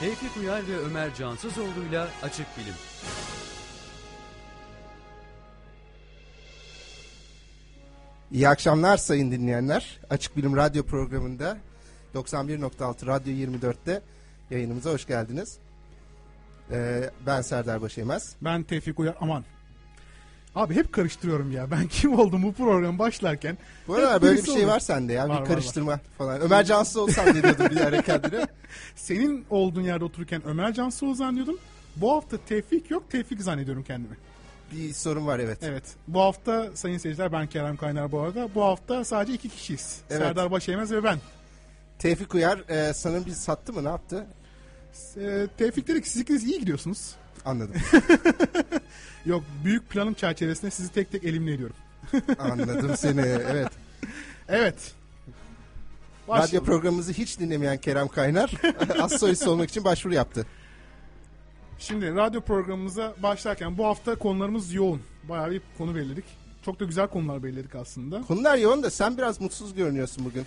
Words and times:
Tevfik 0.00 0.36
Uyar 0.36 0.68
ve 0.68 0.78
Ömer 0.78 1.14
Cansızoğlu'yla 1.14 2.08
Açık 2.22 2.46
Bilim. 2.58 2.74
İyi 8.32 8.48
akşamlar 8.48 8.96
sayın 8.96 9.30
dinleyenler. 9.30 10.00
Açık 10.10 10.36
Bilim 10.36 10.56
Radyo 10.56 10.82
programında 10.82 11.58
91.6 12.14 13.06
Radyo 13.06 13.32
24'te 13.32 14.02
yayınımıza 14.50 14.90
hoş 14.92 15.06
geldiniz. 15.06 15.58
Ee, 16.70 17.10
ben 17.26 17.42
Serdar 17.42 17.82
Başaymaz. 17.82 18.36
Ben 18.40 18.62
Tevfik 18.62 18.98
Uyar. 18.98 19.16
Aman. 19.20 19.44
Abi 20.56 20.74
hep 20.74 20.92
karıştırıyorum 20.92 21.52
ya. 21.52 21.70
Ben 21.70 21.86
kim 21.86 22.18
oldum 22.18 22.42
bu 22.42 22.52
program 22.52 22.98
başlarken. 22.98 23.58
Bu 23.88 23.94
arada 23.94 24.22
böyle 24.22 24.42
bir 24.42 24.46
şey 24.46 24.66
var 24.66 24.80
sende 24.80 25.12
ya. 25.12 25.28
Var, 25.28 25.36
bir 25.36 25.40
var, 25.40 25.44
karıştırma 25.44 26.00
falan. 26.18 26.40
Ömer 26.40 26.64
Cansız 26.64 26.96
olsam 26.96 27.26
ne 27.26 27.42
diyordum 27.42 27.66
bir 27.70 27.80
ara 27.80 28.02
kendine. 28.02 28.46
Senin 28.96 29.46
olduğun 29.50 29.80
yerde 29.80 30.04
otururken 30.04 30.46
Ömer 30.46 30.72
Cansu'yu 30.72 31.14
zannediyordum. 31.14 31.58
Bu 31.96 32.12
hafta 32.12 32.36
Tevfik 32.36 32.90
yok. 32.90 33.10
Tevfik 33.10 33.42
zannediyorum 33.42 33.82
kendimi. 33.82 34.16
Bir 34.72 34.92
sorun 34.92 35.26
var 35.26 35.38
evet. 35.38 35.58
Evet. 35.62 35.84
Bu 36.08 36.20
hafta 36.20 36.70
sayın 36.74 36.98
seyirciler 36.98 37.32
ben 37.32 37.46
Kerem 37.46 37.76
Kaynar 37.76 38.12
bu 38.12 38.20
arada. 38.20 38.48
Bu 38.54 38.62
hafta 38.62 39.04
sadece 39.04 39.32
iki 39.32 39.48
kişiyiz. 39.48 40.00
Evet. 40.10 40.22
Serdar 40.22 40.50
Başaymaz 40.50 40.92
ve 40.92 41.04
ben. 41.04 41.18
Tevfik 41.98 42.34
Uyar 42.34 42.58
e, 42.68 42.92
sanırım 42.92 43.26
bizi 43.26 43.40
sattı 43.40 43.72
mı 43.72 43.84
ne 43.84 43.88
yaptı? 43.88 44.26
Ee, 45.16 45.46
Tevfik 45.58 45.88
dedi 45.88 46.02
ki 46.02 46.10
siz 46.10 46.22
ikiniz 46.22 46.44
iyi 46.44 46.60
gidiyorsunuz. 46.60 47.14
Anladım. 47.46 47.74
Yok 49.26 49.44
büyük 49.64 49.90
planın 49.90 50.14
çerçevesinde 50.14 50.70
sizi 50.70 50.92
tek 50.92 51.12
tek 51.12 51.24
elimine 51.24 51.52
ediyorum. 51.52 51.76
Anladım 52.38 52.96
seni 52.96 53.20
evet. 53.20 53.68
Evet. 54.48 54.94
Radyo 56.28 56.42
Başlayalım. 56.42 56.66
programımızı 56.66 57.12
hiç 57.12 57.40
dinlemeyen 57.40 57.78
Kerem 57.78 58.08
Kaynar 58.08 58.52
az 59.00 59.12
solist 59.12 59.48
olmak 59.48 59.70
için 59.70 59.84
başvuru 59.84 60.14
yaptı. 60.14 60.46
Şimdi 61.78 62.14
radyo 62.14 62.40
programımıza 62.40 63.14
başlarken 63.22 63.78
bu 63.78 63.86
hafta 63.86 64.14
konularımız 64.14 64.72
yoğun. 64.72 65.02
Bayağı 65.28 65.50
bir 65.50 65.62
konu 65.78 65.94
belirledik. 65.94 66.24
Çok 66.64 66.80
da 66.80 66.84
güzel 66.84 67.08
konular 67.08 67.42
belirledik 67.42 67.74
aslında. 67.74 68.22
Konular 68.22 68.56
yoğun 68.56 68.82
da 68.82 68.90
sen 68.90 69.18
biraz 69.18 69.40
mutsuz 69.40 69.74
görünüyorsun 69.74 70.24
bugün. 70.24 70.46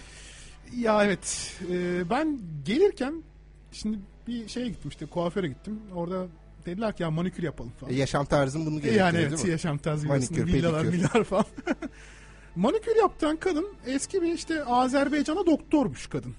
Ya 0.78 1.06
evet. 1.06 1.54
Ee, 1.72 2.10
ben 2.10 2.40
gelirken 2.66 3.24
şimdi 3.72 4.00
bir 4.28 4.48
şeye 4.48 4.68
gittim 4.68 4.90
işte 4.90 5.06
kuaföre 5.06 5.48
gittim. 5.48 5.80
Orada 5.96 6.28
dediler 6.70 6.96
ki 6.96 7.04
ya 7.04 7.12
manikür 7.12 7.44
yapalım 7.44 7.72
falan. 7.80 7.94
E, 7.94 7.96
yaşam 7.96 8.26
tarzın 8.26 8.66
bunu 8.66 8.76
gerektiriyor 8.76 9.06
yani 9.06 9.18
evet 9.18 9.32
değil 9.32 9.44
mi? 9.46 9.52
yaşam 9.52 9.78
tarzı. 9.78 10.08
Manikür, 10.08 10.46
Villalar 10.48 10.92
villalar 10.92 11.24
falan. 11.24 11.46
manikür 12.56 12.96
yaptıran 12.96 13.38
kadın 13.38 13.68
eski 13.86 14.22
bir 14.22 14.34
işte 14.34 14.64
Azerbaycan'a 14.64 15.46
doktormuş 15.46 16.08
kadın. 16.08 16.36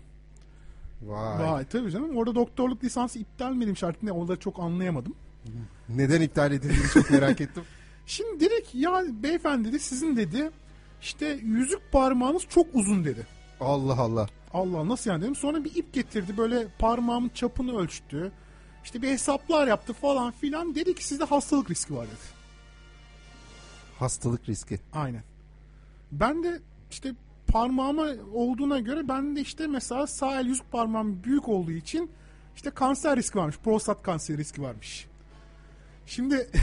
Vay. 1.02 1.46
Vay 1.46 1.64
tabii 1.64 1.90
canım. 1.90 2.16
Orada 2.16 2.34
doktorluk 2.34 2.84
lisansı 2.84 3.18
iptal 3.18 3.52
mi 3.52 3.74
artık 3.82 4.02
ne 4.02 4.12
onları 4.12 4.38
çok 4.38 4.58
anlayamadım. 4.60 5.14
Neden 5.88 6.20
iptal 6.20 6.52
edildiğini 6.52 6.88
çok 6.94 7.10
merak 7.10 7.40
ettim. 7.40 7.62
Şimdi 8.06 8.40
ki 8.62 8.78
ya 8.78 9.02
beyefendi 9.22 9.68
dedi 9.68 9.80
sizin 9.80 10.16
dedi 10.16 10.50
işte 11.02 11.38
yüzük 11.42 11.92
parmağınız 11.92 12.42
çok 12.48 12.66
uzun 12.74 13.04
dedi. 13.04 13.26
Allah 13.60 14.00
Allah. 14.00 14.26
Allah 14.52 14.88
nasıl 14.88 15.10
yani 15.10 15.22
dedim. 15.22 15.36
Sonra 15.36 15.64
bir 15.64 15.74
ip 15.76 15.92
getirdi 15.92 16.36
böyle 16.36 16.66
parmağımın 16.78 17.28
çapını 17.28 17.78
ölçtü. 17.78 18.32
İşte 18.84 19.02
bir 19.02 19.08
hesaplar 19.08 19.66
yaptı 19.66 19.92
falan 19.92 20.30
filan. 20.30 20.74
Dedi 20.74 20.94
ki 20.94 21.06
sizde 21.06 21.24
hastalık 21.24 21.70
riski 21.70 21.96
var 21.96 22.06
dedi. 22.06 22.40
Hastalık 23.98 24.48
riski. 24.48 24.80
Aynen. 24.92 25.22
Ben 26.12 26.44
de 26.44 26.60
işte 26.90 27.12
parmağıma 27.46 28.06
olduğuna 28.34 28.78
göre 28.78 29.08
ben 29.08 29.36
de 29.36 29.40
işte 29.40 29.66
mesela 29.66 30.06
sağ 30.06 30.40
el 30.40 30.46
yüzük 30.46 30.72
parmağım 30.72 31.24
büyük 31.24 31.48
olduğu 31.48 31.72
için 31.72 32.10
işte 32.56 32.70
kanser 32.70 33.16
riski 33.16 33.38
varmış. 33.38 33.56
Prostat 33.64 34.02
kanseri 34.02 34.38
riski 34.38 34.62
varmış. 34.62 35.06
Şimdi 36.06 36.50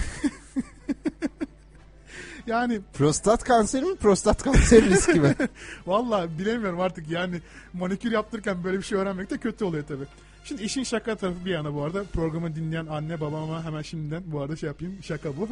yani 2.47 2.81
Prostat 2.93 3.43
kanseri 3.43 3.85
mi? 3.85 3.95
Prostat 3.95 4.43
kanseri 4.43 4.89
riski 4.89 5.19
mi? 5.19 5.35
Vallahi 5.87 6.39
bilemiyorum 6.39 6.79
artık 6.79 7.09
yani 7.09 7.41
manikür 7.73 8.11
yaptırırken 8.11 8.63
böyle 8.63 8.77
bir 8.77 8.83
şey 8.83 8.97
öğrenmek 8.97 9.29
de 9.29 9.37
kötü 9.37 9.65
oluyor 9.65 9.83
tabii. 9.87 10.07
Şimdi 10.47 10.63
işin 10.63 10.83
şaka 10.83 11.15
tarafı 11.15 11.45
bir 11.45 11.51
yana 11.51 11.73
bu 11.73 11.83
arada. 11.83 12.03
Programı 12.03 12.55
dinleyen 12.55 12.85
anne 12.85 13.21
babama 13.21 13.63
hemen 13.65 13.81
şimdiden 13.81 14.23
bu 14.25 14.41
arada 14.41 14.55
şey 14.55 14.67
yapayım. 14.67 14.97
Şaka 15.03 15.37
bu. 15.37 15.49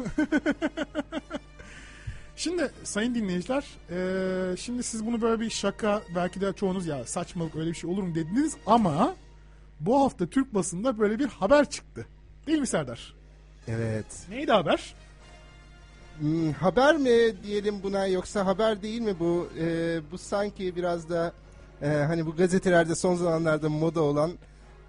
şimdi 2.36 2.70
sayın 2.84 3.14
dinleyiciler 3.14 3.64
eee, 3.90 4.56
şimdi 4.56 4.82
siz 4.82 5.06
bunu 5.06 5.20
böyle 5.20 5.40
bir 5.40 5.50
şaka 5.50 6.02
belki 6.14 6.40
de 6.40 6.52
çoğunuz 6.52 6.86
ya 6.86 7.04
saçmalık 7.04 7.56
öyle 7.56 7.70
bir 7.70 7.74
şey 7.74 7.90
olur 7.90 8.02
mu 8.02 8.14
dediniz 8.14 8.56
ama 8.66 9.16
bu 9.80 10.00
hafta 10.04 10.26
Türk 10.26 10.54
basında 10.54 10.98
böyle 10.98 11.18
bir 11.18 11.26
haber 11.26 11.70
çıktı. 11.70 12.06
Değil 12.46 12.58
mi 12.58 12.66
Serdar? 12.66 13.14
evet. 13.68 14.06
Neydi 14.30 14.52
haber? 14.52 14.94
Hmm, 16.18 16.52
haber 16.52 16.96
mi 16.96 17.42
diyelim 17.42 17.82
buna 17.82 18.06
yoksa 18.06 18.46
haber 18.46 18.82
değil 18.82 19.00
mi 19.00 19.18
bu? 19.20 19.48
Ee, 19.58 20.00
bu 20.12 20.18
sanki 20.18 20.76
biraz 20.76 21.08
da 21.08 21.32
e, 21.82 21.88
hani 21.88 22.26
bu 22.26 22.36
gazetelerde 22.36 22.94
son 22.94 23.14
zamanlarda 23.14 23.68
moda 23.68 24.02
olan 24.02 24.30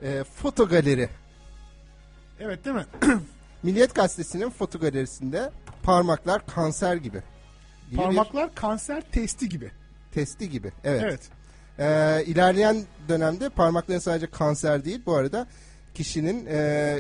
e, 0.04 0.24
foto 0.24 0.68
galeri. 0.68 1.10
Evet 2.40 2.66
değil 2.66 2.76
mi? 2.76 2.86
Milliyet 3.64 3.96
Gazetesi'nin 3.96 4.50
foto 4.50 4.80
galerisinde 4.80 5.52
parmaklar 5.84 6.46
kanser 6.46 6.96
gibi. 6.96 7.22
gibi 7.90 7.92
bir 7.92 7.98
Parmaklar 7.98 8.56
kanser 8.56 9.04
testi 9.12 9.50
gibi. 9.50 9.72
testi 10.12 10.50
gibi. 10.50 10.72
Evet. 10.84 11.02
evet. 11.04 11.22
Ee, 11.80 12.24
ilerleyen 12.26 12.78
dönemde 13.10 13.50
parmakların 13.50 14.00
sadece 14.00 14.28
kanser 14.28 14.86
değil 14.86 15.02
bu 15.06 15.16
arada 15.16 15.48
kişinin 15.94 16.46
e, 16.46 16.58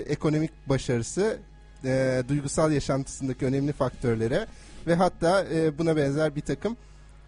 ekonomik 0.08 0.52
başarısı, 0.69 1.38
e, 1.85 2.24
duygusal 2.28 2.72
yaşantısındaki 2.72 3.46
önemli 3.46 3.74
faktörlere 3.74 4.47
ve 4.88 4.96
hatta 4.96 5.46
e, 5.53 5.78
buna 5.78 5.96
benzer 5.96 6.35
bir 6.35 6.41
takım 6.41 6.78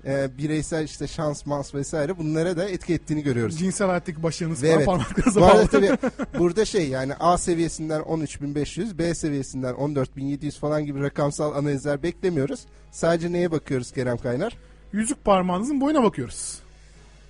e, 0.05 0.37
bireysel 0.37 0.83
işte 0.83 1.07
şans, 1.07 1.45
mans 1.45 1.75
vesaire 1.75 2.17
bunlara 2.17 2.57
da 2.57 2.69
etki 2.69 2.93
ettiğini 2.93 3.23
görüyoruz. 3.23 3.59
Cinsel 3.59 3.87
hayattaki 3.87 4.23
başarınız 4.23 4.63
evet. 4.63 4.85
parmaklarınıza 4.85 5.41
Bu 5.41 5.45
arada 5.45 5.67
tabii 5.67 5.91
burada 6.39 6.65
şey 6.65 6.89
yani 6.89 7.13
A 7.19 7.37
seviyesinden 7.37 8.01
13.500, 8.01 8.97
B 8.97 9.15
seviyesinden 9.15 9.73
14.700 9.73 10.59
falan 10.59 10.85
gibi 10.85 11.01
rakamsal 11.01 11.55
analizler 11.55 12.03
beklemiyoruz. 12.03 12.59
Sadece 12.91 13.31
neye 13.31 13.51
bakıyoruz 13.51 13.91
Kerem 13.91 14.17
Kaynar? 14.17 14.57
Yüzük 14.93 15.25
parmağınızın 15.25 15.81
boyuna 15.81 16.03
bakıyoruz. 16.03 16.59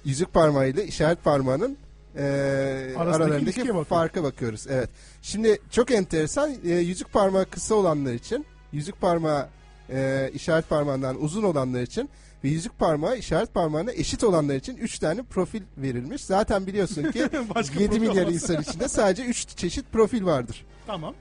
yüzük 0.05 0.33
parmağıyla 0.33 0.83
işaret 0.83 1.23
parmağının 1.23 1.77
e, 2.17 2.93
bakıyoruz. 2.95 3.87
farka 3.87 4.23
bakıyoruz. 4.23 4.65
Evet. 4.69 4.89
Şimdi 5.21 5.59
çok 5.71 5.91
enteresan 5.91 6.51
e, 6.65 6.69
yüzük 6.69 7.13
parmağı 7.13 7.45
kısa 7.45 7.75
olanlar 7.75 8.13
için, 8.13 8.45
yüzük 8.71 9.01
parmağı 9.01 9.47
e, 9.89 10.29
işaret 10.33 10.69
parmağından 10.69 11.23
uzun 11.23 11.43
olanlar 11.43 11.81
için 11.81 12.09
ve 12.43 12.49
yüzük 12.49 12.79
parmağı 12.79 13.17
işaret 13.17 13.53
parmağına 13.53 13.91
eşit 13.91 14.23
olanlar 14.23 14.55
için 14.55 14.77
3 14.77 14.99
tane 14.99 15.23
profil 15.23 15.61
verilmiş. 15.77 16.25
Zaten 16.25 16.67
biliyorsun 16.67 17.11
ki 17.11 17.29
Başka 17.55 17.79
7 17.79 17.89
profil 17.89 18.07
milyar 18.07 18.27
insan 18.27 18.61
içinde 18.61 18.87
sadece 18.87 19.25
3 19.25 19.47
çeşit 19.47 19.91
profil 19.91 20.25
vardır. 20.25 20.65
Tamam. 20.87 21.15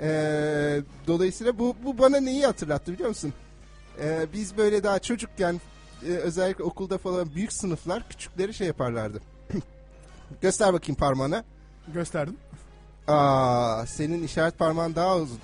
Ee, 0.00 0.80
dolayısıyla 1.06 1.58
bu, 1.58 1.76
bu 1.84 1.98
bana 1.98 2.20
neyi 2.20 2.46
hatırlattı 2.46 2.92
biliyor 2.92 3.08
musun? 3.08 3.32
Ee, 4.00 4.26
biz 4.32 4.56
böyle 4.56 4.82
daha 4.82 4.98
çocukken 4.98 5.60
e, 6.06 6.10
özellikle 6.10 6.64
okulda 6.64 6.98
falan 6.98 7.34
büyük 7.34 7.52
sınıflar 7.52 8.08
küçükleri 8.08 8.54
şey 8.54 8.66
yaparlardı. 8.66 9.20
Göster 10.40 10.72
bakayım 10.72 10.96
parmağını. 10.98 11.44
Gösterdim. 11.94 12.36
Aa, 13.08 13.86
senin 13.86 14.22
işaret 14.22 14.58
parmağın 14.58 14.94
daha 14.94 15.16
uzun. 15.16 15.38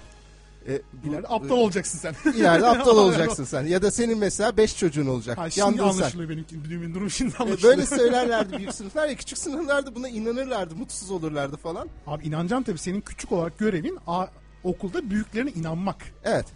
E, 0.68 0.82
bu- 0.92 1.08
İleride 1.08 1.28
aptal 1.28 1.56
olacaksın 1.56 1.98
sen. 1.98 2.14
ileride 2.32 2.66
aptal 2.66 2.98
olacaksın 2.98 3.44
sen. 3.44 3.62
Ya 3.66 3.82
da 3.82 3.90
senin 3.90 4.18
mesela 4.18 4.56
5 4.56 4.76
çocuğun 4.78 5.06
olacak. 5.06 5.38
Ha, 5.38 5.50
şimdi 5.50 5.60
Yandın 5.60 5.78
sen. 5.92 5.98
anlaşılıyor 5.98 6.28
benimki. 6.28 6.70
Benim 6.70 6.94
durum 6.94 7.10
şimdi 7.10 7.34
E, 7.34 7.42
anlaşılıyor. 7.42 7.76
böyle 7.76 7.86
söylerlerdi 7.96 8.58
büyük 8.58 8.74
sınıflar 8.74 9.08
ya 9.08 9.14
küçük 9.14 9.38
sınıflarda 9.38 9.94
buna 9.94 10.08
inanırlardı, 10.08 10.76
mutsuz 10.76 11.10
olurlardı 11.10 11.56
falan. 11.56 11.88
Abi 12.06 12.24
inanacağım 12.26 12.62
tabii 12.62 12.78
senin 12.78 13.00
küçük 13.00 13.32
olarak 13.32 13.58
görevin 13.58 13.98
a- 14.06 14.26
okulda 14.64 15.10
büyüklerine 15.10 15.50
inanmak. 15.50 15.96
Evet. 16.24 16.46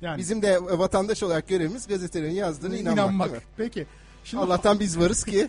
Yani 0.00 0.18
Bizim 0.18 0.42
de 0.42 0.58
vatandaş 0.62 1.22
olarak 1.22 1.48
görevimiz 1.48 1.86
gazetelerin 1.86 2.32
yazdığına 2.34 2.76
inanmak. 2.76 3.32
mi? 3.32 3.38
Peki. 3.56 3.86
Şimdi 4.24 4.42
Allah'tan 4.44 4.80
biz 4.80 4.98
varız 5.00 5.24
ki. 5.24 5.48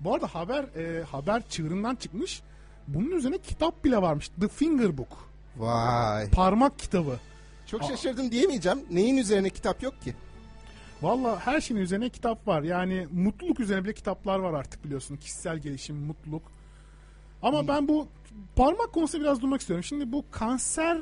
bu 0.00 0.14
arada 0.14 0.26
haber 0.26 0.62
e, 0.76 1.02
haber 1.02 1.42
çığırından 1.48 1.94
çıkmış. 1.94 2.42
Bunun 2.88 3.10
üzerine 3.10 3.38
kitap 3.38 3.84
bile 3.84 4.02
varmış. 4.02 4.30
The 4.40 4.48
Finger 4.48 4.98
Book. 4.98 5.29
Vay. 5.60 6.30
Parmak 6.30 6.78
kitabı. 6.78 7.18
Çok 7.66 7.82
şaşırdım 7.84 8.30
diyemeyeceğim. 8.30 8.78
Neyin 8.90 9.16
üzerine 9.16 9.50
kitap 9.50 9.82
yok 9.82 10.02
ki? 10.02 10.14
Valla 11.02 11.40
her 11.46 11.60
şeyin 11.60 11.80
üzerine 11.80 12.08
kitap 12.08 12.48
var. 12.48 12.62
Yani 12.62 13.06
mutluluk 13.12 13.60
üzerine 13.60 13.84
bile 13.84 13.92
kitaplar 13.94 14.38
var 14.38 14.52
artık 14.54 14.84
biliyorsun. 14.84 15.16
Kişisel 15.16 15.58
gelişim, 15.58 15.96
mutluluk. 15.96 16.42
Ama 17.42 17.68
ben 17.68 17.88
bu 17.88 18.08
parmak 18.56 18.92
konusunda 18.92 19.24
biraz 19.24 19.40
durmak 19.42 19.60
istiyorum. 19.60 19.84
Şimdi 19.84 20.12
bu 20.12 20.24
kanser 20.30 20.98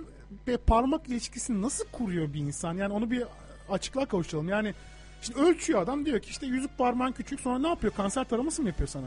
ve 0.49 0.57
parmak 0.57 1.09
ilişkisini 1.09 1.63
nasıl 1.63 1.85
kuruyor 1.93 2.33
bir 2.33 2.41
insan? 2.41 2.75
Yani 2.75 2.93
onu 2.93 3.11
bir 3.11 3.25
açıklığa 3.71 4.07
kavuşturalım. 4.07 4.49
Yani 4.49 4.75
şimdi 5.23 5.39
ölçüyor 5.41 5.83
adam 5.83 6.07
diyor 6.07 6.21
ki 6.21 6.31
işte 6.31 6.47
yüzük 6.47 6.79
parmağın 6.79 7.13
küçük 7.13 7.41
sonra 7.41 7.59
ne 7.59 7.69
yapıyor? 7.69 7.93
Kanser 7.95 8.25
taraması 8.25 8.63
mı 8.63 8.69
yapıyor 8.69 8.89
sana? 8.89 9.07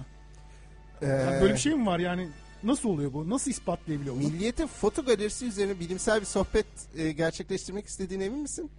Ee, 1.01 1.05
Yani 1.05 1.41
böyle 1.41 1.53
bir 1.53 1.59
şey 1.59 1.75
mi 1.75 1.85
var 1.85 1.99
yani? 1.99 2.29
Nasıl 2.63 2.89
oluyor 2.89 3.13
bu? 3.13 3.29
Nasıl 3.29 3.51
ispatlayabiliyor 3.51 4.15
bunu? 4.15 4.23
Milliyet'in 4.23 4.67
foto 4.67 5.05
galerisi 5.05 5.45
üzerine 5.45 5.79
bilimsel 5.79 6.19
bir 6.21 6.25
sohbet 6.25 6.65
e, 6.95 7.11
gerçekleştirmek 7.11 7.85
istediğine 7.85 8.25
emin 8.25 8.39
misin? 8.39 8.71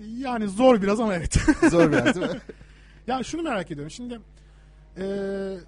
Yani 0.00 0.48
zor 0.48 0.82
biraz 0.82 1.00
ama 1.00 1.14
evet. 1.14 1.36
Zor 1.70 1.92
biraz 1.92 2.14
değil 2.14 2.30
mi? 2.30 2.40
ya 3.06 3.22
şunu 3.22 3.42
merak 3.42 3.70
ediyorum. 3.70 3.90
Şimdi 3.90 4.20
e, 4.98 5.04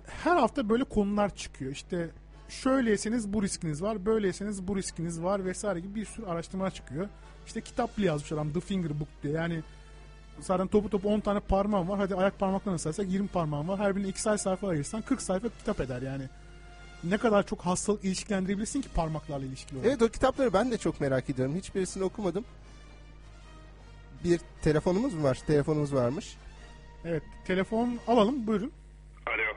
her 0.07 0.37
hafta 0.37 0.69
böyle 0.69 0.85
konular 0.85 1.37
çıkıyor. 1.37 1.73
İşte 1.73 2.11
şöyleyseniz 2.49 3.33
bu 3.33 3.43
riskiniz 3.43 3.83
var, 3.83 4.07
böyleyseniz 4.07 4.69
bu 4.69 4.77
riskiniz 4.77 5.23
var 5.23 5.45
vesaire 5.45 5.81
gibi 5.81 5.95
bir 5.95 6.05
sürü 6.05 6.27
araştırma 6.27 6.71
çıkıyor. 6.71 7.09
İşte 7.47 7.61
kitap 7.61 7.99
bile 7.99 8.07
yazmış 8.07 8.33
adam 8.33 8.53
The 8.53 8.61
Finger 8.61 9.01
Book 9.01 9.09
diye. 9.23 9.33
Yani 9.33 9.63
zaten 10.41 10.67
topu 10.67 10.91
topu 10.91 11.09
10 11.09 11.21
tane 11.21 11.41
parmağım 11.41 11.89
var. 11.89 11.99
Hadi 11.99 12.15
ayak 12.15 12.39
parmaklarını 12.39 12.79
sayarsak 12.79 13.09
20 13.09 13.29
parmağım 13.29 13.69
var. 13.69 13.79
Her 13.79 13.97
birine 13.97 14.09
2 14.09 14.21
sayfa 14.21 14.39
sayfa 14.39 14.69
ayırsan 14.69 15.03
40 15.03 15.23
sayfa 15.23 15.49
kitap 15.49 15.81
eder 15.81 16.03
yani. 16.03 16.25
Ne 17.05 17.19
kadar 17.19 17.47
çok 17.47 17.61
hastalık 17.61 18.05
ilişkilendirebilirsin 18.05 18.83
ki 18.83 18.89
parmaklarla 18.95 19.47
ilişkili 19.47 19.79
olarak. 19.79 19.91
evet 19.93 20.03
o 20.03 20.09
kitapları 20.09 20.53
ben 20.53 20.71
de 20.71 20.79
çok 20.79 21.01
merak 21.01 21.31
ediyorum. 21.31 21.55
Hiçbirisini 21.57 22.05
okumadım. 22.05 22.45
Bir 24.25 24.41
telefonumuz 24.63 25.15
mu 25.15 25.23
var? 25.23 25.39
Telefonumuz 25.47 25.95
varmış. 25.95 26.37
Evet, 27.05 27.23
telefon 27.47 27.99
alalım 28.07 28.47
buyurun. 28.47 28.73
Alo. 29.27 29.57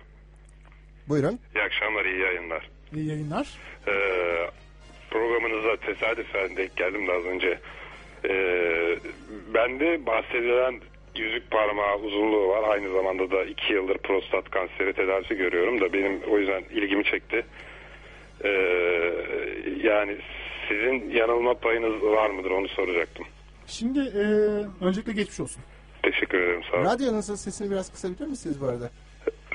Buyurun. 1.09 1.39
İyi 1.55 1.63
akşamlar, 1.63 2.05
iyi 2.05 2.19
yayınlar. 2.21 2.69
İyi 2.93 3.07
yayınlar. 3.07 3.47
Ee, 3.87 3.91
programınıza 5.09 5.75
tesadüfen 5.77 6.57
denk 6.57 6.75
geldim 6.77 7.07
de 7.07 7.11
az 7.11 7.25
önce. 7.25 7.59
Ee, 8.29 8.99
bende 9.53 10.05
bahsedilen 10.05 10.81
yüzük 11.15 11.51
parmağı 11.51 11.97
uzunluğu 11.97 12.47
var. 12.47 12.69
Aynı 12.69 12.93
zamanda 12.93 13.31
da 13.31 13.43
iki 13.43 13.73
yıldır 13.73 13.97
prostat 13.97 14.49
kanseri 14.49 14.93
tedavisi 14.93 15.35
görüyorum 15.35 15.81
da 15.81 15.93
benim 15.93 16.21
o 16.31 16.37
yüzden 16.39 16.63
ilgimi 16.71 17.03
çekti. 17.03 17.45
Ee, 18.43 18.49
yani 19.83 20.17
sizin 20.67 21.09
yanılma 21.09 21.53
payınız 21.53 22.03
var 22.03 22.29
mıdır 22.29 22.51
onu 22.51 22.67
soracaktım. 22.67 23.25
Şimdi 23.67 23.99
e, 23.99 24.23
öncelikle 24.85 25.13
geçmiş 25.13 25.39
olsun. 25.39 25.63
Teşekkür 26.03 26.37
ederim 26.41 26.61
sağ 26.71 26.77
olun. 26.77 26.85
Radyonuzun 26.85 27.35
sesini 27.35 27.71
biraz 27.71 27.91
kısabilir 27.91 28.27
misiniz 28.27 28.61
bu 28.61 28.65
arada? 28.65 28.89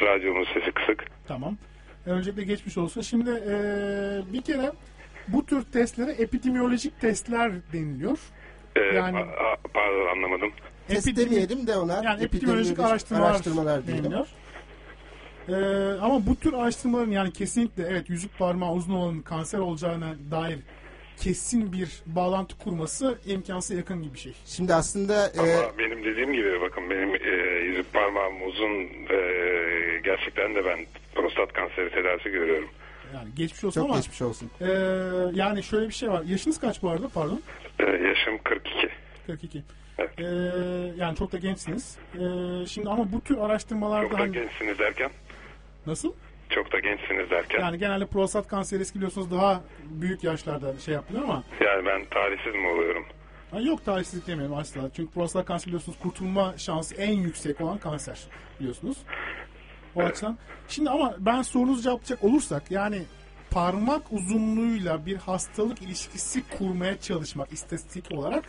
Radyonun 0.00 0.44
sesi 0.44 0.72
kısık. 0.72 1.04
Tamam. 1.28 1.56
Öncelikle 2.06 2.44
geçmiş 2.44 2.78
olsun. 2.78 3.00
Şimdi 3.00 3.30
e, 3.30 3.54
bir 4.32 4.42
kere 4.42 4.72
bu 5.28 5.46
tür 5.46 5.64
testlere 5.64 6.10
epidemiyolojik 6.10 7.00
testler 7.00 7.52
deniliyor. 7.72 8.18
Ee, 8.78 8.94
Yani- 8.96 9.24
pardon 9.74 10.06
anlamadım. 10.16 10.50
Test 10.88 11.16
demeyelim 11.16 11.66
de 11.66 11.76
ona 11.76 12.02
Yani 12.04 12.24
epidemiyolojik 12.24 12.78
araştırmalar, 12.78 13.86
diyelim. 13.86 14.04
deniliyor. 14.04 14.26
Ee, 15.48 16.00
ama 16.00 16.26
bu 16.26 16.36
tür 16.36 16.52
araştırmaların 16.52 17.10
yani 17.10 17.32
kesinlikle 17.32 17.82
evet 17.90 18.10
yüzük 18.10 18.38
parmağı 18.38 18.72
uzun 18.72 18.94
olanın 18.94 19.22
kanser 19.22 19.58
olacağına 19.58 20.14
dair 20.30 20.58
kesin 21.16 21.72
bir 21.72 22.02
bağlantı 22.06 22.58
kurması 22.58 23.18
imkansız 23.26 23.76
yakın 23.76 24.02
gibi 24.02 24.14
bir 24.14 24.18
şey. 24.18 24.32
Şimdi 24.46 24.74
aslında 24.74 25.26
e, 25.28 25.38
Ama 25.38 25.78
benim 25.78 26.04
dediğim 26.04 26.32
gibi 26.32 26.60
bakın 26.60 26.90
benim 26.90 27.14
e, 27.14 27.58
yüzük 27.64 27.92
parmağım 27.92 28.34
uzun 28.48 28.80
e, 29.10 29.18
gerçekten 30.04 30.54
de 30.54 30.64
ben 30.64 30.78
prostat 31.14 31.52
kanseri 31.52 31.90
tedavisi 31.90 32.30
görüyorum. 32.30 32.68
Yani 33.14 33.28
geçmiş 33.36 33.64
olsun 33.64 33.80
çok 33.80 33.90
ama 33.90 33.96
geçmiş 33.98 34.22
olsun. 34.22 34.50
e, 34.60 34.66
yani 35.34 35.62
şöyle 35.62 35.88
bir 35.88 35.94
şey 35.94 36.10
var. 36.10 36.22
Yaşınız 36.26 36.60
kaç 36.60 36.82
bu 36.82 36.90
arada 36.90 37.08
pardon? 37.08 37.42
E, 37.78 37.84
yaşım 38.08 38.38
42. 38.44 38.88
42. 39.26 39.62
Evet. 39.98 40.20
E, 40.20 40.24
yani 40.96 41.16
çok 41.16 41.32
da 41.32 41.38
gençsiniz. 41.38 41.98
E, 42.14 42.66
şimdi 42.66 42.88
ama 42.88 43.12
bu 43.12 43.20
tür 43.20 43.38
araştırmalarda 43.38 44.08
Çok 44.08 44.18
da 44.18 44.22
hani 44.22 44.32
gençsiniz 44.32 44.78
derken? 44.78 45.10
nasıl? 45.86 46.12
Çok 46.50 46.72
da 46.72 46.78
gençsiniz 46.78 47.30
derken? 47.30 47.58
Yani, 47.58 47.64
Yani 47.66 47.78
genelde 47.78 48.06
prostat 48.06 48.48
kanseri 48.48 48.80
riski 48.80 48.96
biliyorsunuz 48.98 49.30
daha 49.30 49.60
büyük 49.84 50.24
yaşlarda 50.24 50.78
şey 50.78 50.94
yapılıyor 50.94 51.24
ama 51.24 51.42
ben 51.86 52.04
tarihsiz 52.04 52.54
mi 52.54 52.68
oluyorum? 52.68 53.04
Ha, 53.50 53.60
yok 53.60 53.84
tarihsizlik 53.84 54.26
demiyorum 54.26 54.56
asla. 54.56 54.80
Çünkü 54.96 55.12
prostat 55.12 55.44
kanseri 55.46 55.66
biliyorsunuz 55.66 55.98
kurtulma 55.98 56.54
şansı 56.58 56.94
en 56.94 57.12
yüksek 57.12 57.60
olan 57.60 57.78
kanser 57.78 58.18
biliyorsunuz. 58.60 58.96
O 59.96 60.02
açıdan. 60.02 60.38
Şimdi 60.68 60.90
ama 60.90 61.14
ben 61.18 61.42
sorunuzu 61.42 61.82
cevaplayacak 61.82 62.24
olursak 62.24 62.70
yani 62.70 63.02
parmak 63.50 64.12
uzunluğuyla 64.12 65.06
bir 65.06 65.16
hastalık 65.16 65.82
ilişkisi 65.82 66.42
kurmaya 66.58 67.00
çalışmak 67.00 67.52
istatistik 67.52 68.12
olarak 68.12 68.44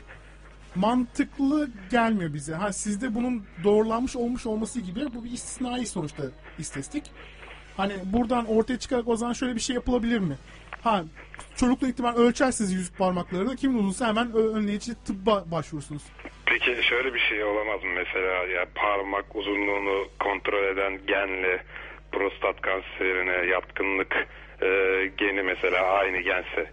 mantıklı 0.75 1.69
gelmiyor 1.91 2.33
bize. 2.33 2.53
Ha 2.53 2.73
sizde 2.73 3.15
bunun 3.15 3.45
doğrulanmış 3.63 4.15
olmuş 4.15 4.45
olması 4.45 4.81
gibi 4.81 4.99
bu 5.13 5.23
bir 5.23 5.31
istisnai 5.31 5.85
sonuçta 5.85 6.23
istatistik. 6.57 7.03
Hani 7.77 7.93
buradan 8.05 8.45
ortaya 8.45 8.79
çıkarak 8.79 9.07
o 9.07 9.15
zaman 9.15 9.33
şöyle 9.33 9.55
bir 9.55 9.59
şey 9.59 9.73
yapılabilir 9.75 10.19
mi? 10.19 10.35
Ha 10.81 11.03
çocukluk 11.55 11.89
ihtimal 11.89 12.15
ölçersiniz 12.15 12.73
yüzük 12.73 12.97
parmaklarını. 12.97 13.55
Kimin 13.55 13.77
uzunsa 13.77 14.07
hemen 14.07 14.33
önleyici 14.33 14.91
tıbba 15.05 15.43
başvurursunuz. 15.51 16.03
Peki 16.45 16.77
şöyle 16.89 17.13
bir 17.13 17.19
şey 17.19 17.43
olamaz 17.43 17.83
mı 17.83 17.89
mesela 17.95 18.33
ya 18.33 18.65
parmak 18.75 19.35
uzunluğunu 19.35 20.07
kontrol 20.19 20.63
eden 20.63 20.99
genle 21.07 21.63
prostat 22.11 22.61
kanserine 22.61 23.51
yatkınlık 23.51 24.27
e, 24.61 24.67
geni 25.17 25.43
mesela 25.43 25.81
aynı 25.83 26.17
gense 26.17 26.71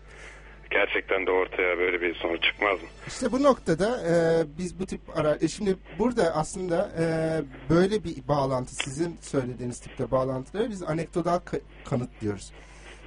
gerçekten 0.70 1.26
de 1.26 1.30
ortaya 1.30 1.78
böyle 1.78 2.00
bir 2.00 2.14
sonuç 2.14 2.42
çıkmaz 2.42 2.82
mı? 2.82 2.88
İşte 3.06 3.32
bu 3.32 3.42
noktada 3.42 4.00
e, 4.08 4.14
biz 4.58 4.80
bu 4.80 4.86
tip 4.86 5.00
ara 5.18 5.36
e, 5.40 5.48
şimdi 5.48 5.76
burada 5.98 6.34
aslında 6.36 6.90
e, 7.00 7.04
böyle 7.74 8.04
bir 8.04 8.28
bağlantı 8.28 8.74
sizin 8.74 9.18
söylediğiniz 9.20 9.80
tipte 9.80 10.10
bağlantıları 10.10 10.70
biz 10.70 10.82
anekdotal 10.82 11.36
ka- 11.36 11.60
kanıt 11.84 12.20
diyoruz. 12.20 12.52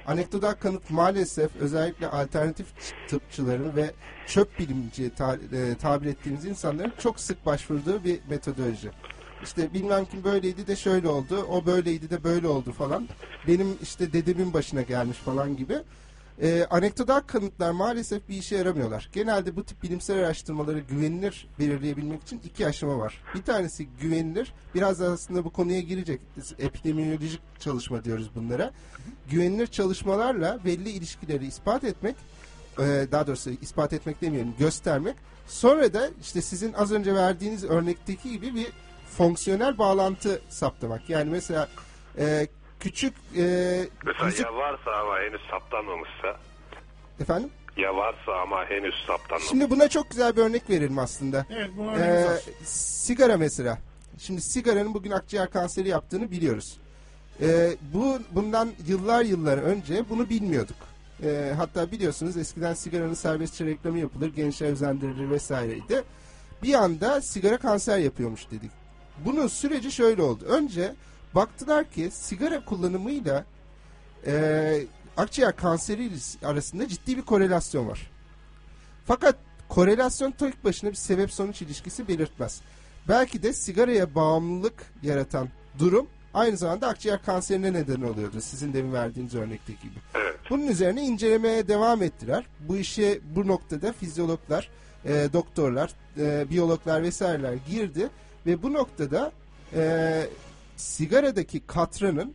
Anekdotal 0.06 0.52
kanıt 0.52 0.90
maalesef 0.90 1.50
özellikle 1.60 2.06
alternatif 2.06 2.66
tıpçıların 3.08 3.76
ve 3.76 3.90
çöp 4.26 4.58
bilimci 4.58 5.14
ta- 5.14 5.34
e, 5.52 5.74
tabir 5.82 6.06
ettiğimiz 6.06 6.44
insanların 6.44 6.92
çok 7.02 7.20
sık 7.20 7.46
başvurduğu 7.46 8.04
bir 8.04 8.18
metodoloji. 8.30 8.88
İşte 9.42 9.74
bilmem 9.74 10.04
kim 10.04 10.24
böyleydi 10.24 10.66
de 10.66 10.76
şöyle 10.76 11.08
oldu, 11.08 11.46
o 11.50 11.66
böyleydi 11.66 12.10
de 12.10 12.24
böyle 12.24 12.48
oldu 12.48 12.72
falan. 12.72 13.08
Benim 13.48 13.78
işte 13.82 14.12
dedemin 14.12 14.52
başına 14.52 14.82
gelmiş 14.82 15.18
falan 15.18 15.56
gibi. 15.56 15.82
Ee, 16.42 16.66
anekdotal 16.70 17.20
kanıtlar 17.20 17.70
maalesef 17.70 18.28
bir 18.28 18.36
işe 18.36 18.56
yaramıyorlar. 18.56 19.10
Genelde 19.12 19.56
bu 19.56 19.64
tip 19.64 19.82
bilimsel 19.82 20.18
araştırmaları 20.18 20.78
güvenilir 20.78 21.48
belirleyebilmek 21.58 22.22
için 22.22 22.40
iki 22.44 22.66
aşama 22.66 22.98
var. 22.98 23.22
Bir 23.34 23.42
tanesi 23.42 23.88
güvenilir. 24.00 24.52
Biraz 24.74 25.00
da 25.00 25.08
aslında 25.08 25.44
bu 25.44 25.50
konuya 25.50 25.80
girecek. 25.80 26.20
Epidemiyolojik 26.58 27.40
çalışma 27.58 28.04
diyoruz 28.04 28.30
bunlara. 28.34 28.72
Güvenilir 29.30 29.66
çalışmalarla 29.66 30.58
belli 30.64 30.90
ilişkileri 30.90 31.46
ispat 31.46 31.84
etmek, 31.84 32.16
e, 32.78 33.06
daha 33.12 33.26
doğrusu 33.26 33.50
ispat 33.50 33.92
etmek 33.92 34.20
demeyelim, 34.20 34.54
göstermek. 34.58 35.16
Sonra 35.46 35.94
da 35.94 36.10
işte 36.20 36.42
sizin 36.42 36.72
az 36.72 36.92
önce 36.92 37.14
verdiğiniz 37.14 37.64
örnekteki 37.64 38.30
gibi 38.30 38.54
bir 38.54 38.66
fonksiyonel 39.16 39.78
bağlantı 39.78 40.40
saptamak. 40.48 41.10
Yani 41.10 41.30
mesela 41.30 41.68
e, 42.18 42.46
küçük 42.80 43.14
e, 43.36 43.42
Mesela 44.06 44.26
yüzük- 44.26 44.46
ya 44.46 44.54
varsa 44.54 44.90
ama 44.90 45.18
henüz 45.18 45.40
saptanmamışsa 45.50 46.36
efendim 47.20 47.50
ya 47.76 47.96
varsa 47.96 48.32
ama 48.42 48.64
henüz 48.64 48.94
saptanmamış. 49.06 49.48
Şimdi 49.48 49.70
buna 49.70 49.88
çok 49.88 50.10
güzel 50.10 50.36
bir 50.36 50.42
örnek 50.42 50.70
verelim 50.70 50.98
aslında. 50.98 51.46
Evet 51.50 51.70
bu 51.76 51.90
Ee, 51.98 52.26
sigara 52.64 53.36
mesela. 53.36 53.78
Şimdi 54.18 54.40
sigaranın 54.40 54.94
bugün 54.94 55.10
akciğer 55.10 55.50
kanseri 55.50 55.88
yaptığını 55.88 56.30
biliyoruz. 56.30 56.76
Ee, 57.42 57.76
bu 57.94 58.18
bundan 58.30 58.70
yıllar 58.86 59.24
yıllar 59.24 59.58
önce 59.58 60.08
bunu 60.10 60.28
bilmiyorduk. 60.28 60.76
Ee, 61.24 61.52
hatta 61.56 61.92
biliyorsunuz 61.92 62.36
eskiden 62.36 62.74
sigaranın 62.74 63.14
serbestçe 63.14 63.64
reklamı 63.66 63.98
yapılır, 63.98 64.28
gençler 64.34 64.68
özendirilir 64.68 65.30
vesaireydi. 65.30 66.02
Bir 66.62 66.74
anda 66.74 67.20
sigara 67.22 67.56
kanser 67.56 67.98
yapıyormuş 67.98 68.50
dedik. 68.50 68.70
Bunun 69.24 69.46
süreci 69.46 69.92
şöyle 69.92 70.22
oldu. 70.22 70.44
Önce 70.44 70.94
baktılar 71.34 71.90
ki 71.90 72.10
sigara 72.12 72.64
kullanımıyla 72.64 73.44
e, 74.26 74.82
akciğer 75.16 75.56
kanseri 75.56 76.10
arasında 76.44 76.88
ciddi 76.88 77.16
bir 77.16 77.22
korelasyon 77.22 77.88
var. 77.88 78.10
Fakat 79.06 79.36
korelasyon 79.68 80.30
tek 80.30 80.64
başına 80.64 80.90
bir 80.90 80.96
sebep 80.96 81.32
sonuç 81.32 81.62
ilişkisi 81.62 82.08
belirtmez. 82.08 82.60
Belki 83.08 83.42
de 83.42 83.52
sigaraya 83.52 84.14
bağımlılık 84.14 84.84
yaratan 85.02 85.48
durum 85.78 86.06
aynı 86.34 86.56
zamanda 86.56 86.88
akciğer 86.88 87.22
kanserine 87.22 87.72
neden 87.72 88.00
oluyordu. 88.02 88.40
Sizin 88.40 88.72
demin 88.72 88.92
verdiğiniz 88.92 89.34
örnekteki 89.34 89.82
gibi. 89.82 90.00
Evet. 90.14 90.36
Bunun 90.50 90.66
üzerine 90.66 91.02
incelemeye 91.02 91.68
devam 91.68 92.02
ettiler. 92.02 92.46
Bu 92.60 92.76
işe 92.76 93.20
bu 93.36 93.46
noktada 93.46 93.92
fizyologlar, 93.92 94.70
e, 95.04 95.28
doktorlar, 95.32 95.90
e, 96.18 96.50
biyologlar 96.50 97.02
vesaireler 97.02 97.54
girdi 97.68 98.08
ve 98.46 98.62
bu 98.62 98.72
noktada 98.72 99.32
e, 99.74 100.26
sigaradaki 100.76 101.66
katranın 101.66 102.34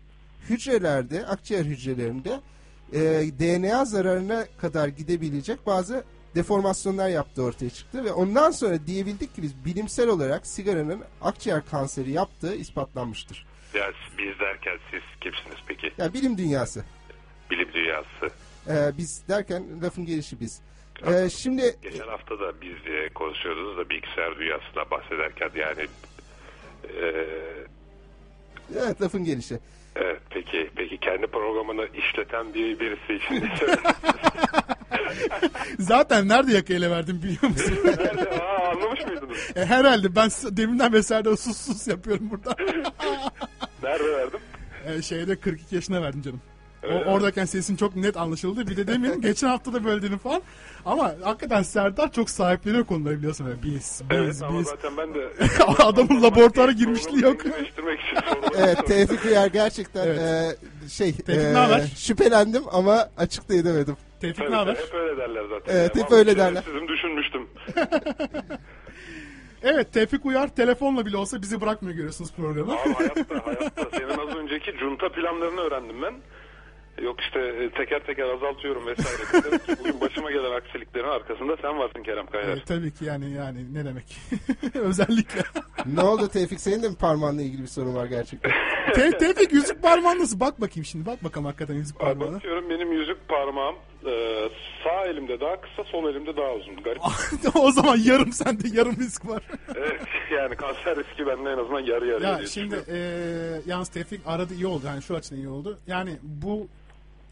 hücrelerde, 0.49 1.25
akciğer 1.25 1.65
hücrelerinde 1.65 2.39
e, 2.93 2.99
DNA 3.39 3.85
zararına 3.85 4.45
kadar 4.57 4.87
gidebilecek 4.87 5.65
bazı 5.65 6.03
deformasyonlar 6.35 7.09
yaptığı 7.09 7.43
ortaya 7.43 7.69
çıktı 7.69 8.03
ve 8.03 8.11
ondan 8.11 8.51
sonra 8.51 8.87
diyebildik 8.87 9.35
ki 9.35 9.41
biz 9.41 9.65
bilimsel 9.65 10.07
olarak 10.07 10.47
sigaranın 10.47 11.01
akciğer 11.21 11.65
kanseri 11.65 12.11
yaptığı 12.11 12.55
ispatlanmıştır. 12.55 13.45
Ya 13.73 13.91
biz 14.17 14.39
derken 14.39 14.79
siz 14.91 15.01
kimsiniz 15.21 15.57
peki? 15.67 15.91
Yani 15.97 16.13
bilim 16.13 16.37
dünyası. 16.37 16.83
E, 18.67 18.97
biz 18.97 19.27
derken 19.27 19.63
lafın 19.81 20.05
gelişi 20.05 20.39
biz. 20.39 20.61
E, 21.03 21.29
şimdi 21.29 21.75
Geçen 21.81 22.07
hafta 22.07 22.39
da 22.39 22.61
biz 22.61 22.93
e, 22.93 23.09
konuşuyordunuz 23.09 23.77
da 23.77 23.89
bilgisayar 23.89 24.39
dünyasına 24.39 24.91
bahsederken 24.91 25.51
yani 25.55 25.87
e, 26.83 27.15
evet 28.79 29.01
lafın 29.01 29.23
gelişi. 29.23 29.59
evet, 29.95 30.19
peki 30.29 30.69
peki 30.75 30.97
kendi 30.97 31.27
programını 31.27 31.87
işleten 31.97 32.53
bir 32.53 32.79
birisi 32.79 33.13
için 33.13 33.49
Zaten 35.79 36.27
nerede 36.27 36.51
yaka 36.53 36.73
ele 36.73 36.91
verdim 36.91 37.21
biliyor 37.23 37.43
musun? 37.43 37.77
Nerede? 37.85 38.29
Aa, 38.41 38.69
anlamış 38.71 39.05
mıydınız? 39.05 39.37
e, 39.55 39.65
herhalde 39.65 40.15
ben 40.15 40.29
deminden 40.57 41.01
Serdar 41.01 41.35
sus 41.35 41.57
sus 41.57 41.87
yapıyorum 41.87 42.29
burada. 42.31 42.55
Nerede 43.83 44.11
verdim? 44.17 44.39
e, 44.87 45.01
şeyde 45.01 45.39
42 45.39 45.75
yaşına 45.75 46.01
verdim 46.01 46.21
canım. 46.21 46.41
O, 46.91 47.11
oradayken 47.11 47.45
sesin 47.45 47.75
çok 47.75 47.95
net 47.95 48.17
anlaşıldı. 48.17 48.67
Bir 48.67 48.77
de 48.77 48.87
demin 48.87 49.21
geçen 49.21 49.47
hafta 49.47 49.73
da 49.73 49.83
böyle 49.83 50.01
dedim 50.01 50.17
falan. 50.17 50.41
Ama 50.85 51.11
hakikaten 51.23 51.61
Serdar 51.61 52.11
çok 52.11 52.29
sahipleniyor 52.29 52.85
konuları 52.85 53.17
biliyorsun. 53.17 53.47
Böyle 53.47 53.63
biz, 53.63 53.73
biz, 53.73 54.01
Evet 54.17 54.41
ama 54.43 54.59
biz. 54.59 54.67
zaten 54.67 54.97
ben 54.97 55.13
de 55.13 55.27
Adamın 55.83 56.23
laboratuvara 56.23 56.71
girmişliği 56.71 57.23
yok. 57.23 57.41
Evet 58.57 58.85
Tevfik 58.87 59.25
Uyar 59.25 59.47
gerçekten 59.47 60.07
Evet. 60.07 60.19
e, 60.85 60.89
şey 60.89 61.11
Tevfik 61.13 61.43
e, 61.45 61.53
ne 61.53 61.57
haber? 61.57 61.87
şüphelendim 61.97 62.63
ama 62.71 63.09
açık 63.17 63.49
da 63.49 63.53
edemedim. 63.53 63.97
Tevfik 64.21 64.39
Evet, 64.41 64.49
ne 64.49 64.55
haber? 64.55 64.75
Hep 64.75 64.93
öyle 64.93 65.17
derler 65.17 65.43
zaten. 65.49 65.73
Evet, 65.75 65.95
hep 65.95 66.11
öyle 66.11 66.37
derler. 66.37 66.63
Sizin 66.65 66.87
düşünmüştüm. 66.87 67.47
Evet 69.63 69.93
Tevfik 69.93 70.25
Uyar 70.25 70.47
telefonla 70.55 71.05
bile 71.05 71.17
olsa 71.17 71.41
bizi 71.41 71.61
bırakmıyor 71.61 71.95
görüyorsunuz 71.95 72.31
programı. 72.33 72.73
Abi 72.73 72.93
hayatta 72.93 73.45
hayatta 73.45 73.89
senin 73.97 74.29
az 74.29 74.35
önceki 74.35 74.71
junta 74.79 75.09
planlarını 75.09 75.61
öğrendim 75.61 76.01
ben. 76.01 76.13
Yok 77.03 77.21
işte 77.21 77.39
e, 77.39 77.69
teker 77.69 77.99
teker 78.05 78.29
azaltıyorum 78.29 78.87
vesaire. 78.87 79.59
Bugün 79.79 80.01
başıma 80.01 80.31
gelen 80.31 80.51
aksiliklerin 80.51 81.07
arkasında 81.07 81.57
sen 81.61 81.79
varsın 81.79 82.03
Kerem 82.03 82.25
Kayar. 82.25 82.57
E, 82.57 82.63
tabii 82.63 82.93
ki 82.93 83.05
yani 83.05 83.31
yani 83.31 83.73
ne 83.73 83.85
demek. 83.85 84.17
Özellikle. 84.75 85.41
Ne 85.85 86.01
oldu 86.01 86.27
Tevfik 86.27 86.59
senin 86.59 86.83
de 86.83 86.89
mi 86.89 86.95
parmağınla 86.95 87.41
ilgili 87.41 87.61
bir 87.61 87.67
sorun 87.67 87.95
var 87.95 88.05
gerçekten? 88.05 88.51
Te- 88.93 89.17
Tevfik 89.17 89.53
yüzük 89.53 89.83
parmağın 89.83 90.19
nasıl? 90.19 90.39
Bak 90.39 90.61
bakayım 90.61 90.85
şimdi. 90.85 91.05
Bak 91.05 91.23
bakalım 91.23 91.45
hakikaten 91.45 91.73
yüzük 91.73 91.99
parmağına. 91.99 92.35
bakıyorum 92.35 92.69
benim 92.69 92.91
yüzük 92.91 93.27
parmağım 93.27 93.75
e, 94.05 94.49
sağ 94.83 95.05
elimde 95.05 95.39
daha 95.39 95.61
kısa 95.61 95.83
sol 95.83 96.09
elimde 96.09 96.37
daha 96.37 96.53
uzun. 96.53 96.75
Garip. 96.75 97.01
o 97.55 97.71
zaman 97.71 97.97
yarım 97.97 98.31
sende 98.31 98.67
yarım 98.73 98.95
risk 98.95 99.27
var. 99.27 99.43
evet, 99.75 100.01
yani 100.31 100.55
kanser 100.55 100.95
riski 100.97 101.27
bende 101.27 101.49
en 101.49 101.57
azından 101.57 101.79
yarı 101.79 102.07
yarıya 102.07 102.29
ya 102.29 102.47
şimdi 102.47 102.75
e, 102.87 102.97
yalnız 103.65 103.89
Tevfik 103.89 104.21
aradı 104.25 104.53
iyi 104.53 104.67
oldu. 104.67 104.83
Yani 104.87 105.01
şu 105.01 105.15
açıdan 105.15 105.37
iyi 105.37 105.49
oldu. 105.49 105.79
Yani 105.87 106.17
bu 106.23 106.67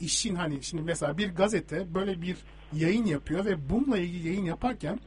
işin 0.04 0.36
hani 0.36 0.64
şimdi 0.64 0.84
mesela 0.84 1.18
bir 1.18 1.36
gazete 1.36 1.94
böyle 1.94 2.22
bir 2.22 2.38
yayın 2.74 3.06
yapıyor 3.06 3.46
ve 3.46 3.70
bununla 3.70 3.98
ilgili 3.98 4.28
yayın 4.28 4.46
yaparken 4.46 5.00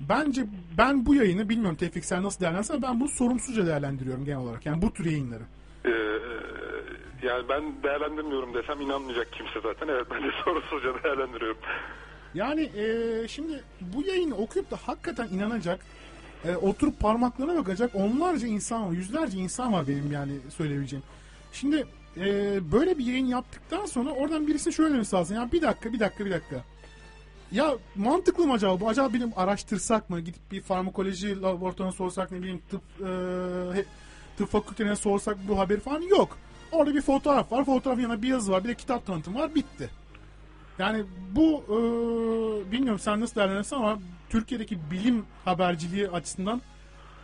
bence 0.00 0.46
ben 0.78 1.06
bu 1.06 1.14
yayını 1.14 1.48
bilmiyorum 1.48 1.76
Tevfik 1.76 2.04
sen 2.04 2.22
nasıl 2.22 2.40
değerlendirirsen 2.40 2.82
ben 2.82 3.00
bunu 3.00 3.08
sorumsuzca 3.08 3.66
değerlendiriyorum 3.66 4.24
genel 4.24 4.38
olarak. 4.38 4.66
Yani 4.66 4.82
bu 4.82 4.92
tür 4.92 5.04
yayınları. 5.04 5.42
Ee, 5.84 5.90
yani 7.22 7.48
ben 7.48 7.82
değerlendirmiyorum 7.82 8.54
desem 8.54 8.80
inanmayacak 8.80 9.32
kimse 9.32 9.60
zaten. 9.62 9.88
Evet 9.88 10.06
ben 10.10 10.22
de 10.22 10.30
sorusuzca 10.44 11.04
değerlendiriyorum. 11.04 11.58
Yani 12.34 12.62
e, 12.62 13.28
şimdi 13.28 13.62
bu 13.80 14.02
yayını 14.02 14.36
okuyup 14.36 14.70
da 14.70 14.76
hakikaten 14.76 15.28
inanacak, 15.28 15.80
e, 16.44 16.56
oturup 16.56 17.00
parmaklarına 17.00 17.56
bakacak 17.56 17.94
onlarca 17.94 18.46
insan 18.46 18.86
var, 18.86 18.92
yüzlerce 18.92 19.38
insan 19.38 19.72
var 19.72 19.88
benim 19.88 20.12
yani 20.12 20.32
söyleyebileceğim. 20.56 21.04
Şimdi 21.52 21.86
e, 22.16 22.72
böyle 22.72 22.98
bir 22.98 23.04
yayın 23.04 23.26
yaptıktan 23.26 23.86
sonra 23.86 24.10
oradan 24.10 24.46
birisi 24.46 24.72
şöyle 24.72 24.94
demesi 24.94 25.16
lazım. 25.16 25.36
Ya 25.36 25.52
bir 25.52 25.62
dakika, 25.62 25.92
bir 25.92 26.00
dakika, 26.00 26.24
bir 26.24 26.30
dakika. 26.30 26.64
Ya 27.52 27.74
mantıklı 27.94 28.46
mı 28.46 28.52
acaba 28.52 28.80
bu? 28.80 28.88
Acaba 28.88 29.12
bilim 29.12 29.32
araştırsak 29.36 30.10
mı? 30.10 30.20
Gidip 30.20 30.52
bir 30.52 30.60
farmakoloji 30.60 31.42
laboratuvarına 31.42 31.92
sorsak 31.92 32.32
ne 32.32 32.38
bileyim 32.38 32.62
tıp 32.70 32.82
e, 33.00 33.84
tıp 34.36 34.48
fakültelerine 34.48 34.96
sorsak 34.96 35.36
bu 35.48 35.58
haberi 35.58 35.80
falan 35.80 36.00
yok. 36.00 36.38
Orada 36.72 36.94
bir 36.94 37.02
fotoğraf 37.02 37.52
var. 37.52 37.64
Fotoğrafın 37.64 38.02
yanında 38.02 38.22
bir 38.22 38.28
yazı 38.28 38.52
var. 38.52 38.64
Bir 38.64 38.68
de 38.68 38.74
kitap 38.74 39.06
tanıtımı 39.06 39.38
var. 39.38 39.54
Bitti. 39.54 39.90
Yani 40.78 41.04
bu 41.32 41.64
e, 41.68 41.76
bilmiyorum 42.72 42.98
sen 42.98 43.20
nasıl 43.20 43.34
değerlendirirsin 43.34 43.76
ama 43.76 43.98
Türkiye'deki 44.30 44.90
bilim 44.90 45.24
haberciliği 45.44 46.08
açısından 46.08 46.62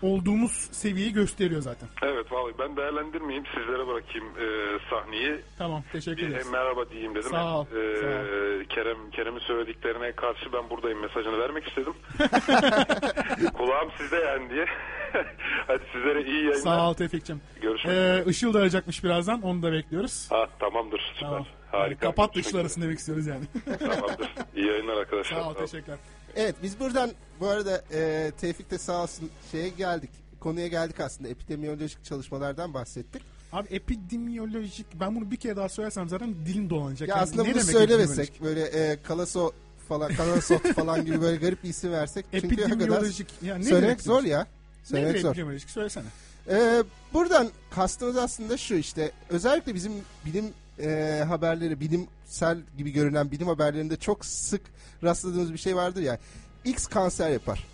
olduğumuz 0.02 0.52
seviyeyi 0.72 1.12
gösteriyor 1.12 1.60
zaten. 1.62 1.88
Evet 2.02 2.32
vallahi 2.32 2.54
ben 2.58 2.76
değerlendirmeyeyim 2.76 3.46
sizlere 3.46 3.86
bırakayım 3.86 4.26
e, 4.40 4.78
sahneyi. 4.90 5.40
Tamam 5.58 5.82
teşekkür 5.92 6.28
ederiz. 6.28 6.44
hem 6.46 6.52
merhaba 6.52 6.90
diyeyim 6.90 7.14
dedim. 7.14 7.30
Sağ 7.30 7.58
ol, 7.58 7.66
Ee, 7.66 7.96
sağ 8.00 8.06
ol. 8.06 8.64
Kerem 8.68 9.10
Kerem'in 9.10 9.38
söylediklerine 9.38 10.12
karşı 10.12 10.52
ben 10.52 10.70
buradayım 10.70 11.00
mesajını 11.00 11.38
vermek 11.38 11.68
istedim. 11.68 11.94
Kulağım 13.58 13.88
sizde 13.98 14.16
yani 14.16 14.50
diye. 14.50 14.66
Hadi 15.66 15.82
sizlere 15.92 16.22
iyi 16.22 16.34
yayınlar. 16.36 16.54
Sağ 16.54 16.90
ol 16.90 16.94
Tevfik'cim. 16.94 17.40
Görüşmek 17.62 17.92
üzere. 17.94 18.22
Ee, 18.26 18.30
Işıl 18.30 18.54
da 18.54 18.58
arayacakmış 18.58 19.04
birazdan 19.04 19.42
onu 19.42 19.62
da 19.62 19.72
bekliyoruz. 19.72 20.26
Ha, 20.30 20.46
tamamdır 20.58 21.00
süper. 21.14 21.28
Tamam. 21.28 21.46
Harika. 21.72 22.00
Kapat 22.06 22.28
da 22.28 22.32
Görüşmek 22.34 22.46
Işıl 22.46 22.58
arasın 22.58 22.82
demek 22.82 22.98
istiyoruz 22.98 23.26
yani. 23.26 23.44
Tamamdır. 23.78 24.28
İyi 24.56 24.66
yayınlar 24.66 24.96
arkadaşlar. 24.96 25.36
Sağ 25.36 25.48
ol 25.48 25.52
Sağ 25.54 25.58
olun. 25.58 25.66
teşekkürler. 25.66 25.98
Evet 26.36 26.54
biz 26.62 26.80
buradan 26.80 27.10
bu 27.40 27.48
arada 27.48 27.82
e, 27.92 28.32
Tevfik 28.40 28.70
de 28.70 28.78
sağ 28.78 29.02
olsun 29.02 29.30
şeye 29.52 29.68
geldik. 29.68 30.10
Konuya 30.40 30.66
geldik 30.66 31.00
aslında 31.00 31.28
epidemiyolojik 31.28 32.04
çalışmalardan 32.04 32.74
bahsettik. 32.74 33.22
Abi 33.52 33.68
epidemiyolojik 33.70 34.86
ben 35.00 35.16
bunu 35.16 35.30
bir 35.30 35.36
kere 35.36 35.56
daha 35.56 35.68
söylersem 35.68 36.08
zaten 36.08 36.34
dilim 36.46 36.70
dolanacak. 36.70 37.08
Ya 37.08 37.14
Yani 37.14 37.22
aslında 37.22 37.46
bunu 37.46 37.60
söylemesek 37.60 38.42
böyle 38.42 38.62
e, 38.64 39.02
kalaso 39.02 39.52
falan 39.88 40.14
kalasot 40.14 40.62
falan 40.74 41.04
gibi 41.04 41.20
böyle 41.20 41.36
garip 41.36 41.64
bir 41.64 41.68
isim 41.68 41.92
versek. 41.92 42.26
Çünkü 42.32 42.46
Epidemiyolojik. 42.46 43.28
Ya 43.42 43.56
ne 43.56 43.64
söylemek 43.64 43.82
demek 43.82 44.02
zor 44.02 44.22
ya. 44.22 44.38
Nedir 44.38 44.48
Söylemek 44.84 45.20
zor. 45.20 45.30
epidemiyolojik 45.30 45.70
söylesene. 45.70 46.04
Ee, 46.48 46.82
buradan 47.14 47.48
kastımız 47.70 48.16
aslında 48.16 48.56
şu 48.56 48.74
işte 48.74 49.12
özellikle 49.28 49.74
bizim 49.74 49.92
bilim 50.26 50.44
e, 50.82 51.24
haberleri 51.24 51.80
bilimsel 51.80 52.58
gibi 52.78 52.90
görünen 52.92 53.30
bilim 53.30 53.46
haberlerinde 53.46 53.96
çok 53.96 54.24
sık 54.24 54.62
rastladığımız 55.02 55.52
bir 55.52 55.58
şey 55.58 55.76
vardır 55.76 56.02
ya 56.02 56.18
X 56.64 56.86
kanser 56.86 57.30
yapar 57.30 57.66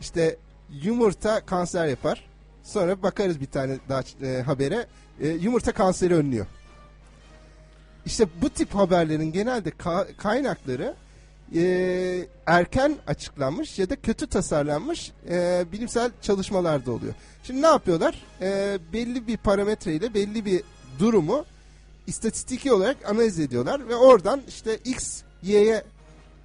işte 0.00 0.36
yumurta 0.82 1.46
kanser 1.46 1.86
yapar 1.86 2.24
sonra 2.62 3.02
bakarız 3.02 3.40
bir 3.40 3.46
tane 3.46 3.76
daha 3.88 4.02
e, 4.22 4.42
habere 4.42 4.86
e, 5.20 5.28
yumurta 5.28 5.72
kanseri 5.72 6.14
önlüyor 6.14 6.46
işte 8.06 8.26
bu 8.42 8.50
tip 8.50 8.74
haberlerin 8.74 9.32
genelde 9.32 9.68
ka- 9.70 10.16
kaynakları 10.16 10.94
e, 11.54 12.26
erken 12.46 12.96
açıklanmış 13.06 13.78
ya 13.78 13.90
da 13.90 13.96
kötü 13.96 14.26
tasarlanmış 14.26 15.12
e, 15.30 15.64
bilimsel 15.72 16.10
çalışmalarda 16.22 16.92
oluyor. 16.92 17.14
Şimdi 17.42 17.62
ne 17.62 17.66
yapıyorlar? 17.66 18.24
E, 18.40 18.78
belli 18.92 19.26
bir 19.26 19.36
parametreyle 19.36 20.14
belli 20.14 20.44
bir 20.44 20.62
durumu 20.98 21.44
istatistiki 22.06 22.72
olarak 22.72 22.96
analiz 23.10 23.40
ediyorlar 23.40 23.88
ve 23.88 23.96
oradan 23.96 24.42
işte 24.48 24.76
X, 24.84 25.22
Y'ye 25.42 25.84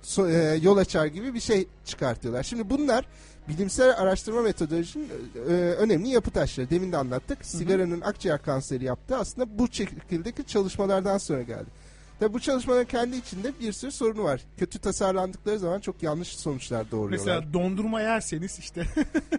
so- 0.04 0.32
e, 0.32 0.58
yol 0.58 0.78
açar 0.78 1.06
gibi 1.06 1.34
bir 1.34 1.40
şey 1.40 1.68
çıkartıyorlar. 1.86 2.44
Şimdi 2.44 2.70
bunlar 2.70 3.06
bilimsel 3.48 3.90
araştırma 3.98 4.42
metodolojinin 4.42 5.10
e, 5.50 5.52
önemli 5.54 6.10
yapı 6.10 6.32
taşları. 6.32 6.70
Demin 6.70 6.92
de 6.92 6.98
anlattık. 6.98 7.46
Sigaranın 7.46 8.02
akciğer 8.02 8.42
kanseri 8.42 8.86
yaptığı 8.86 9.18
aslında 9.18 9.60
bu 9.60 9.68
şekildeki 9.72 10.46
çalışmalardan 10.46 11.18
sonra 11.18 11.42
geldi. 11.42 11.82
Tabi 12.20 12.34
bu 12.34 12.40
çalışmaların 12.40 12.86
kendi 12.86 13.18
içinde 13.18 13.52
bir 13.60 13.74
sürü 13.74 13.92
sorunu 13.92 14.24
var. 14.24 14.42
Kötü 14.58 14.80
tasarlandıkları 14.80 15.60
zaman 15.60 15.80
çok 15.80 16.04
yanlış 16.04 16.28
sonuçlar 16.28 16.92
doğuruyorlar. 16.92 17.36
Mesela 17.36 17.54
dondurma 17.54 18.02
yerseniz 18.02 18.60
işte 18.60 18.86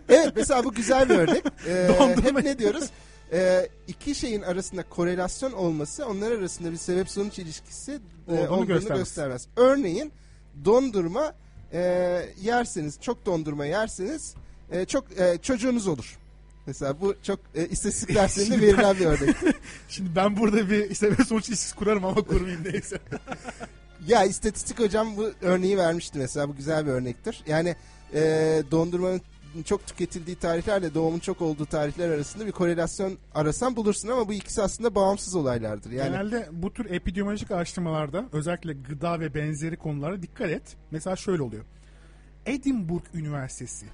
Evet 0.09 0.33
mesela 0.37 0.65
bu 0.65 0.73
güzel 0.73 1.09
bir 1.09 1.15
örnek. 1.15 1.45
Ee, 1.69 1.89
hep 2.23 2.45
ne 2.45 2.59
diyoruz? 2.59 2.85
Ee, 3.33 3.69
iki 3.89 4.15
şeyin 4.15 4.43
arasında 4.43 4.83
korelasyon 4.83 5.53
olması 5.53 6.07
onlar 6.07 6.33
arasında 6.33 6.73
bir 6.73 6.77
sebep 6.77 7.11
sonuç 7.11 7.39
ilişkisi 7.39 7.93
e, 8.29 8.33
Olduğunu 8.33 8.49
olduğunu 8.51 8.67
göstermez. 8.67 8.99
göstermez. 8.99 9.49
Örneğin 9.57 10.13
dondurma 10.65 11.35
e, 11.73 11.81
yerseniz 12.43 13.01
çok 13.01 13.27
dondurma 13.27 13.67
yerseniz 13.67 14.35
e, 14.71 14.85
çok 14.85 15.19
e, 15.21 15.39
çocuğunuz 15.43 15.87
olur. 15.87 16.19
Mesela 16.67 17.01
bu 17.01 17.15
çok 17.23 17.41
e, 17.55 17.69
istatistik 17.69 18.15
derslerinde 18.15 18.61
verilen 18.67 18.97
bir 18.97 19.07
örnek. 19.07 19.37
şimdi 19.89 20.17
ben 20.17 20.37
burada 20.37 20.71
bir 20.71 20.95
sebep 20.95 21.27
sonuç 21.27 21.49
ilişkisi 21.49 21.75
kurarım 21.75 22.05
ama 22.05 22.23
kurmayayım 22.23 22.65
neyse. 22.73 22.99
Ya 24.07 24.25
istatistik 24.25 24.79
hocam 24.81 25.17
bu 25.17 25.31
örneği 25.43 25.79
vermişti 25.79 26.19
mesela 26.19 26.49
bu 26.49 26.57
güzel 26.57 26.87
bir 26.87 26.91
örnektir. 26.91 27.43
Yani 27.47 27.77
e, 28.15 28.21
dondurmanın 28.71 29.21
çok 29.65 29.87
tüketildiği 29.87 30.37
tarihlerle 30.37 30.95
doğumun 30.95 31.19
çok 31.19 31.43
olduğu 31.43 31.67
tarihler 31.67 32.09
arasında 32.11 32.47
bir 32.47 32.53
korelasyon 32.53 33.19
arasan 33.35 33.77
bulursun 33.77 34.09
ama 34.09 34.29
bu 34.29 34.33
ikisi 34.33 34.63
aslında 34.63 34.95
bağımsız 34.95 35.35
olaylardır. 35.35 35.91
Yani 35.91 36.11
Genelde 36.11 36.49
bu 36.53 36.73
tür 36.73 36.91
epidemiolojik 36.91 37.51
araştırmalarda 37.51 38.25
özellikle 38.33 38.73
gıda 38.73 39.21
ve 39.21 39.35
benzeri 39.35 39.77
konulara 39.77 40.23
dikkat 40.23 40.51
et. 40.51 40.77
Mesela 40.91 41.17
şöyle 41.17 41.43
oluyor. 41.43 41.65
Edinburgh 42.47 43.05
Üniversitesi, 43.15 43.87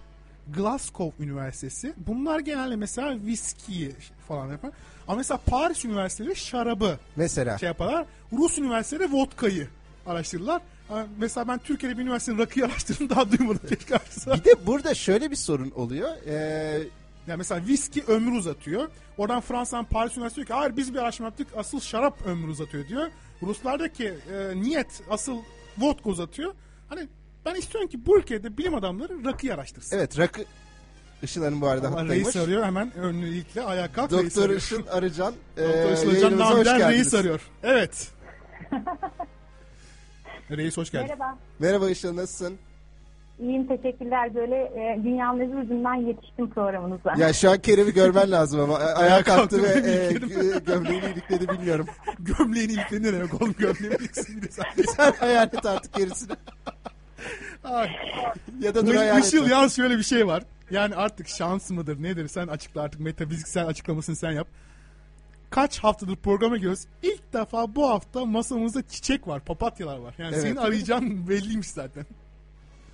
Glasgow 0.57 1.25
Üniversitesi 1.25 1.95
bunlar 1.97 2.41
genelde 2.41 2.77
mesela 2.77 3.27
viskiyi 3.27 3.93
falan 4.29 4.49
yapar. 4.49 4.71
Ama 5.09 5.17
mesela 5.17 5.41
Paris 5.47 5.85
Üniversitesi 5.85 6.37
şarabı 6.37 6.99
mesela 7.17 7.59
şey 7.59 7.67
yaparlar. 7.67 8.07
Rus 8.33 8.59
Üniversitesi 8.59 9.13
vodkayı 9.13 9.69
araştırdılar. 10.07 10.63
Mesela 11.19 11.49
ben 11.49 11.59
Türkiye'de 11.59 11.99
bir 11.99 12.03
üniversitenin 12.03 12.39
rakıyı 12.39 12.67
araştırdım 12.67 13.11
daha 13.11 13.33
duymadım 13.33 13.61
keşke 13.69 13.97
araştırsam. 13.97 14.39
Bir 14.39 14.45
de 14.45 14.67
burada 14.67 14.95
şöyle 14.95 15.31
bir 15.31 15.37
sorun 15.37 15.71
oluyor. 15.71 16.11
Ee, 16.27 16.33
Yani 17.27 17.39
mesela 17.39 17.67
viski 17.67 18.03
ömrü 18.09 18.39
uzatıyor. 18.39 18.89
Oradan 19.19 19.41
Fransa'dan 19.41 19.85
Paris 19.85 20.17
Üniversitesi 20.17 20.37
diyor 20.37 20.47
ki 20.47 20.53
hayır 20.63 20.77
biz 20.77 20.95
bir 20.95 20.99
araştırma 20.99 21.27
yaptık 21.29 21.47
asıl 21.57 21.81
şarap 21.81 22.27
ömrü 22.27 22.51
uzatıyor 22.51 22.89
diyor. 22.89 23.09
Ruslar 23.43 23.81
da 23.81 23.93
ki 23.93 24.15
e, 24.33 24.61
niyet 24.61 25.01
asıl 25.11 25.39
vodka 25.79 26.11
uzatıyor. 26.11 26.55
Hani 26.89 27.09
ben 27.47 27.55
istiyorum 27.55 27.89
ki 27.91 28.07
bu 28.07 28.19
ülkede 28.19 28.59
bilim 28.59 28.75
adamları 28.75 29.25
rakıyı 29.25 29.55
araştırsın. 29.55 29.97
evet 29.97 30.19
rakı 30.19 30.45
Işıl 31.23 31.45
Hanım 31.45 31.61
bu 31.61 31.67
arada 31.69 31.91
hattaymış. 31.91 32.17
reis 32.27 32.37
arıyor 32.37 32.65
hemen 32.65 32.95
önlükle 32.97 33.63
ayağa 33.63 33.93
kalk 33.93 34.13
reis 34.13 34.37
Doktor. 34.37 34.51
Işıl 34.51 34.87
Arıcan 34.91 35.35
e, 35.57 35.63
Doktor 35.63 35.93
Işıl 35.93 36.07
Hocam 36.07 36.15
yayınımıza 36.15 36.51
hoş 36.59 36.67
Namiler 36.67 36.93
reis 36.93 37.15
arıyor. 37.15 37.41
Evet. 37.63 38.09
reis 40.51 40.77
hoş 40.77 40.91
geldin. 40.91 41.07
Merhaba. 41.09 41.39
Merhaba 41.59 41.91
Işıl 41.91 42.17
nasılsın? 42.17 42.57
İyiyim 43.41 43.67
teşekkürler. 43.67 44.35
Böyle 44.35 44.57
e, 44.57 45.01
dünyanın 45.05 45.41
öbür 45.41 45.59
ucundan 45.63 45.95
yetiştim 45.95 46.51
programınıza. 46.51 47.15
Ya 47.19 47.33
şu 47.33 47.51
an 47.51 47.59
Kerem'i 47.59 47.93
görmen 47.93 48.31
lazım 48.31 48.61
ama 48.61 48.75
A- 48.77 48.95
ayağa 48.95 49.23
kalktı 49.23 49.63
ve 49.63 49.69
e, 49.69 50.13
gö- 50.13 50.65
gömleğini 50.65 51.05
ilikledi 51.07 51.49
bilmiyorum. 51.49 51.87
Gömleğini 52.19 52.73
ilikleri 52.73 53.03
ne 53.03 53.13
demek 53.13 53.43
oğlum 53.43 53.55
gömleğini 53.59 53.99
de 53.99 54.49
sen. 54.51 54.65
Sen 54.97 55.13
hayal 55.13 55.47
et 55.47 55.67
artık 55.67 55.95
gerisini. 55.95 56.33
Ay. 57.65 57.89
Ya 58.61 58.75
da 58.75 58.87
dur 58.87 58.95
hayal 58.95 59.21
Işıl 59.21 59.39
etme. 59.39 59.51
yalnız 59.51 59.77
şöyle 59.77 59.99
bir 59.99 60.03
şey 60.03 60.27
var. 60.27 60.43
Yani 60.71 60.95
artık 60.95 61.29
şans 61.29 61.71
mıdır 61.71 62.03
nedir 62.03 62.29
sen 62.29 62.47
açıkla 62.47 62.83
artık 62.83 63.01
metafiziksel 63.01 63.67
açıklamasını 63.67 64.17
sen 64.17 64.31
yap. 64.33 64.49
Kaç 65.51 65.79
haftadır 65.79 66.17
programa 66.17 66.57
giriyoruz. 66.57 66.85
İlk 67.03 67.33
defa 67.33 67.75
bu 67.75 67.89
hafta 67.91 68.25
masamızda 68.25 68.89
çiçek 68.89 69.29
var, 69.29 69.41
papatyalar 69.45 69.99
var. 69.99 70.15
Yani 70.19 70.33
Evet. 70.35 70.43
senin 70.43 70.57
arayacağın 70.57 71.29
belliymiş 71.29 71.67
zaten. 71.69 72.07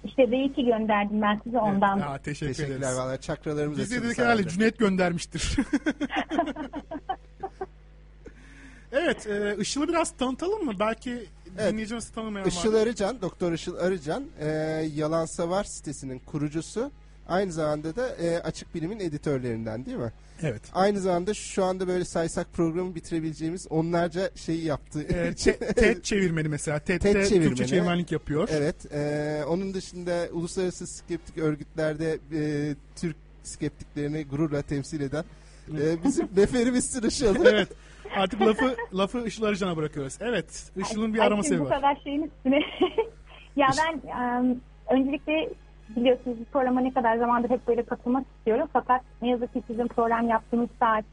İşte 0.04 0.23
B2 0.23 0.64
gönderdim 0.66 1.23
ben 1.23 1.40
size 1.44 1.58
ondan. 1.58 1.99
Ya, 1.99 2.18
teşekkür 2.18 2.54
Teşekkürler 2.54 2.78
ederiz. 2.78 2.96
valla 2.99 3.20
çakralarımız 3.20 3.78
Biz 3.78 3.90
de 3.90 4.02
dedik 4.02 4.18
herhalde. 4.18 4.49
Cüneyt 4.49 4.78
göndermiştir. 4.78 5.56
evet, 8.92 9.26
e, 9.26 9.56
Işıl'ı 9.61 9.88
biraz 9.88 10.11
tanıtalım 10.11 10.64
mı? 10.64 10.73
Belki 10.80 11.26
Evet. 11.58 11.73
dinleyicimiz 11.73 12.08
tanımayan 12.11 12.49
Işıl 12.49 12.73
var. 12.75 12.80
Arıcan, 12.80 13.23
Doktor 13.23 13.52
Işıl 13.52 13.76
Arıcan, 13.76 14.25
e, 14.40 14.49
Yalan 14.94 15.25
Savar 15.26 15.64
sitesinin 15.64 16.18
kurucusu. 16.18 16.90
Aynı 17.28 17.52
zamanda 17.52 17.97
da 17.97 18.09
e, 18.16 18.38
Açık 18.38 18.75
Bilim'in 18.75 19.00
editörlerinden 19.00 19.87
değil 19.87 19.97
mi? 19.97 20.12
Evet. 20.43 20.62
Aynı 20.75 21.00
zamanda 21.00 21.35
şu 21.35 21.64
anda 21.64 21.88
böyle 21.88 22.04
saysak 22.04 22.52
programı 22.52 22.95
bitirebileceğimiz 22.95 23.66
onlarca 23.71 24.31
şeyi 24.37 24.64
yaptı. 24.64 25.02
E, 25.02 25.35
te- 25.35 25.59
TED 25.59 26.02
çevirmeni 26.02 26.49
mesela. 26.49 26.78
TED'de 26.78 27.12
TED 27.12 27.26
çevirmeni. 27.26 27.49
Türkçe 27.49 27.66
çevirmenlik 27.66 28.12
yapıyor. 28.12 28.49
evet. 28.52 28.93
e, 28.95 29.43
onun 29.49 29.75
dışında 29.75 30.28
uluslararası 30.33 30.87
skeptik 30.87 31.38
örgütlerde 31.38 32.19
e, 32.33 32.75
Türk 32.97 33.16
skeptiklerini 33.43 34.25
gururla 34.25 34.62
temsil 34.62 35.00
eden 35.00 35.25
e, 35.81 36.04
bizim 36.04 36.28
neferimizsin 36.37 37.09
Işıl. 37.09 37.47
evet. 37.47 37.69
Artık 38.16 38.40
lafı 38.40 38.76
lafı 38.95 39.26
Işıl 39.26 39.43
Arıcan'a 39.45 39.76
bırakıyoruz. 39.76 40.14
Evet. 40.21 40.71
Işıl'ın 40.76 41.14
bir 41.14 41.19
arama 41.19 41.43
sebebi 41.43 41.61
Bu 41.61 41.64
var. 41.64 41.76
kadar 41.76 41.97
şeyin 42.04 42.23
üstüne. 42.23 42.59
ya 43.57 43.66
ben 43.78 44.09
em, 44.11 44.61
öncelikle 44.90 45.50
biliyorsunuz 45.97 46.37
bu 46.41 46.45
programa 46.45 46.81
ne 46.81 46.93
kadar 46.93 47.17
zamandır 47.17 47.50
hep 47.50 47.69
böyle 47.69 47.83
katılmak 47.83 48.25
istiyorum. 48.37 48.69
Fakat 48.73 49.03
ne 49.23 49.29
yazık 49.29 49.53
ki 49.53 49.62
sizin 49.67 49.87
program 49.87 50.29
yaptığınız 50.29 50.69
saat 50.81 51.05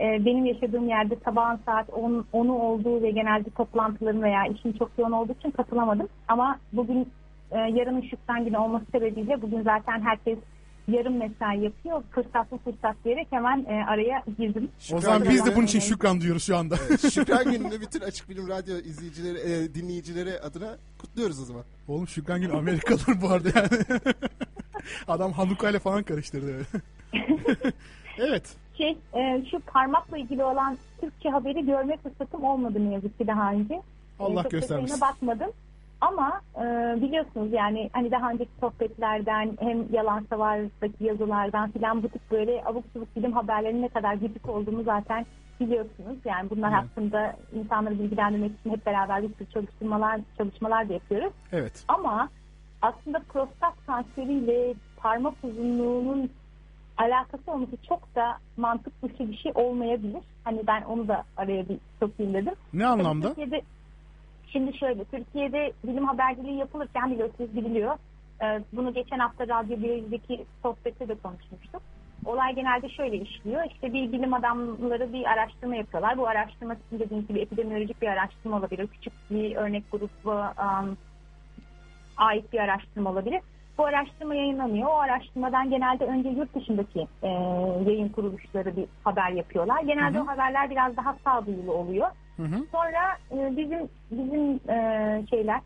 e, 0.00 0.24
benim 0.24 0.44
yaşadığım 0.44 0.88
yerde 0.88 1.16
sabahın 1.24 1.60
saat 1.66 1.90
10, 1.90 2.24
10'u 2.32 2.52
olduğu 2.52 3.02
ve 3.02 3.10
genelde 3.10 3.50
toplantılarım 3.50 4.22
veya 4.22 4.46
işim 4.46 4.72
çok 4.72 4.90
yoğun 4.98 5.12
olduğu 5.12 5.32
için 5.32 5.50
katılamadım. 5.50 6.08
Ama 6.28 6.58
bugün 6.72 7.08
e, 7.50 7.58
yarının 7.58 8.00
Şükran 8.00 8.44
günü 8.44 8.58
olması 8.58 8.84
sebebiyle 8.92 9.42
bugün 9.42 9.62
zaten 9.62 10.00
herkes 10.00 10.38
yarım 10.88 11.16
mesai 11.16 11.60
yapıyor. 11.64 12.02
Fırsatlı 12.10 12.58
fırsat 12.58 12.96
diyerek 13.04 13.26
hemen 13.30 13.64
e, 13.68 13.84
araya 13.88 14.22
girdim. 14.38 14.68
O 14.92 15.00
zaman 15.00 15.24
biz 15.28 15.46
de 15.46 15.56
bunun 15.56 15.66
için 15.66 15.78
Evet. 15.78 15.88
şükran 15.88 16.20
duyuyoruz 16.20 16.44
şu 16.44 16.56
anda. 16.56 16.76
Şükran 17.12 17.44
gününü 17.52 17.80
bütün 17.80 18.00
Açık 18.00 18.28
Bilim 18.28 18.48
Radyo 18.48 18.76
izleyicileri, 18.78 19.38
e, 19.38 19.74
dinleyicileri 19.74 20.40
adına 20.40 20.76
kutluyoruz 20.98 21.40
o 21.42 21.44
zaman. 21.44 21.62
Oğlum 21.88 22.08
Şükran 22.08 22.40
Gün 22.40 22.50
Amerikalıdır 22.50 23.20
bu 23.22 23.28
arada 23.28 23.48
yani. 23.54 23.68
Adam 25.08 25.32
Hanuka 25.32 25.70
ile 25.70 25.78
falan 25.78 26.02
karıştırdı 26.02 26.66
evet. 28.18 28.56
şey 28.78 28.96
e, 29.14 29.44
şu 29.50 29.60
parmakla 29.60 30.18
ilgili 30.18 30.44
olan 30.44 30.78
Türkçe 31.00 31.28
haberi 31.28 31.66
görme 31.66 31.96
fırsatım 31.96 32.44
olmadı 32.44 32.90
ne 32.90 32.94
yazık 32.94 33.18
ki 33.18 33.26
daha 33.26 33.52
önce. 33.52 33.82
Allah 34.20 34.42
E, 34.44 34.48
göstermesin. 34.48 35.00
bakmadım. 35.00 35.50
Ama 36.00 36.40
e, 36.56 36.62
biliyorsunuz 37.02 37.52
yani 37.52 37.90
hani 37.92 38.10
daha 38.10 38.30
önceki 38.30 38.50
sohbetlerden 38.60 39.56
hem 39.60 39.92
yalan 39.92 40.26
savardaki 40.30 41.04
yazılardan 41.04 41.70
filan 41.70 42.02
bu 42.02 42.08
tip 42.08 42.30
böyle 42.30 42.62
abuk 42.64 42.84
subuk 42.92 43.16
bilim 43.16 43.32
haberlerinin 43.32 43.82
ne 43.82 43.88
kadar 43.88 44.14
gıcık 44.14 44.48
olduğunu 44.48 44.82
zaten 44.82 45.26
biliyorsunuz. 45.60 46.16
Yani 46.24 46.50
bunlar 46.50 46.72
Evet. 46.72 46.78
hakkında 46.82 47.36
insanları 47.54 47.98
bilgilendirmek 47.98 48.52
için 48.60 48.70
hep 48.70 48.86
beraber 48.86 49.22
bir 49.22 49.34
sürü 49.34 49.46
çalışmalar, 49.50 50.20
çalışmalar 50.38 50.88
da 50.88 50.92
yapıyoruz. 50.92 51.32
Evet. 51.52 51.84
Ama 51.88 52.28
aslında 52.82 53.18
prostat 53.18 53.74
kanseriyle 53.86 54.74
parmak 54.96 55.34
uzunluğunun 55.42 56.30
alakası 56.98 57.52
olması 57.52 57.76
çok 57.88 58.14
da 58.14 58.38
mantık 58.56 59.02
dışı 59.02 59.30
bir 59.30 59.36
şey 59.36 59.52
olmayabilir. 59.54 60.22
Hani 60.44 60.60
ben 60.66 60.82
onu 60.82 61.08
da 61.08 61.24
araya 61.36 61.68
bir 61.68 61.78
sokayım 62.00 62.34
dedim. 62.34 62.54
Ne 62.72 62.86
anlamda? 62.86 63.28
Türkiye'de, 63.28 63.62
şimdi 64.52 64.78
şöyle 64.78 65.04
Türkiye'de 65.04 65.72
bilim 65.84 66.04
haberciliği 66.04 66.56
yapılırken 66.56 67.10
biliyorsunuz 67.10 67.56
biliniyor. 67.56 67.96
Ee, 68.42 68.60
bunu 68.72 68.94
geçen 68.94 69.18
hafta 69.18 69.48
Radyo 69.48 69.82
Biyoloji'deki 69.82 70.44
sohbette 70.62 71.08
de 71.08 71.14
konuşmuştuk. 71.14 71.82
Olay 72.24 72.54
genelde 72.54 72.88
şöyle 72.88 73.16
işliyor. 73.16 73.64
İşte 73.70 73.92
bir 73.92 74.12
bilim 74.12 74.34
adamları 74.34 75.12
bir 75.12 75.24
araştırma 75.24 75.76
yapıyorlar. 75.76 76.18
Bu 76.18 76.28
araştırma 76.28 76.74
sizin 76.74 77.04
dediğiniz 77.04 77.28
gibi 77.28 77.40
epidemiolojik 77.40 78.02
bir 78.02 78.08
araştırma 78.08 78.56
olabilir. 78.56 78.86
Küçük 78.86 79.12
bir 79.30 79.56
örnek 79.56 79.92
grubu 79.92 80.32
um, 80.32 80.96
ait 82.16 82.52
bir 82.52 82.58
araştırma 82.58 83.10
olabilir. 83.10 83.40
Bu 83.78 83.84
araştırma 83.84 84.34
yayınlanıyor. 84.34 84.88
O 84.88 84.94
araştırmadan 84.94 85.70
genelde 85.70 86.04
önce 86.04 86.28
yurt 86.28 86.54
dışındaki 86.54 87.06
e, 87.22 87.28
yayın 87.86 88.08
kuruluşları 88.08 88.76
bir 88.76 88.86
haber 89.04 89.30
yapıyorlar. 89.30 89.82
Genelde 89.82 90.20
o 90.20 90.26
haberler 90.26 90.70
biraz 90.70 90.96
daha 90.96 91.16
sağduyulu 91.24 91.72
oluyor. 91.72 92.08
Hı 92.38 92.42
hı. 92.42 92.64
Sonra 92.72 93.18
e, 93.30 93.56
bizim 93.56 93.88
bizim 94.10 94.70
e, 94.70 95.26
şeyler 95.30 95.60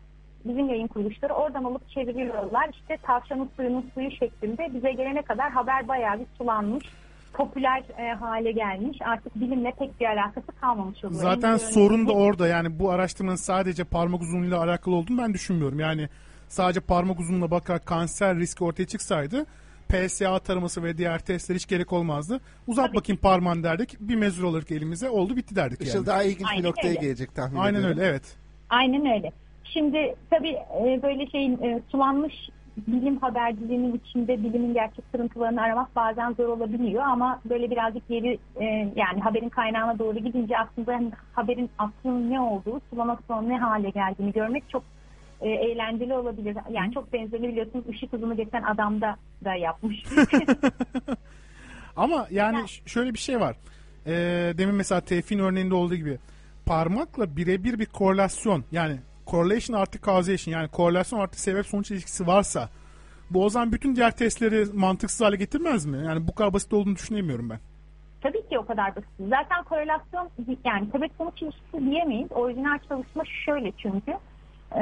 bizim 0.45 0.69
yayın 0.69 0.87
kuruluşları 0.87 1.33
oradan 1.33 1.63
alıp 1.63 1.89
çeviriyorlar. 1.89 2.69
İşte 2.73 2.97
tavşanın 2.97 3.49
suyunun 3.55 3.85
suyu 3.93 4.11
şeklinde 4.11 4.73
bize 4.73 4.91
gelene 4.91 5.21
kadar 5.21 5.51
haber 5.51 5.87
bayağı 5.87 6.19
bir 6.19 6.25
sulanmış. 6.37 6.85
Popüler 7.33 7.83
e, 7.97 8.13
hale 8.13 8.51
gelmiş. 8.51 8.97
Artık 9.01 9.35
bilimle 9.35 9.71
pek 9.79 9.99
bir 9.99 10.05
alakası 10.05 10.47
kalmamış 10.61 11.03
oluyor. 11.03 11.21
Zaten 11.21 11.53
En 11.53 11.57
sorun 11.57 12.07
da 12.07 12.11
orada. 12.11 12.47
Yani 12.47 12.79
bu 12.79 12.91
araştırmanın 12.91 13.35
sadece 13.35 13.83
parmak 13.83 14.21
uzunluğuyla 14.21 14.63
alakalı 14.63 14.95
olduğunu 14.95 15.17
ben 15.21 15.33
düşünmüyorum. 15.33 15.79
Yani 15.79 16.09
sadece 16.47 16.79
parmak 16.79 17.19
uzunluğuna 17.19 17.51
bakarak 17.51 17.85
kanser 17.85 18.35
riski 18.35 18.63
ortaya 18.63 18.85
çıksaydı 18.85 19.45
PSA 19.93 20.39
taraması 20.39 20.83
ve 20.83 20.97
diğer 20.97 21.19
testler 21.19 21.55
hiç 21.55 21.67
gerek 21.67 21.93
olmazdı. 21.93 22.41
Uzat 22.67 22.87
Tabii. 22.87 22.97
bakayım 22.97 23.21
parmağını 23.21 23.63
derdik. 23.63 23.97
Bir 23.99 24.15
mezur 24.15 24.43
alırdık 24.43 24.71
elimize. 24.71 25.09
Oldu 25.09 25.35
bitti 25.35 25.55
derdik 25.55 25.81
Işıl 25.81 25.95
yani. 25.95 26.05
daha 26.05 26.23
ilginç 26.23 26.47
bir 26.47 26.55
Aynen 26.55 26.63
noktaya 26.63 26.87
öyle. 26.87 26.99
gelecek 27.01 27.35
tahmin 27.35 27.59
Aynen 27.59 27.79
ediyorum. 27.79 27.97
öyle 27.99 28.09
evet. 28.09 28.37
Aynen 28.69 29.13
öyle. 29.13 29.31
Şimdi 29.63 30.15
tabii 30.29 30.57
e, 30.85 30.99
böyle 31.03 31.27
şeyin 31.27 31.63
e, 31.63 31.81
sulanmış 31.91 32.33
bilim 32.87 33.17
haberciliğinin 33.17 34.01
içinde 34.05 34.43
bilimin 34.43 34.73
gerçek 34.73 35.05
sırıntılarını 35.11 35.61
aramak 35.61 35.95
bazen 35.95 36.33
zor 36.33 36.47
olabiliyor 36.47 37.03
ama 37.03 37.39
böyle 37.45 37.71
birazcık 37.71 38.09
geri 38.09 38.39
e, 38.61 38.65
yani 38.95 39.19
haberin 39.23 39.49
kaynağına 39.49 39.99
doğru 39.99 40.19
gidince 40.19 40.57
aslında 40.57 40.93
hani 40.93 41.11
haberin 41.33 41.69
aslının 41.77 42.31
ne 42.31 42.41
olduğu, 42.41 42.81
sulamak 42.89 43.19
sonra 43.27 43.41
ne 43.41 43.57
hale 43.57 43.89
geldiğini 43.89 44.31
görmek 44.31 44.69
çok 44.69 44.83
e, 45.43 45.49
eğlenceli 45.49 46.13
olabilir. 46.13 46.57
Yani 46.71 46.93
çok 46.93 47.13
benzerini 47.13 47.47
biliyorsunuz 47.47 47.85
ışık 47.89 48.13
hızını 48.13 48.35
geçen 48.35 48.61
adamda 48.63 49.15
da 49.45 49.55
yapmış. 49.55 50.03
Ama 51.95 52.27
yani 52.31 52.59
Ya. 52.59 52.65
şöyle 52.85 53.13
bir 53.13 53.19
şey 53.19 53.39
var. 53.39 53.55
Ee, 54.07 54.11
demin 54.57 54.75
mesela 54.75 55.01
Tevfik'in 55.01 55.39
örneğinde 55.43 55.75
olduğu 55.75 55.95
gibi 55.95 56.17
parmakla 56.65 57.37
birebir 57.37 57.79
bir 57.79 57.85
korelasyon 57.85 58.63
yani 58.71 58.97
correlation 59.27 59.77
artı 59.77 60.01
causation 60.05 60.53
yani 60.53 60.67
korelasyon 60.67 61.19
artı 61.19 61.41
sebep 61.41 61.65
sonuç 61.65 61.91
ilişkisi 61.91 62.27
varsa 62.27 62.69
bu 63.29 63.45
o 63.45 63.49
zaman 63.49 63.71
bütün 63.71 63.95
diğer 63.95 64.11
testleri 64.17 64.65
mantıksız 64.73 65.21
hale 65.21 65.35
getirmez 65.35 65.85
mi? 65.85 66.05
Yani 66.05 66.27
bu 66.27 66.35
kadar 66.35 66.53
basit 66.53 66.73
olduğunu 66.73 66.95
düşünemiyorum 66.95 67.49
ben. 67.49 67.59
Tabii 68.21 68.49
ki 68.49 68.59
o 68.59 68.65
kadar 68.65 68.95
basit. 68.95 69.09
Zaten 69.19 69.63
korelasyon 69.63 70.29
yani 70.65 70.87
sebep 70.91 71.11
sonuç 71.17 71.41
ilişkisi 71.41 71.91
diyemeyiz. 71.91 72.31
Orijinal 72.31 72.79
çalışma 72.89 73.23
şöyle 73.45 73.71
çünkü. 73.77 74.13
E, 74.75 74.81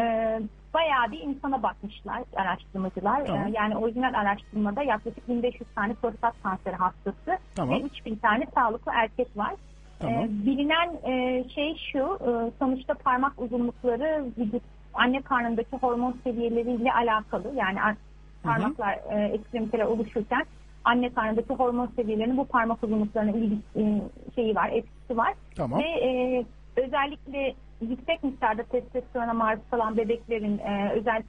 bayağı 0.73 1.11
bir 1.11 1.19
insana 1.19 1.63
bakmışlar 1.63 2.23
araştırmacılar. 2.35 3.25
Tamam. 3.25 3.47
E, 3.47 3.51
yani 3.55 3.77
orijinal 3.77 4.13
araştırmada 4.13 4.83
yaklaşık 4.83 5.29
1500 5.29 5.69
tane 5.75 5.93
prostat 5.93 6.33
kanseri 6.43 6.75
hastası 6.75 7.37
Tamam. 7.55 7.75
ve 7.75 7.81
3000 7.81 8.15
tane 8.15 8.47
sağlıklı 8.55 8.91
erkek 8.95 9.37
var. 9.37 9.53
Tamam. 9.99 10.23
Ee, 10.23 10.27
bilinen 10.45 10.89
e, 11.03 11.43
şey 11.49 11.75
şu, 11.91 11.99
e, 12.21 12.51
sonuçta 12.59 12.93
parmak 12.93 13.41
uzunlukları 13.41 14.25
vücut 14.37 14.63
anne 14.93 15.21
karnındaki 15.21 15.77
hormon 15.77 16.15
seviyeleriyle 16.23 16.93
alakalı. 16.93 17.51
Yani 17.55 17.81
an- 17.81 17.97
parmaklar, 18.43 18.99
e, 19.09 19.23
ekstremiteler 19.33 19.85
oluşurken 19.85 20.45
anne 20.83 21.13
karnındaki 21.13 21.53
hormon 21.53 21.89
seviyelerinin 21.95 22.37
bu 22.37 22.45
parmak 22.45 22.83
uzunluklarına 22.83 23.31
ilgi 23.31 23.55
e, 23.75 24.01
şeyi 24.35 24.55
var, 24.55 24.69
etkisi 24.69 25.17
var. 25.17 25.33
Tamam. 25.55 25.79
Ve 25.79 25.83
e, 25.83 26.45
özellikle 26.75 27.53
yüksek 27.81 28.23
miktarda 28.23 28.63
testosterona 28.63 29.33
maruz 29.33 29.61
kalan 29.71 29.97
bebeklerin 29.97 30.57
e, 30.57 30.91
özel 30.91 31.23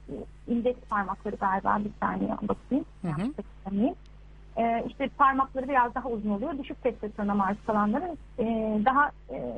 indeks 0.47 0.79
parmakları 0.89 1.35
galiba 1.35 1.79
bir 1.79 1.91
saniye 1.99 2.29
bakayım. 2.41 2.85
Hı 3.01 3.07
hı. 3.07 3.95
E, 4.57 4.83
işte 4.87 5.09
parmakları 5.17 5.69
biraz 5.69 5.95
daha 5.95 6.09
uzun 6.09 6.29
oluyor. 6.29 6.57
Düşük 6.57 6.83
testosterona 6.83 7.35
maruz 7.35 7.57
kalanların 7.65 8.17
e, 8.39 8.45
daha 8.85 9.11
e, 9.29 9.53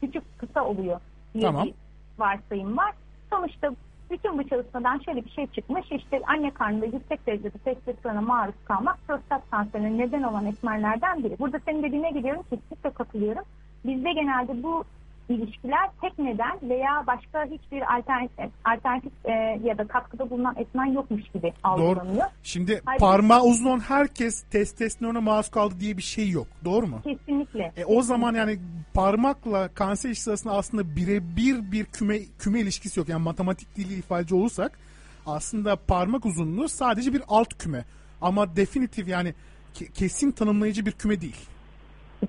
küçük 0.00 0.38
kısa 0.38 0.64
oluyor 0.64 1.00
diye 1.34 1.44
Tamam. 1.44 1.66
bir 1.66 1.74
varsayım 2.18 2.76
var. 2.76 2.94
Sonuçta 3.30 3.70
bütün 4.10 4.38
bu 4.38 4.48
çalışmadan 4.48 4.98
şöyle 4.98 5.24
bir 5.24 5.30
şey 5.30 5.46
çıkmış. 5.46 5.92
İşte 5.92 6.20
anne 6.26 6.50
karnında 6.50 6.86
yüksek 6.86 7.26
derecede 7.26 7.58
testosterona 7.58 8.20
maruz 8.20 8.54
kalmak 8.64 8.98
prostat 9.06 9.50
kanserine 9.50 9.98
neden 9.98 10.22
olan 10.22 10.46
etmenlerden 10.46 11.24
biri. 11.24 11.38
Burada 11.38 11.58
senin 11.64 11.82
dediğine 11.82 12.10
gidiyorum 12.10 12.42
kesinlikle 12.42 12.90
katılıyorum. 12.90 13.44
Bizde 13.84 14.12
genelde 14.12 14.62
bu 14.62 14.84
ilişkiler 15.28 15.90
tek 16.00 16.18
neden 16.18 16.70
veya 16.70 17.04
başka 17.06 17.44
hiçbir 17.44 17.96
alternatif, 17.96 18.50
alternatif 18.64 19.12
e, 19.24 19.60
ya 19.64 19.78
da 19.78 19.86
katkıda 19.86 20.30
bulunan 20.30 20.54
etmen 20.56 20.86
yokmuş 20.86 21.22
gibi 21.34 21.52
algılanıyor. 21.62 22.26
Şimdi 22.42 22.80
Hayır. 22.84 23.00
parmağı 23.00 23.42
uzun 23.42 23.64
olan 23.64 23.80
herkes 23.80 24.42
testosterona 24.42 25.20
maruz 25.20 25.50
kaldı 25.50 25.74
diye 25.80 25.96
bir 25.96 26.02
şey 26.02 26.30
yok. 26.30 26.46
Doğru 26.64 26.86
mu? 26.86 27.00
Kesinlikle. 27.04 27.72
E, 27.76 27.84
o 27.84 28.02
zaman 28.02 28.34
yani 28.34 28.58
parmakla 28.94 29.68
kanser 29.68 30.08
ilişkisi 30.08 30.30
arasında 30.30 30.52
aslında 30.54 30.96
birebir 30.96 31.72
bir 31.72 31.84
küme 31.84 32.18
küme 32.38 32.60
ilişkisi 32.60 33.00
yok. 33.00 33.08
Yani 33.08 33.22
matematik 33.22 33.76
dili 33.76 33.94
ifadeci 33.94 34.34
olursak 34.34 34.78
aslında 35.26 35.76
parmak 35.76 36.26
uzunluğu 36.26 36.68
sadece 36.68 37.12
bir 37.12 37.22
alt 37.28 37.58
küme. 37.58 37.84
Ama 38.20 38.56
definitif 38.56 39.08
yani 39.08 39.34
ke- 39.74 39.92
kesin 39.92 40.30
tanımlayıcı 40.30 40.86
bir 40.86 40.92
küme 40.92 41.20
değil. 41.20 41.36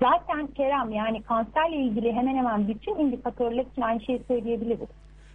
Zaten 0.00 0.46
Kerem 0.46 0.92
yani 0.92 1.22
kanserle 1.22 1.76
ilgili 1.76 2.12
hemen 2.12 2.36
hemen 2.36 2.68
bütün 2.68 2.94
indikatörler 2.98 3.64
için 3.72 3.82
aynı 3.82 4.00
şeyi 4.04 4.22
söyleyebiliriz. 4.28 4.88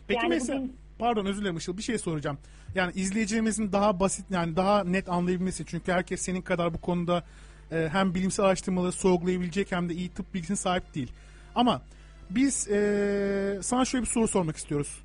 Peki 0.07 0.19
Yani 0.23 0.29
mesela 0.29 0.59
bugün- 0.59 0.75
pardon 0.99 1.25
özür 1.25 1.41
dilerim 1.41 1.57
Işıl 1.57 1.77
bir 1.77 1.83
şey 1.83 1.97
soracağım. 1.97 2.37
Yani 2.75 2.91
izleyicilerimizin 2.95 3.71
daha 3.71 3.99
basit 3.99 4.25
yani 4.31 4.55
daha 4.55 4.83
net 4.83 5.09
anlayabilmesi 5.09 5.65
çünkü 5.65 5.91
herkes 5.91 6.21
senin 6.21 6.41
kadar 6.41 6.73
bu 6.73 6.81
konuda 6.81 7.23
e, 7.71 7.89
hem 7.91 8.15
bilimsel 8.15 8.45
araştırmaları 8.45 8.91
sorgulayabilecek 8.91 9.71
hem 9.71 9.89
de 9.89 9.93
iyi 9.93 10.09
tıp 10.09 10.33
bilgisine 10.33 10.57
sahip 10.57 10.95
değil. 10.95 11.11
Ama 11.55 11.81
biz 12.29 12.67
e, 12.71 13.59
sana 13.61 13.85
şöyle 13.85 14.03
bir 14.05 14.09
soru 14.09 14.27
sormak 14.27 14.55
istiyoruz. 14.57 15.01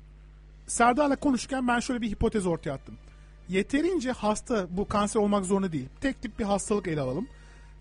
Serdar'la 0.67 1.15
konuşurken 1.15 1.67
ben 1.67 1.79
şöyle 1.79 2.01
bir 2.01 2.09
hipotez 2.09 2.47
ortaya 2.47 2.71
attım. 2.71 2.97
Yeterince 3.49 4.11
hasta 4.11 4.67
bu 4.69 4.87
kanser 4.87 5.19
olmak 5.19 5.45
zorunda 5.45 5.71
değil. 5.71 5.87
Tek 6.01 6.21
tip 6.21 6.39
bir 6.39 6.43
hastalık 6.43 6.87
ele 6.87 7.01
alalım. 7.01 7.27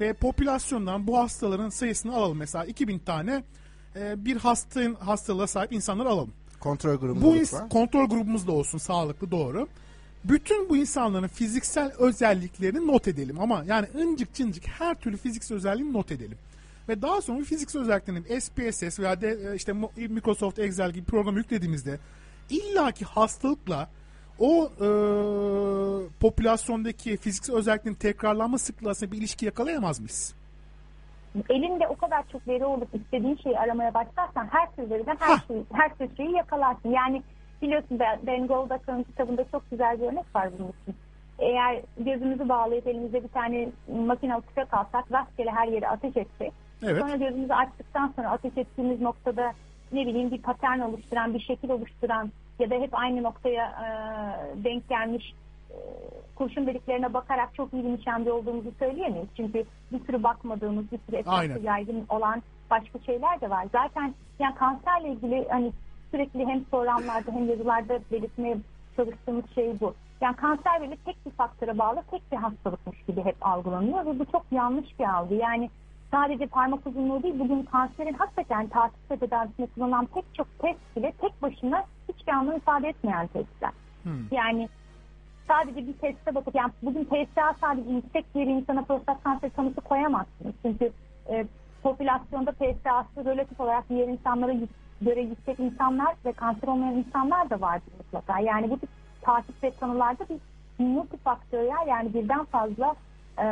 Ve 0.01 0.13
popülasyondan 0.13 1.07
bu 1.07 1.19
hastaların 1.19 1.69
sayısını 1.69 2.15
alalım. 2.15 2.39
Mesela 2.39 2.65
2000 2.65 2.99
tane 2.99 3.45
e, 3.97 4.25
bir 4.25 4.37
hastayın 4.37 4.95
hastalığa 4.95 5.47
sahip 5.47 5.73
insanlar 5.73 6.07
alalım. 6.07 6.33
Kontrol 6.61 6.97
grubunda 6.97 7.27
Bu 7.27 7.37
ins- 7.37 7.69
kontrol 7.69 8.09
grubumuz 8.09 8.47
da 8.47 8.53
olsun 8.53 8.79
sağlıklı 8.79 9.31
doğru. 9.31 9.69
Bütün 10.25 10.69
bu 10.69 10.77
insanların 10.77 11.29
fiziksel 11.29 11.93
özelliklerini 11.99 12.87
not 12.87 13.09
edelim 13.09 13.41
ama 13.41 13.65
yani 13.67 13.87
incik 13.99 14.35
cincik 14.35 14.69
her 14.69 14.95
türlü 14.95 15.17
fiziksel 15.17 15.57
özelliğini 15.57 15.93
not 15.93 16.13
edelim. 16.13 16.39
Ve 16.89 17.03
daha 17.03 17.21
sonra 17.21 17.41
bu 17.41 17.45
fiziksel 17.45 17.83
özelliklerini 17.83 18.41
SPSS 18.41 19.01
veya 19.01 19.21
de, 19.21 19.39
e, 19.53 19.57
işte 19.57 19.73
Microsoft 19.97 20.59
Excel 20.59 20.93
gibi 20.93 21.05
program 21.05 21.37
yüklediğimizde 21.37 21.99
illaki 22.51 23.05
hastalıkla 23.05 23.91
o 24.41 24.65
e, 24.65 24.89
popülasyondaki 26.21 27.17
fiziksel 27.17 27.57
özelliklerin 27.57 27.95
tekrarlanma 27.95 28.59
sıklığı 28.59 28.89
arasında 28.89 29.13
bir 29.13 29.19
ilişki 29.19 29.45
yakalayamaz 29.47 30.01
mıyız? 30.01 30.35
Elinde 31.51 31.89
o 31.89 31.97
kadar 31.97 32.29
çok 32.33 32.49
veri 32.49 32.65
olup 32.65 32.95
istediğin 32.95 33.37
şeyi 33.37 33.59
aramaya 33.59 33.95
başlarsan 33.95 34.49
her 34.51 34.77
tür 34.77 34.91
veriden 34.91 35.17
her 35.21 35.39
şeyi, 35.49 35.65
her 35.73 35.95
tür 35.95 36.17
şeyi 36.17 36.33
yakalarsın. 36.33 36.91
Yani 36.91 37.23
biliyorsun 37.63 37.99
Ben, 38.27 38.47
Goldac'ın 38.47 39.03
kitabında 39.03 39.45
çok 39.53 39.71
güzel 39.71 40.01
bir 40.01 40.07
örnek 40.07 40.35
var 40.35 40.51
bunun 40.59 40.69
için. 40.69 40.95
Eğer 41.39 41.81
gözümüzü 41.99 42.49
bağlayıp 42.49 42.87
elimizde 42.87 43.25
bir 43.25 43.29
tane 43.29 43.69
makinalı 44.07 44.43
tüfek 44.43 44.75
alsak 44.75 45.13
rastgele 45.13 45.51
her 45.51 45.69
yere 45.69 45.89
ateş 45.89 46.17
etsek 46.17 46.53
Evet. 46.83 47.01
Sonra 47.01 47.17
gözümüzü 47.17 47.53
açtıktan 47.53 48.13
sonra 48.17 48.31
ateş 48.31 48.57
ettiğimiz 48.57 49.01
noktada 49.01 49.53
ne 49.93 50.07
bileyim 50.07 50.31
bir 50.31 50.43
patern 50.43 50.79
oluşturan, 50.79 51.35
bir 51.35 51.41
şekil 51.41 51.71
oluşturan 51.71 52.31
ya 52.61 52.71
da 52.71 52.75
hep 52.75 52.99
aynı 52.99 53.23
noktaya 53.23 53.67
e, 53.67 53.87
denk 54.65 54.89
gelmiş 54.89 55.35
e, 55.71 55.77
kurşun 56.35 56.67
deliklerine 56.67 57.15
bakarak 57.15 57.55
çok 57.55 57.73
iyi 57.73 57.85
bir 57.85 57.93
nişancı 57.93 58.35
olduğumuzu 58.35 58.71
söyleyemeyiz. 58.79 59.29
Çünkü 59.37 59.65
bir 59.93 60.05
sürü 60.07 60.23
bakmadığımız, 60.23 60.93
bir 60.93 60.99
sürü 61.07 61.17
etrafta 61.17 61.59
yaygın 61.63 62.07
olan 62.09 62.43
başka 62.71 62.99
şeyler 62.99 63.41
de 63.41 63.51
var. 63.51 63.67
Zaten 63.73 64.15
yani 64.39 64.55
kanserle 64.55 65.09
ilgili 65.09 65.49
hani 65.49 65.73
sürekli 66.11 66.47
hem 66.47 66.65
programlarda 66.65 67.33
hem 67.33 67.49
yazılarda 67.49 68.01
belirtmeye 68.13 68.57
çalıştığımız 68.97 69.45
şey 69.55 69.81
bu. 69.81 69.95
Yani 70.21 70.37
kanser 70.37 70.81
böyle 70.81 70.97
tek 70.97 71.27
bir 71.27 71.31
faktöre 71.31 71.79
bağlı 71.79 72.03
tek 72.11 72.33
bir 72.33 72.37
hastalıkmış 72.37 73.03
gibi 73.09 73.25
hep 73.25 73.37
algılanıyor 73.41 74.07
ve 74.07 74.19
bu 74.19 74.25
çok 74.25 74.45
yanlış 74.51 74.99
bir 74.99 75.05
algı. 75.05 75.35
Yani 75.35 75.71
sadece 76.11 76.47
parmak 76.47 76.87
uzunluğu 76.87 77.23
değil 77.23 77.39
bugün 77.39 77.63
kanserin 77.63 78.15
hakikaten 78.15 78.67
takip 78.67 79.11
ve 79.11 79.17
tedavisinde 79.17 79.67
kullanılan 79.67 80.07
pek 80.07 80.25
çok 80.35 80.59
test 80.59 80.97
bile 80.97 81.13
tek 81.21 81.43
başına 81.43 81.85
hiçbir 82.09 82.33
anlam 82.33 82.57
ifade 82.57 82.89
etmeyen 82.89 83.27
testler. 83.27 83.73
Yani 84.31 84.69
sadece 85.49 85.87
bir 85.87 85.93
teste 85.93 86.35
bakıp 86.35 86.55
yani 86.55 86.73
bugün 86.83 87.05
PSA 87.05 87.55
sadece 87.61 87.91
yüksek 87.91 88.35
bir 88.35 88.47
insana 88.47 88.83
prostat 88.83 89.23
kanseri 89.23 89.51
tanısı 89.51 89.81
koyamazsınız. 89.81 90.55
Çünkü 90.63 90.93
e, 91.29 91.47
popülasyonda 91.83 92.53
PSA'sı 92.53 93.25
relatif 93.25 93.61
olarak 93.61 93.89
diğer 93.89 94.09
insanlara 94.09 94.53
göre 95.01 95.21
yüksek 95.21 95.61
insanlar 95.61 96.15
ve 96.25 96.33
kanser 96.33 96.69
olmayan 96.69 96.95
insanlar 96.95 97.51
da 97.51 97.61
vardır 97.61 97.93
mutlaka. 97.99 98.41
Yani 98.41 98.71
bu 98.71 98.79
tip 98.79 98.91
takip 99.23 99.65
ve 99.65 99.71
tanılarda 99.71 100.25
bir 100.29 100.39
multifaktöriyel 100.85 101.87
yani 101.89 102.15
birden 102.15 102.45
fazla 102.45 102.95
e, 103.39 103.45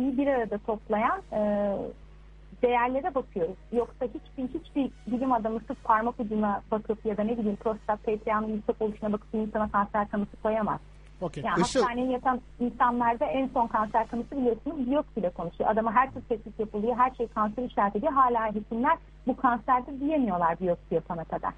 belirtiyi 0.00 0.26
bir 0.26 0.32
arada 0.32 0.58
toplayan 0.58 1.22
e, 1.32 1.38
değerlere 2.62 3.14
bakıyoruz. 3.14 3.56
Yoksa 3.72 4.06
hiçbir 4.06 4.58
hiçbir 4.60 4.90
bilim 5.06 5.32
adamı 5.32 5.60
sırf 5.68 5.84
parmak 5.84 6.20
ucuna 6.20 6.62
bakıp 6.70 7.06
ya 7.06 7.16
da 7.16 7.22
ne 7.22 7.38
bileyim 7.38 7.56
prostat 7.56 8.00
PSA'nın 8.04 8.48
yüksek 8.48 8.82
oluşuna 8.82 9.12
bakıp 9.12 9.34
insana 9.34 9.70
kanser 9.70 10.08
tanısı 10.08 10.36
koyamaz. 10.42 10.80
Okey. 11.20 11.44
Yani 11.44 11.60
Işıl- 11.62 11.80
hastaneye 11.80 12.10
yatan 12.12 12.40
insanlarda 12.60 13.24
en 13.24 13.48
son 13.54 13.66
kanser 13.66 14.06
tanısı 14.08 14.36
biliyorsunuz 14.36 14.86
biyopsiyle 14.86 15.30
konuşuyor. 15.30 15.70
Adama 15.70 15.92
her 15.92 16.12
tür 16.14 16.20
tetkik 16.20 16.60
yapılıyor, 16.60 16.96
her 16.96 17.14
şey 17.14 17.28
kanser 17.28 17.62
işaret 17.62 17.96
ediyor. 17.96 18.12
Hala 18.12 18.54
hekimler 18.54 18.98
bu 19.26 19.36
kanserdir 19.36 20.00
diyemiyorlar 20.00 20.60
biyopsi 20.60 20.94
yapana 20.94 21.24
kadar. 21.24 21.52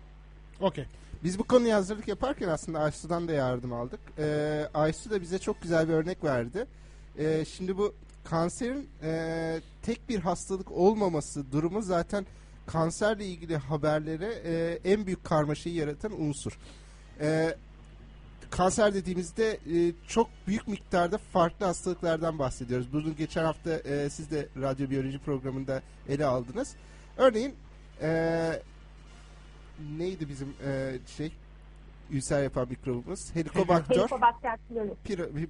Okey. 0.61 0.85
Biz 1.25 1.39
bu 1.39 1.45
konuya 1.45 1.77
hazırlık 1.77 2.09
yaparken 2.09 2.49
aslında 2.49 2.79
Aysu'dan 2.81 3.29
da 3.29 3.33
yardım 3.33 3.73
aldık. 3.73 4.01
Ee, 4.19 4.63
Aysu 4.75 5.11
da 5.11 5.21
bize 5.21 5.39
çok 5.39 5.63
güzel 5.63 5.89
bir 5.89 5.93
örnek 5.93 6.25
verdi. 6.25 6.67
Ee, 7.19 7.45
şimdi 7.45 7.79
bu 7.79 7.95
kanserin 8.25 8.89
e, 9.03 9.61
tek 9.83 10.09
bir 10.09 10.19
hastalık 10.19 10.73
olmaması 10.73 11.53
durumu 11.53 11.83
zaten 11.83 12.27
kanserle 12.67 13.27
ilgili 13.27 13.57
haberlere 13.57 14.35
e, 14.45 14.79
en 14.93 15.07
büyük 15.07 15.25
karmaşayı 15.25 15.77
yaratan 15.77 16.21
unsur. 16.21 16.59
Ee, 17.21 17.57
kanser 18.51 18.95
dediğimizde 18.95 19.51
e, 19.53 19.93
çok 20.09 20.29
büyük 20.47 20.69
miktarda 20.69 21.19
farklı 21.19 21.67
hastalıklardan 21.67 22.39
bahsediyoruz. 22.39 22.93
Bunu 22.93 23.17
geçen 23.17 23.45
hafta 23.45 23.71
e, 23.71 24.11
siz 24.11 24.31
de 24.31 24.49
radyo 24.61 24.91
biyoloji 24.91 25.19
programında 25.19 25.83
ele 26.09 26.27
aldınız. 26.27 26.77
Örneğin 27.17 27.55
e, 28.03 28.63
neydi 29.99 30.29
bizim 30.29 30.55
e, 30.67 30.99
şey 31.17 31.33
ülser 32.13 32.43
yapan 32.43 32.69
mikrobumuz? 32.69 33.31
Helikobakter 33.35 33.97
Helikobakter 33.97 34.59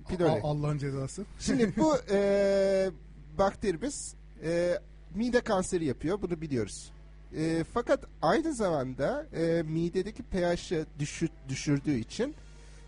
pylori. 0.09 0.41
Allah'ın 0.43 0.79
cezası. 0.79 1.25
Şimdi 1.39 1.73
bu 1.77 1.97
e, 2.11 2.91
bakterimiz 3.39 4.15
e, 4.45 4.79
mide 5.15 5.41
kanseri 5.41 5.85
yapıyor. 5.85 6.23
Bunu 6.23 6.41
biliyoruz. 6.41 6.93
E, 7.37 7.65
fakat 7.75 8.05
aynı 8.23 8.55
zamanda 8.55 9.27
e, 9.33 9.63
midedeki 9.63 10.23
pH'ı 10.23 10.87
düşür, 10.99 11.31
düşürdüğü 11.49 11.95
için 11.95 12.35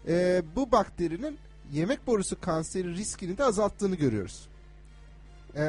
e, 0.08 0.42
bu 0.56 0.72
bakterinin 0.72 1.38
yemek 1.72 2.06
borusu 2.06 2.40
kanseri 2.40 2.94
riskini 2.96 3.38
de 3.38 3.44
azalttığını 3.44 3.96
görüyoruz. 3.96 4.48
E, 5.56 5.60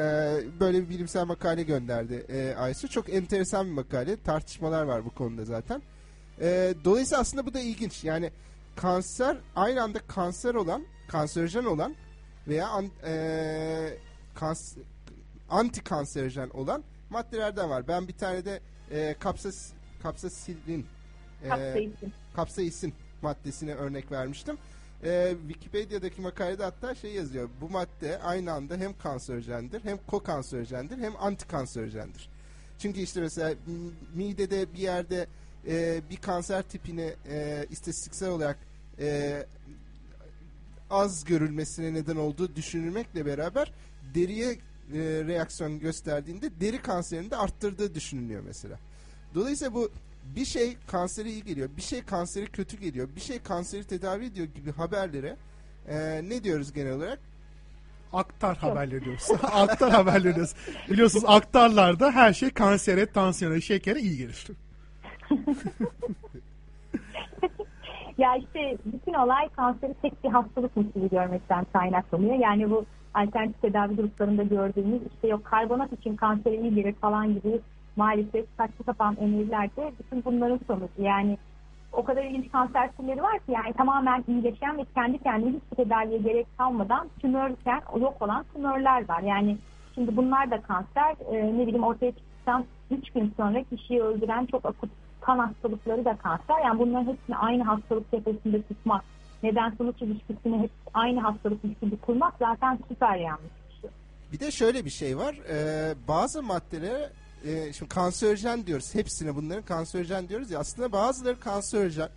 böyle 0.60 0.82
bir 0.82 0.88
bilimsel 0.88 1.24
makale 1.24 1.62
gönderdi 1.62 2.26
e, 2.28 2.54
Aysu. 2.54 2.88
Çok 2.88 3.14
enteresan 3.14 3.66
bir 3.66 3.72
makale. 3.72 4.16
Tartışmalar 4.22 4.82
var 4.82 5.04
bu 5.04 5.10
konuda 5.10 5.44
zaten. 5.44 5.82
E, 6.40 6.74
dolayısıyla 6.84 7.20
aslında 7.20 7.46
bu 7.46 7.54
da 7.54 7.60
ilginç. 7.60 8.04
Yani 8.04 8.30
kanser 8.76 9.36
aynı 9.56 9.82
anda 9.82 9.98
kanser 9.98 10.54
olan, 10.54 10.86
kanserojen 11.08 11.64
olan 11.64 11.94
veya 12.48 12.68
an, 12.68 12.90
e, 13.06 13.98
kans, 14.34 14.76
anti 15.50 15.84
kanserojen 15.84 16.50
olan 16.50 16.84
maddelerden 17.10 17.70
var. 17.70 17.88
Ben 17.88 18.08
bir 18.08 18.12
tane 18.12 18.44
de 18.44 18.60
e, 18.90 19.16
kapsas 19.20 19.72
kapsasilin 20.02 20.86
e, 21.44 21.48
Kapsaisin. 21.48 22.12
kapsaisin 22.36 22.94
maddesine 23.22 23.74
örnek 23.74 24.12
vermiştim. 24.12 24.58
E, 25.04 25.34
Wikipedia'daki 25.48 26.20
makalede 26.20 26.62
hatta 26.64 26.94
şey 26.94 27.12
yazıyor. 27.12 27.48
Bu 27.60 27.68
madde 27.70 28.18
aynı 28.22 28.52
anda 28.52 28.76
hem 28.76 28.98
kanserojendir, 28.98 29.84
hem 29.84 29.98
kokanserojendir, 30.06 30.98
hem 30.98 31.12
antikanserojendir. 31.16 32.28
Çünkü 32.78 33.00
işte 33.00 33.20
mesela 33.20 33.54
midede 34.14 34.72
bir 34.72 34.78
yerde 34.78 35.26
e, 35.68 36.00
bir 36.10 36.16
kanser 36.16 36.62
tipini 36.62 37.14
e, 37.30 37.66
istatistiksel 37.70 38.28
olarak 38.28 38.58
e, 39.00 39.46
az 40.90 41.24
görülmesine 41.24 41.94
neden 41.94 42.16
olduğu 42.16 42.56
düşünülmekle 42.56 43.26
beraber 43.26 43.72
deriye 44.14 44.52
e, 44.52 44.58
reaksiyon 45.26 45.78
gösterdiğinde 45.78 46.60
deri 46.60 46.82
kanserini 46.82 47.30
de 47.30 47.36
arttırdığı 47.36 47.94
düşünülüyor 47.94 48.42
mesela. 48.46 48.78
Dolayısıyla 49.34 49.74
bu 49.74 49.90
bir 50.36 50.44
şey 50.44 50.76
kansere 50.86 51.30
iyi 51.30 51.44
geliyor, 51.44 51.68
bir 51.76 51.82
şey 51.82 52.02
kanseri 52.02 52.46
kötü 52.46 52.76
geliyor, 52.76 53.08
bir 53.16 53.20
şey 53.20 53.38
kanseri 53.38 53.84
tedavi 53.84 54.24
ediyor 54.24 54.46
gibi 54.46 54.72
haberlere 54.72 55.36
e, 55.88 56.20
ne 56.28 56.44
diyoruz 56.44 56.72
genel 56.72 56.92
olarak? 56.92 57.18
Aktar 58.12 58.56
haberleri 58.56 59.04
diyoruz. 59.04 59.28
aktar 59.42 59.90
haberleri 59.90 60.34
diyoruz. 60.34 60.54
Biliyorsunuz 60.90 61.24
aktarlarda 61.28 62.12
her 62.12 62.32
şey 62.32 62.50
kansere, 62.50 63.06
tansiyona, 63.06 63.60
şekere 63.60 64.00
iyi 64.00 64.16
gelir. 64.16 64.46
Ya 68.18 68.36
işte 68.36 68.76
bütün 68.84 69.14
olay 69.14 69.48
kanseri 69.48 69.94
tek 70.02 70.24
bir 70.24 70.28
hastalıkmış 70.28 70.86
gibi 70.94 71.10
görmekten 71.10 71.66
kaynaklanıyor. 71.72 72.34
Yani 72.34 72.70
bu 72.70 72.84
alternatif 73.14 73.62
tedavi 73.62 73.96
gruplarında 73.96 74.42
gördüğümüz 74.42 75.02
işte 75.14 75.28
yok 75.28 75.44
karbonat 75.44 75.92
için 75.92 76.16
kansere 76.16 76.56
iyi 76.56 76.92
falan 76.92 77.34
gibi 77.34 77.60
maalesef 77.96 78.46
saçma 78.56 78.84
sapan 78.86 79.20
öneriler 79.20 79.76
de 79.76 79.92
bütün 79.98 80.24
bunların 80.24 80.60
sonucu. 80.66 81.02
Yani 81.02 81.38
o 81.92 82.04
kadar 82.04 82.24
ilginç 82.24 82.52
kanser 82.52 82.92
türleri 82.92 83.22
var 83.22 83.38
ki 83.38 83.52
yani 83.52 83.72
tamamen 83.72 84.24
iyileşen 84.28 84.78
ve 84.78 84.84
kendi 84.94 85.18
kendine 85.18 85.50
hiçbir 85.50 85.84
tedaviye 85.84 86.18
gerek 86.18 86.46
kalmadan 86.58 87.08
tümörken 87.20 87.80
yok 88.00 88.22
olan 88.22 88.44
tümörler 88.54 89.08
var. 89.08 89.22
Yani 89.22 89.56
şimdi 89.94 90.16
bunlar 90.16 90.50
da 90.50 90.60
kanser 90.60 91.16
e, 91.32 91.58
ne 91.58 91.66
bileyim 91.66 91.84
ortaya 91.84 92.12
çıktıktan 92.12 92.64
3 92.90 93.10
gün 93.10 93.34
sonra 93.36 93.62
kişiyi 93.62 94.02
öldüren 94.02 94.46
çok 94.46 94.64
akut 94.64 94.90
kan 95.26 95.38
hastalıkları 95.38 96.04
da 96.04 96.16
kanser. 96.16 96.64
Yani 96.64 96.78
bunların 96.78 97.12
hepsini 97.12 97.36
aynı 97.36 97.62
hastalık 97.62 98.10
tepesinde 98.10 98.62
tutmak, 98.62 99.04
neden 99.42 99.70
sonuç 99.70 100.02
ilişkisini 100.02 100.62
hep 100.62 100.70
aynı 100.94 101.20
hastalıkmış 101.20 101.78
gibi 101.82 101.96
kurmak 101.96 102.34
zaten 102.38 102.78
süper 102.88 103.16
yanlış 103.16 103.52
bir 103.68 103.80
şey. 103.80 103.90
Bir 104.32 104.40
de 104.40 104.50
şöyle 104.50 104.84
bir 104.84 104.90
şey 104.90 105.18
var. 105.18 105.34
Ee, 105.50 105.94
bazı 106.08 106.42
maddelere 106.42 107.10
e, 107.44 107.72
şimdi 107.72 107.88
kanserojen 107.88 108.66
diyoruz. 108.66 108.94
Hepsine 108.94 109.34
bunların 109.34 109.64
kanserojen 109.64 110.28
diyoruz 110.28 110.50
ya. 110.50 110.58
Aslında 110.58 110.92
bazıları 110.92 111.40
kanserojen. 111.40 112.08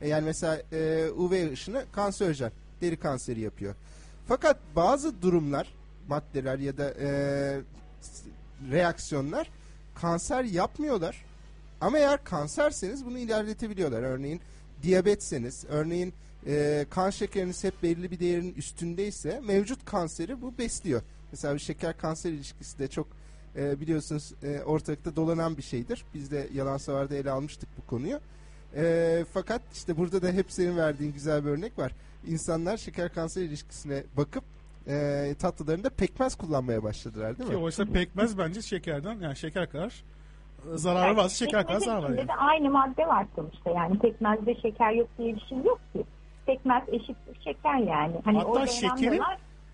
E, 0.00 0.08
yani 0.08 0.24
mesela 0.24 0.62
e, 0.72 1.10
UV 1.10 1.52
ışını 1.52 1.84
kanserojen. 1.92 2.52
Deri 2.80 2.96
kanseri 2.96 3.40
yapıyor. 3.40 3.74
Fakat 4.28 4.56
bazı 4.76 5.22
durumlar, 5.22 5.74
maddeler 6.08 6.58
ya 6.58 6.78
da 6.78 6.90
e, 6.90 7.10
reaksiyonlar 8.70 9.50
kanser 9.94 10.44
yapmıyorlar. 10.44 11.29
Ama 11.80 11.98
eğer 11.98 12.24
kanserseniz 12.24 13.06
bunu 13.06 13.18
ilerletebiliyorlar. 13.18 14.02
Örneğin 14.02 14.40
diyabetseniz, 14.82 15.64
örneğin 15.68 16.14
e, 16.46 16.86
kan 16.90 17.10
şekeriniz 17.10 17.64
hep 17.64 17.82
belli 17.82 18.10
bir 18.10 18.20
değerin 18.20 18.54
üstündeyse 18.54 19.40
mevcut 19.46 19.84
kanseri 19.84 20.42
bu 20.42 20.58
besliyor. 20.58 21.02
Mesela 21.32 21.54
bir 21.54 21.58
şeker 21.60 21.98
kanser 21.98 22.30
ilişkisi 22.32 22.78
de 22.78 22.88
çok 22.88 23.06
e, 23.56 23.80
biliyorsunuz 23.80 24.32
e, 24.42 24.60
ortalıkta 24.60 25.16
dolanan 25.16 25.56
bir 25.56 25.62
şeydir. 25.62 26.04
Biz 26.14 26.30
de 26.30 26.48
yalan 26.54 26.76
savarda 26.76 27.14
ele 27.14 27.30
almıştık 27.30 27.68
bu 27.78 27.86
konuyu. 27.86 28.20
E, 28.76 29.24
fakat 29.34 29.62
işte 29.72 29.96
burada 29.96 30.22
da 30.22 30.32
hep 30.32 30.52
senin 30.52 30.76
verdiğin 30.76 31.12
güzel 31.12 31.44
bir 31.44 31.50
örnek 31.50 31.78
var. 31.78 31.92
İnsanlar 32.26 32.76
şeker 32.76 33.12
kanser 33.14 33.42
ilişkisine 33.42 34.04
bakıp 34.16 34.44
e, 34.88 35.34
tatlılarında 35.38 35.90
pekmez 35.90 36.34
kullanmaya 36.34 36.82
başladılar 36.82 37.38
değil 37.38 37.50
Ki 37.50 37.56
mi? 37.56 37.62
oysa 37.62 37.84
pekmez 37.84 38.38
bence 38.38 38.62
şekerden 38.62 39.20
yani 39.20 39.36
şeker 39.36 39.70
kadar 39.70 40.04
zararı 40.74 41.16
varsa 41.16 41.44
şeker 41.44 41.66
kadar 41.66 41.80
zarar 41.80 42.02
var 42.02 42.08
yani. 42.08 42.28
de 42.28 42.34
aynı 42.34 42.70
madde 42.70 43.06
var 43.06 43.26
sonuçta 43.36 43.70
yani 43.70 43.98
pekmezde 43.98 44.54
şeker 44.54 44.92
yok 44.92 45.08
diye 45.18 45.34
bir 45.34 45.40
şey 45.40 45.58
yok 45.58 45.80
ki. 45.92 46.04
Pekmez 46.46 46.82
eşittir 46.88 47.40
şeker 47.44 47.78
yani. 47.78 48.16
Hani 48.24 48.38
Hatta 48.38 48.66
şekerin- 48.66 49.22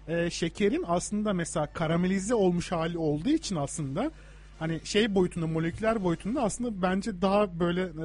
e, 0.09 0.31
şekerin 0.31 0.85
aslında 0.89 1.33
mesela 1.33 1.67
karamelize 1.67 2.35
olmuş 2.35 2.73
hali 2.73 2.99
olduğu 2.99 3.29
için 3.29 3.57
aslında 3.57 4.11
hani 4.59 4.81
şey 4.85 5.15
boyutunda 5.15 5.47
moleküler 5.47 6.05
boyutunda 6.05 6.43
aslında 6.43 6.83
bence 6.83 7.23
daha 7.23 7.61
böyle 7.61 7.83
e, 7.83 7.97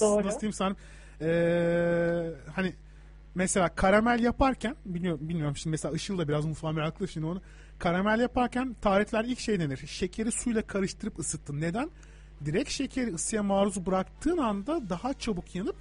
Doğru. 0.00 0.26
nasıl 0.26 0.40
diyeyim 0.40 0.52
sana 0.52 0.76
e, 1.20 1.30
hani 2.54 2.72
mesela 3.34 3.68
karamel 3.68 4.20
yaparken 4.22 4.76
bilmiyorum, 4.86 5.20
bilmiyorum 5.28 5.56
şimdi 5.56 5.70
mesela 5.70 5.94
Işıl 5.94 6.18
da 6.18 6.28
biraz 6.28 6.46
mutfağa 6.46 6.72
meraklı 6.72 7.08
şimdi 7.08 7.26
onu 7.26 7.40
karamel 7.78 8.20
yaparken 8.20 8.76
tarifler 8.82 9.24
ilk 9.24 9.40
şey 9.40 9.60
denir 9.60 9.76
şekeri 9.76 10.32
suyla 10.32 10.62
karıştırıp 10.62 11.18
ısıttın 11.18 11.60
neden? 11.60 11.90
Direkt 12.44 12.70
şekeri 12.70 13.14
ısıya 13.14 13.42
maruz 13.42 13.86
bıraktığın 13.86 14.38
anda 14.38 14.90
daha 14.90 15.14
çabuk 15.14 15.54
yanıp 15.54 15.76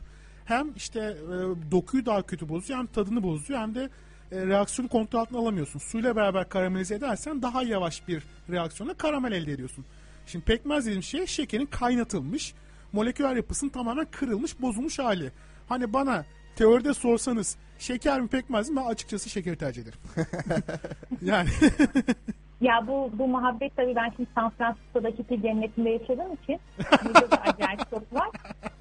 hem 0.46 0.74
işte 0.76 1.00
e, 1.00 1.72
dokuyu 1.72 2.06
daha 2.06 2.22
kötü 2.22 2.50
bozuyor 2.50 2.80
hem 2.80 2.88
tadını 2.88 3.24
bozuyor 3.24 3.60
hem 3.60 3.76
de 3.76 3.90
e, 4.32 4.46
reaksiyonu 4.46 4.90
kontrol 4.90 5.20
altına 5.20 5.40
alamıyorsun. 5.40 5.80
Suyla 5.80 6.16
beraber 6.16 6.50
karamelize 6.50 6.96
edersen 6.96 7.42
daha 7.42 7.64
yavaş 7.64 8.08
bir 8.08 8.24
reaksiyonla 8.50 8.94
karamel 8.94 9.32
elde 9.32 9.52
ediyorsun. 9.52 9.86
Şimdi 10.26 10.46
pekmez 10.46 10.86
dediğim 10.86 11.04
şey 11.04 11.28
şekerin 11.28 11.66
kaynatılmış, 11.66 12.54
moleküler 12.92 13.36
yapısının 13.36 13.70
tamamen 13.70 14.08
kırılmış, 14.12 14.62
bozulmuş 14.62 15.00
hali. 15.00 15.32
Hani 15.70 15.94
bana 15.94 16.26
teoride 16.56 16.94
sorsanız 16.94 17.58
şeker 17.80 18.22
mi 18.22 18.28
pekmez 18.28 18.70
mi 18.70 18.76
ben 18.76 18.86
açıkçası 18.86 19.30
şekeri 19.30 19.58
tercih 19.58 19.82
ederim. 19.82 20.00
yani 21.22 21.50
Ya 22.62 22.88
bu 22.88 23.12
bu 23.14 23.28
muhabbet 23.28 23.76
tabii 23.76 23.96
ben 23.96 24.14
şimdi 24.16 24.30
San 24.36 24.50
Francisco'daki 24.50 25.30
bir 25.30 25.42
cennetinde 25.42 25.90
yaşadığım 25.90 26.34
için 26.34 26.60
burada 27.06 27.32
da 27.32 27.42
acayip 27.42 27.90
çok 27.90 28.14
var. 28.14 28.30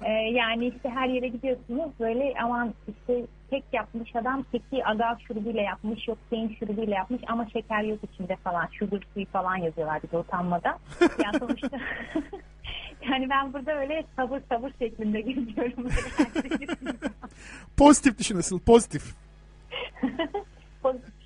Ee, 0.05 0.11
yani 0.11 0.67
işte 0.67 0.89
her 0.89 1.07
yere 1.09 1.27
gidiyorsunuz 1.27 1.91
böyle 1.99 2.33
aman 2.43 2.73
işte 2.87 3.25
kek 3.49 3.63
yapmış 3.73 4.15
adam 4.15 4.45
keki 4.51 4.85
agav 4.85 5.17
şurubuyla 5.27 5.61
yapmış 5.61 6.07
yok 6.07 6.17
beyin 6.31 6.55
şurubuyla 6.59 6.95
yapmış 6.95 7.21
ama 7.27 7.47
şeker 7.53 7.83
yok 7.83 7.99
içinde 8.13 8.35
falan 8.35 8.67
sugar 8.79 8.99
free 9.13 9.25
falan 9.25 9.55
yazıyorlar 9.55 10.03
bir 10.03 10.11
de 10.11 10.17
utanmadan. 10.17 10.77
Yani 11.23 11.39
sonuçta 11.39 11.77
yani 13.11 13.29
ben 13.29 13.53
burada 13.53 13.79
öyle 13.79 14.03
sabır 14.15 14.41
sabır 14.49 14.71
şeklinde 14.79 15.21
geziyorum. 15.21 15.87
pozitif 17.77 18.19
düşün 18.19 18.37
asıl 18.37 18.59
pozitif. 18.59 19.15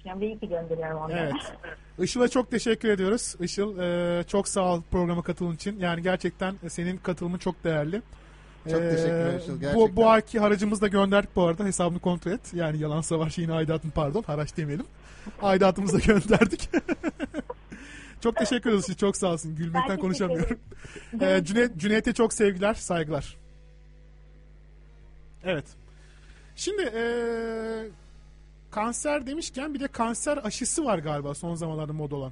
Düşünüyorum 0.04 0.22
ve 0.22 0.26
iyi 0.26 0.40
ki 0.40 0.50
gönderiyorum 0.50 0.98
onları. 0.98 1.20
Evet. 1.20 1.34
Işıl'a 2.00 2.28
çok 2.28 2.52
teşekkür 2.52 2.90
ediyoruz. 2.90 3.36
Işıl 3.40 3.80
e, 3.80 4.24
çok 4.24 4.48
sağ 4.48 4.74
ol 4.74 4.82
programa 4.92 5.22
katıldığın 5.24 5.56
için. 5.56 5.80
Yani 5.80 6.02
gerçekten 6.02 6.56
senin 6.70 6.98
katılımın 6.98 7.38
çok 7.38 7.64
değerli. 7.64 8.02
Çok 8.72 8.82
Ee, 8.82 8.90
teşekkürler 8.90 9.40
Işıl, 9.40 9.56
Bu, 9.56 9.60
gerçekten. 9.60 9.96
bu 9.96 10.10
ayki 10.10 10.40
haracımızı 10.40 10.82
da 10.82 10.88
gönderdik 10.88 11.36
bu 11.36 11.44
arada. 11.44 11.66
Hesabını 11.66 12.00
kontrol 12.00 12.32
et. 12.32 12.54
Yani 12.54 12.80
yalan 12.80 13.02
savaş 13.02 13.34
şeyin 13.36 13.50
aidatını 13.50 13.92
pardon. 13.92 14.24
Haraç 14.28 14.58
demeyelim. 14.58 14.86
Aidatımızı 15.42 15.98
da 15.98 16.00
gönderdik. 16.14 16.70
çok 18.22 18.36
teşekkür 18.36 18.70
ederiz. 18.70 18.98
Çok 18.98 19.18
sağ 19.18 19.28
olsun. 19.34 19.56
Gülmekten 19.56 19.82
teşekkür 19.84 20.02
konuşamıyorum. 20.02 20.58
ederim. 21.14 21.36
Ee, 21.42 21.46
Cüneyt, 21.46 21.78
Cüneyt'e 21.78 22.14
çok 22.14 22.34
sevgiler, 22.34 22.74
saygılar. 22.74 23.38
Evet. 25.44 25.66
Şimdi 26.56 26.82
ee, 26.82 27.84
kanser 28.74 29.28
demişken 29.28 29.74
bir 29.74 29.80
de 29.80 29.88
kanser 29.88 30.40
aşısı 30.44 30.86
var 30.86 31.00
galiba 31.00 31.34
son 31.34 31.56
zamanlarda 31.56 31.94
moda 31.94 32.16
olan. 32.16 32.32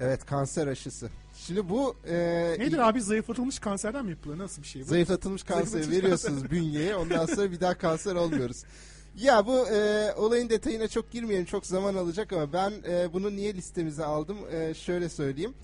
Evet 0.00 0.26
kanser 0.26 0.66
aşısı. 0.66 1.10
Şimdi 1.36 1.68
bu 1.68 1.96
e, 2.08 2.16
Nedir 2.58 2.78
abi 2.78 3.02
zayıflatılmış 3.02 3.58
kanserden 3.58 4.04
mi 4.04 4.10
yapılıyor? 4.10 4.38
Nasıl 4.38 4.62
bir 4.62 4.66
şey 4.66 4.82
bu? 4.82 4.86
Zayıflatılmış 4.86 5.42
Zayıflatılmış 5.42 5.88
veriyorsunuz 5.88 6.50
bünyeye 6.50 6.96
ondan 6.96 7.26
sonra 7.26 7.50
bir 7.50 7.60
daha 7.60 7.78
kanser 7.78 8.14
olmuyoruz. 8.14 8.64
Ya 9.16 9.46
bu 9.46 9.68
e, 9.68 10.12
olayın 10.16 10.48
detayına 10.48 10.88
çok 10.88 11.10
girmeyelim 11.10 11.44
çok 11.44 11.66
zaman 11.66 11.94
alacak 11.94 12.32
ama 12.32 12.52
ben 12.52 12.72
e, 12.88 13.12
bunu 13.12 13.36
niye 13.36 13.54
listemize 13.54 14.04
aldım 14.04 14.36
E, 14.52 14.74
şöyle 14.74 15.08
söyleyeyim. 15.08 15.54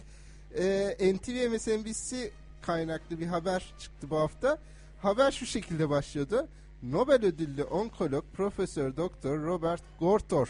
E, 0.58 1.14
NTV 1.14 1.54
MSNBC 1.54 2.30
kaynaklı 2.62 3.20
bir 3.20 3.26
haber 3.26 3.74
çıktı 3.78 4.10
bu 4.10 4.16
hafta. 4.16 4.58
Haber 5.02 5.30
şu 5.30 5.46
şekilde 5.46 5.90
başlıyordu. 5.90 6.48
Nobel 6.90 7.24
ödüllü 7.24 7.62
onkolog 7.64 8.24
Profesör 8.32 8.96
Doktor 8.96 9.38
Robert 9.42 9.82
Gortor 10.00 10.48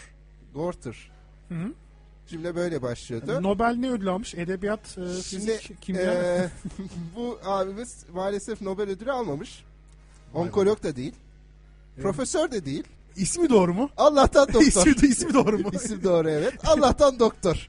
Gorter 0.54 1.10
Hı 1.48 1.54
hı. 1.54 1.72
cümle 2.28 2.54
böyle 2.56 2.82
başlıyordu. 2.82 3.42
Nobel 3.42 3.74
ne 3.78 3.90
ödül 3.90 4.08
almış? 4.08 4.34
Edebiyat, 4.34 4.80
e, 4.98 5.22
Şimdi 5.22 5.56
fizik, 5.56 5.82
kimya. 5.82 6.02
e, 6.12 6.48
bu 7.16 7.38
abimiz 7.44 8.04
maalesef 8.14 8.60
Nobel 8.62 8.88
ödülü 8.90 9.12
almamış. 9.12 9.64
Vay 10.34 10.42
Onkolog 10.42 10.82
da 10.82 10.96
değil. 10.96 11.14
Evet. 11.94 12.02
Profesör 12.02 12.50
de 12.50 12.64
değil. 12.64 12.84
İsmi 13.16 13.48
doğru 13.48 13.74
mu? 13.74 13.90
Allah'tan 13.96 14.48
doktor. 14.52 14.86
ismi, 14.86 15.08
ismi 15.08 15.34
doğru 15.34 15.58
mu? 15.58 15.70
İsim 15.72 16.02
doğru 16.02 16.30
evet. 16.30 16.54
Allah'tan 16.64 17.18
doktor. 17.18 17.68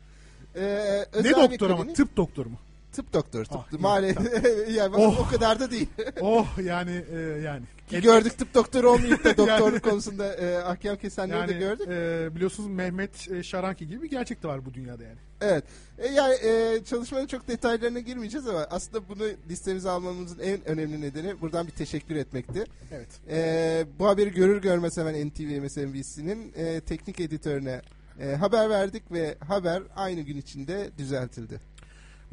Ee, 0.56 1.06
ne 1.24 1.32
doktor 1.32 1.70
ama? 1.70 1.94
Tıp 1.94 2.18
doktoru 2.18 2.50
mu? 2.50 2.58
Tıp 2.96 3.14
doktoru. 3.14 3.44
Tıp, 3.46 3.56
Ah, 3.58 3.80
maalesef 3.80 4.70
yani 4.76 4.96
Oh. 4.96 5.20
o 5.20 5.32
kadar 5.32 5.60
da 5.60 5.72
değil. 5.72 5.88
oh 6.22 6.48
yani 6.64 7.04
e, 7.14 7.18
yani. 7.20 7.64
Ki 7.90 8.02
gördük 8.02 8.38
tıp 8.38 8.54
doktoru 8.54 8.90
olmayıp 8.92 9.24
da 9.24 9.30
doktorluk 9.38 9.84
konusunda 9.84 10.34
e, 10.36 10.58
ahkam 10.58 10.96
kesenleri 10.98 11.38
Yani 11.38 11.50
de 11.50 11.54
gördük. 11.60 11.88
e, 11.90 12.36
biliyorsunuz 12.36 12.70
Mehmet 12.70 13.32
e, 13.32 13.44
Şaranki 13.44 13.88
gibi 13.88 14.02
bir 14.02 14.10
gerçek 14.10 14.44
de 14.44 14.48
var 14.48 14.66
bu 14.66 14.74
dünyada 14.74 15.04
yani. 15.04 15.18
Evet. 15.42 15.64
E, 15.98 16.08
yani 16.08 16.34
e, 16.36 16.84
çalışmanın 16.86 17.28
çok 17.28 17.48
detaylarına 17.48 18.00
girmeyeceğiz 18.00 18.48
ama 18.48 18.68
aslında 18.70 19.10
bunu 19.10 19.24
listemize 19.50 19.90
almamızın 19.90 20.40
en 20.40 20.68
önemli 20.68 21.02
nedeni 21.02 21.42
buradan 21.42 21.68
bir 21.68 21.72
teşekkür 21.72 22.16
etmekti. 22.16 22.64
Evet. 22.92 23.08
E, 23.30 23.86
bu 24.00 24.08
haberi 24.08 24.32
görür 24.34 24.62
görmez 24.62 24.98
hemen 24.98 25.28
NTV 25.30 25.62
MSNBC'nin 25.64 26.54
e, 26.56 26.82
teknik 26.82 27.20
editörüne 27.20 27.82
e, 28.22 28.36
haber 28.36 28.70
verdik 28.70 29.12
ve 29.12 29.36
haber 29.48 29.84
aynı 29.96 30.22
gün 30.22 30.38
içinde 30.38 30.90
düzeltildi. 30.98 31.60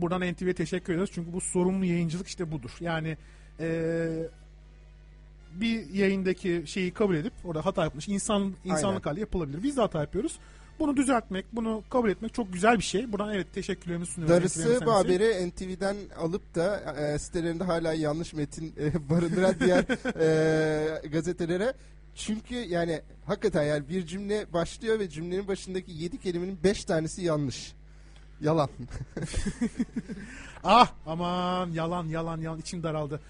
Buradan 0.03 0.33
NTV'ye 0.33 0.55
teşekkür 0.55 0.93
ediyoruz 0.93 1.13
çünkü 1.15 1.33
bu 1.33 1.41
sorumlu 1.41 1.85
yayıncılık 1.85 2.27
işte 2.27 2.53
budur. 2.53 2.71
Yani 2.81 3.17
e, 3.61 4.09
bir 5.55 5.91
yayındaki 5.91 6.63
şeyi 6.67 6.93
kabul 6.93 7.17
edip 7.17 7.33
orada 7.45 7.67
hata 7.67 7.85
yapmış 7.85 8.09
insan 8.09 8.55
insanlık 8.65 9.07
hali 9.07 9.21
yapılabilir. 9.21 9.63
Biz 9.63 9.77
de 9.77 9.81
hata 9.81 10.01
yapıyoruz. 10.01 10.39
Bunu 10.79 10.97
düzeltmek, 10.97 11.47
bunu 11.53 11.83
kabul 11.91 12.11
etmek 12.11 12.35
çok 12.35 12.53
güzel 12.53 12.79
bir 12.79 12.83
şey. 12.83 13.13
Buradan 13.13 13.35
evet 13.35 13.47
teşekkürlerimizi 13.55 14.13
sunuyoruz. 14.13 14.37
NTV 14.37 14.61
Darısı 14.61 14.87
bu 14.87 14.95
haberi 14.95 15.49
NTV'den 15.49 15.97
alıp 16.19 16.55
da 16.55 16.95
e, 16.99 17.19
sitelerinde 17.19 17.65
hala 17.65 17.93
yanlış 17.93 18.33
metin 18.33 18.75
e, 18.81 19.11
barındıran 19.11 19.55
diğer 19.61 19.85
e, 21.05 21.09
gazetelere. 21.09 21.75
Çünkü 22.15 22.55
yani 22.55 23.01
hakikaten 23.27 23.63
yani 23.63 23.89
bir 23.89 24.07
cümle 24.07 24.53
başlıyor 24.53 24.99
ve 24.99 25.09
cümlenin 25.09 25.49
başındaki 25.49 25.93
7 25.93 26.19
kelimenin 26.19 26.59
5 26.65 26.85
tanesi 26.85 27.23
yanlış. 27.23 27.73
Yalan. 28.43 28.69
Ah 30.65 30.93
aman 31.07 31.71
yalan 31.71 32.05
yalan 32.07 32.41
yalan 32.41 32.59
içim 32.59 32.83
daraldı. 32.83 33.21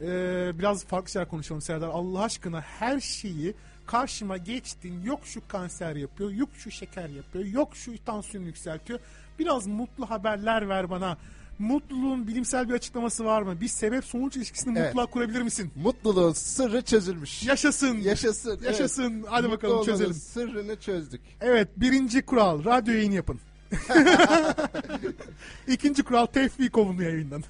Ee, 0.00 0.52
biraz 0.58 0.84
farklı 0.84 1.10
şeyler 1.10 1.28
konuşalım 1.28 1.62
Serdar. 1.62 1.88
Allah 1.88 2.22
aşkına 2.22 2.60
her 2.60 3.00
şeyi 3.00 3.54
karşıma 3.86 4.36
geçtin. 4.36 5.02
Yok 5.02 5.20
şu 5.24 5.48
kanser 5.48 5.96
yapıyor, 5.96 6.30
yok 6.30 6.48
şu 6.54 6.70
şeker 6.70 7.08
yapıyor, 7.08 7.44
yok 7.44 7.76
şu 7.76 8.04
tansiyon 8.04 8.44
yükseltiyor. 8.44 8.98
Biraz 9.38 9.66
mutlu 9.66 10.10
haberler 10.10 10.68
ver 10.68 10.90
bana. 10.90 11.16
Mutluluğun 11.58 12.26
bilimsel 12.26 12.68
bir 12.68 12.74
açıklaması 12.74 13.24
var 13.24 13.42
mı? 13.42 13.60
Bir 13.60 13.68
sebep 13.68 14.04
sonuç 14.04 14.36
ilişkisini 14.36 14.78
Evet. 14.78 14.86
mutluluğa 14.88 15.06
kurabilir 15.06 15.42
misin? 15.42 15.72
Mutluluğun 15.76 16.32
sırrı 16.32 16.82
çözülmüş. 16.82 17.42
Yaşasın. 17.42 17.96
Yaşasın. 17.96 18.50
evet. 18.50 18.64
Yaşasın. 18.64 19.24
Hadi 19.28 19.42
Mutlu 19.48 19.56
bakalım 19.56 19.84
çözelim. 19.84 20.14
Sırrını 20.14 20.80
çözdük. 20.80 21.20
Evet 21.40 21.68
birinci 21.76 22.22
kural 22.22 22.64
radyo 22.64 22.94
yayını 22.94 23.14
yapın. 23.14 23.40
İkinci 25.68 26.02
kural 26.02 26.26
tevfik 26.26 26.78
olundu 26.78 27.02
yayından. 27.02 27.44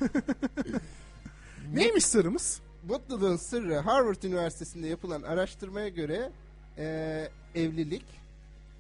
Neymiş 1.75 2.05
sırrımız? 2.05 2.61
Mutluluğun 2.89 3.37
sırrı 3.37 3.79
Harvard 3.79 4.23
Üniversitesi'nde 4.23 4.87
yapılan 4.87 5.23
araştırmaya 5.23 5.89
göre 5.89 6.31
e, 6.79 7.29
evlilik, 7.55 8.05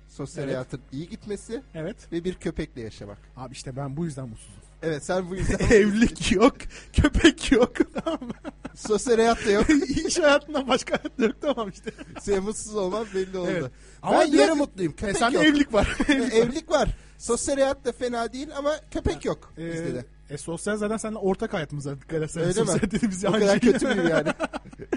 sosyal 0.09 0.45
Evet. 0.45 0.55
hayatın 0.55 0.81
iyi 0.93 1.09
gitmesi 1.09 1.63
Evet. 1.75 1.97
ve 2.13 2.25
bir 2.25 2.35
köpekle 2.35 2.81
yaşamak. 2.81 3.19
Abi 3.37 3.53
işte 3.53 3.77
ben 3.77 3.97
bu 3.97 4.05
yüzden 4.05 4.29
mutsuzum. 4.29 4.63
Evet 4.83 5.05
sen 5.05 5.31
bu 5.31 5.37
yüzden 5.37 5.59
Evlilik 5.71 6.33
yok, 6.33 6.57
köpek 6.93 7.53
yok. 7.53 7.73
Tamam 8.05 8.23
mı? 8.23 8.33
Sosyal 8.77 9.17
hayat 9.17 9.47
da 9.47 9.51
yok. 9.51 9.67
İş 10.07 10.19
hayatından 10.19 10.69
başka 10.69 10.95
hayat 10.99 11.19
yok 11.19 11.33
tamam 11.41 11.69
işte. 11.69 11.91
Senin 12.21 12.43
mutsuz 12.43 12.75
olman 12.75 13.07
belli 13.15 13.39
oldu. 13.39 13.49
Evet. 13.51 13.71
Ama 14.03 14.21
ben 14.21 14.33
de- 14.33 14.53
mutluyum. 14.53 14.93
E, 14.93 14.97
Köpek 14.97 15.17
sen 15.17 15.31
yok. 15.31 15.45
evlilik 15.45 15.75
var. 15.75 15.97
E, 16.09 16.13
evlilik 16.13 16.71
var. 16.71 16.89
Sosyal 17.19 17.55
hayat 17.55 17.85
da 17.85 17.93
fena 17.93 18.33
değil 18.33 18.49
ama 18.57 18.73
köpek 18.91 19.25
yok 19.25 19.53
Ee, 19.59 19.73
bizde 19.73 19.95
de. 19.95 20.05
e, 20.31 20.39
sosyal 20.39 20.77
zaten 20.77 20.97
seninle 20.97 21.19
ortak 21.19 21.53
hayatımız 21.55 21.87
artık. 21.87 22.13
Öyle 22.13 22.27
Öyle 22.37 22.49
mi? 22.49 22.55
sosyal 22.55 22.81
dediğimiz 22.81 23.25
O 23.25 23.33
kadar 23.33 23.61
şey. 23.61 23.61
kötü 23.73 23.87
müyüm 23.87 24.09
yani? 24.09 24.29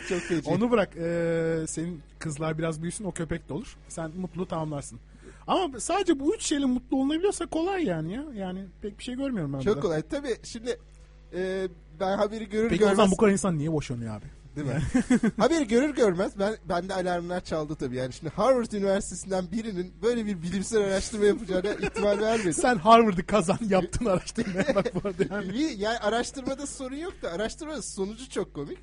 Çok 0.09 0.19
feci. 0.19 0.49
Onu 0.49 0.71
bırak. 0.71 0.89
Ee, 0.97 1.65
senin 1.67 2.01
kızlar 2.19 2.57
biraz 2.57 2.81
büyüsün 2.81 3.03
o 3.05 3.11
köpek 3.11 3.49
de 3.49 3.53
olur. 3.53 3.77
Sen 3.87 4.11
mutluluğu 4.17 4.47
tamamlarsın. 4.47 4.99
Ama 5.47 5.79
sadece 5.79 6.19
bu 6.19 6.35
üç 6.35 6.43
şeyle 6.45 6.65
mutlu 6.65 6.97
olunabiliyorsa 6.97 7.45
kolay 7.45 7.83
yani 7.83 8.13
ya. 8.13 8.23
Yani 8.33 8.65
pek 8.81 8.99
bir 8.99 9.03
şey 9.03 9.15
görmüyorum 9.15 9.53
ben 9.53 9.59
Çok 9.59 9.67
burada. 9.75 9.79
kolay. 9.87 10.01
Tabii 10.01 10.35
şimdi 10.43 10.79
e, 11.35 11.67
ben 11.99 12.17
haberi 12.17 12.49
görür 12.49 12.69
Peki 12.69 12.83
o 12.83 12.87
görmez 12.87 12.95
zaman 12.95 13.11
bu 13.11 13.17
kadar 13.17 13.31
insan 13.31 13.57
niye 13.57 13.71
boşanıyor 13.71 14.15
abi? 14.15 14.25
değil 14.55 14.67
mi? 14.67 14.81
haberi 15.37 15.67
görür 15.67 15.95
görmez 15.95 16.39
ben 16.39 16.55
bende 16.69 16.93
alarmlar 16.93 17.41
çaldı 17.41 17.75
tabii. 17.75 17.95
Yani 17.95 18.13
şimdi 18.13 18.33
Harvard 18.33 18.71
Üniversitesi'nden 18.71 19.51
birinin 19.51 19.93
böyle 20.01 20.25
bir 20.25 20.41
bilimsel 20.41 20.81
araştırma 20.81 21.25
yapacağına 21.25 21.73
ihtimal 21.81 22.19
vermedim. 22.19 22.53
Sen 22.53 22.75
Harvard'ı 22.75 23.25
kazan 23.25 23.59
yaptın 23.69 24.05
araştırmaya 24.05 24.65
bak 24.75 24.95
bu 24.95 25.07
arada 25.07 25.35
yani. 25.35 25.73
Yani 25.77 25.97
araştırmada 25.97 26.67
sorun 26.67 26.95
yok 26.95 27.13
da 27.21 27.31
araştırmanın 27.31 27.81
sonucu 27.81 28.29
çok 28.29 28.53
komik 28.53 28.79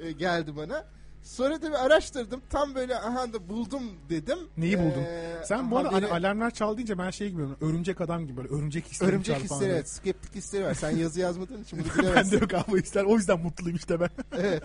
e, 0.00 0.12
geldi 0.12 0.56
bana. 0.56 0.84
Sonra 1.22 1.62
da 1.62 1.68
bir 1.68 1.84
araştırdım. 1.86 2.42
Tam 2.50 2.74
böyle 2.74 2.96
aha 2.98 3.32
da 3.32 3.48
buldum 3.48 3.82
dedim. 4.08 4.38
Neyi 4.56 4.78
buldun? 4.78 5.02
Ee, 5.06 5.34
Sen 5.44 5.70
bu 5.70 5.78
arada 5.78 5.88
haberi- 5.88 6.06
hani 6.08 6.18
alarmlar 6.26 6.50
çal 6.50 6.76
deyince 6.76 6.98
ben 6.98 7.10
şey 7.10 7.30
gibi 7.30 7.42
örümcek 7.60 8.00
adam 8.00 8.26
gibi 8.26 8.36
böyle 8.36 8.48
örümcek 8.48 8.86
hisleri 8.86 9.10
Örümcek 9.10 9.36
hisleri 9.44 9.70
evet. 9.72 9.88
Skeptik 9.88 10.34
hisleri 10.34 10.64
var. 10.64 10.74
Sen 10.74 10.90
yazı 10.96 11.20
yazmadığın 11.20 11.62
için 11.62 11.78
bunu 11.78 11.88
ben 11.96 11.98
de 11.98 12.02
bilemezsin. 12.02 12.40
yok 12.40 12.54
abi 12.54 12.82
hisler 12.82 13.04
o 13.04 13.16
yüzden 13.16 13.38
mutluyum 13.40 13.76
işte 13.76 14.00
ben. 14.00 14.10
evet. 14.38 14.62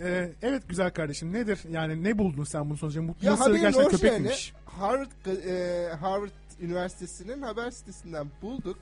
Ee, 0.00 0.32
evet 0.42 0.68
güzel 0.68 0.90
kardeşim 0.90 1.32
nedir 1.32 1.58
yani 1.70 2.04
ne 2.04 2.18
buldun 2.18 2.44
sen 2.44 2.64
bunun 2.64 2.76
sonucu? 2.76 3.02
Mutlu 3.02 3.26
Ya 3.26 3.32
nasıl 3.32 3.56
gerçekten 3.56 3.82
yani. 3.82 3.90
köpekmiş. 3.90 4.52
Harvard, 4.64 5.26
e, 5.46 5.88
Harvard 6.00 6.30
Üniversitesi'nin 6.60 7.42
haber 7.42 7.70
sitesinden 7.70 8.26
bulduk. 8.42 8.78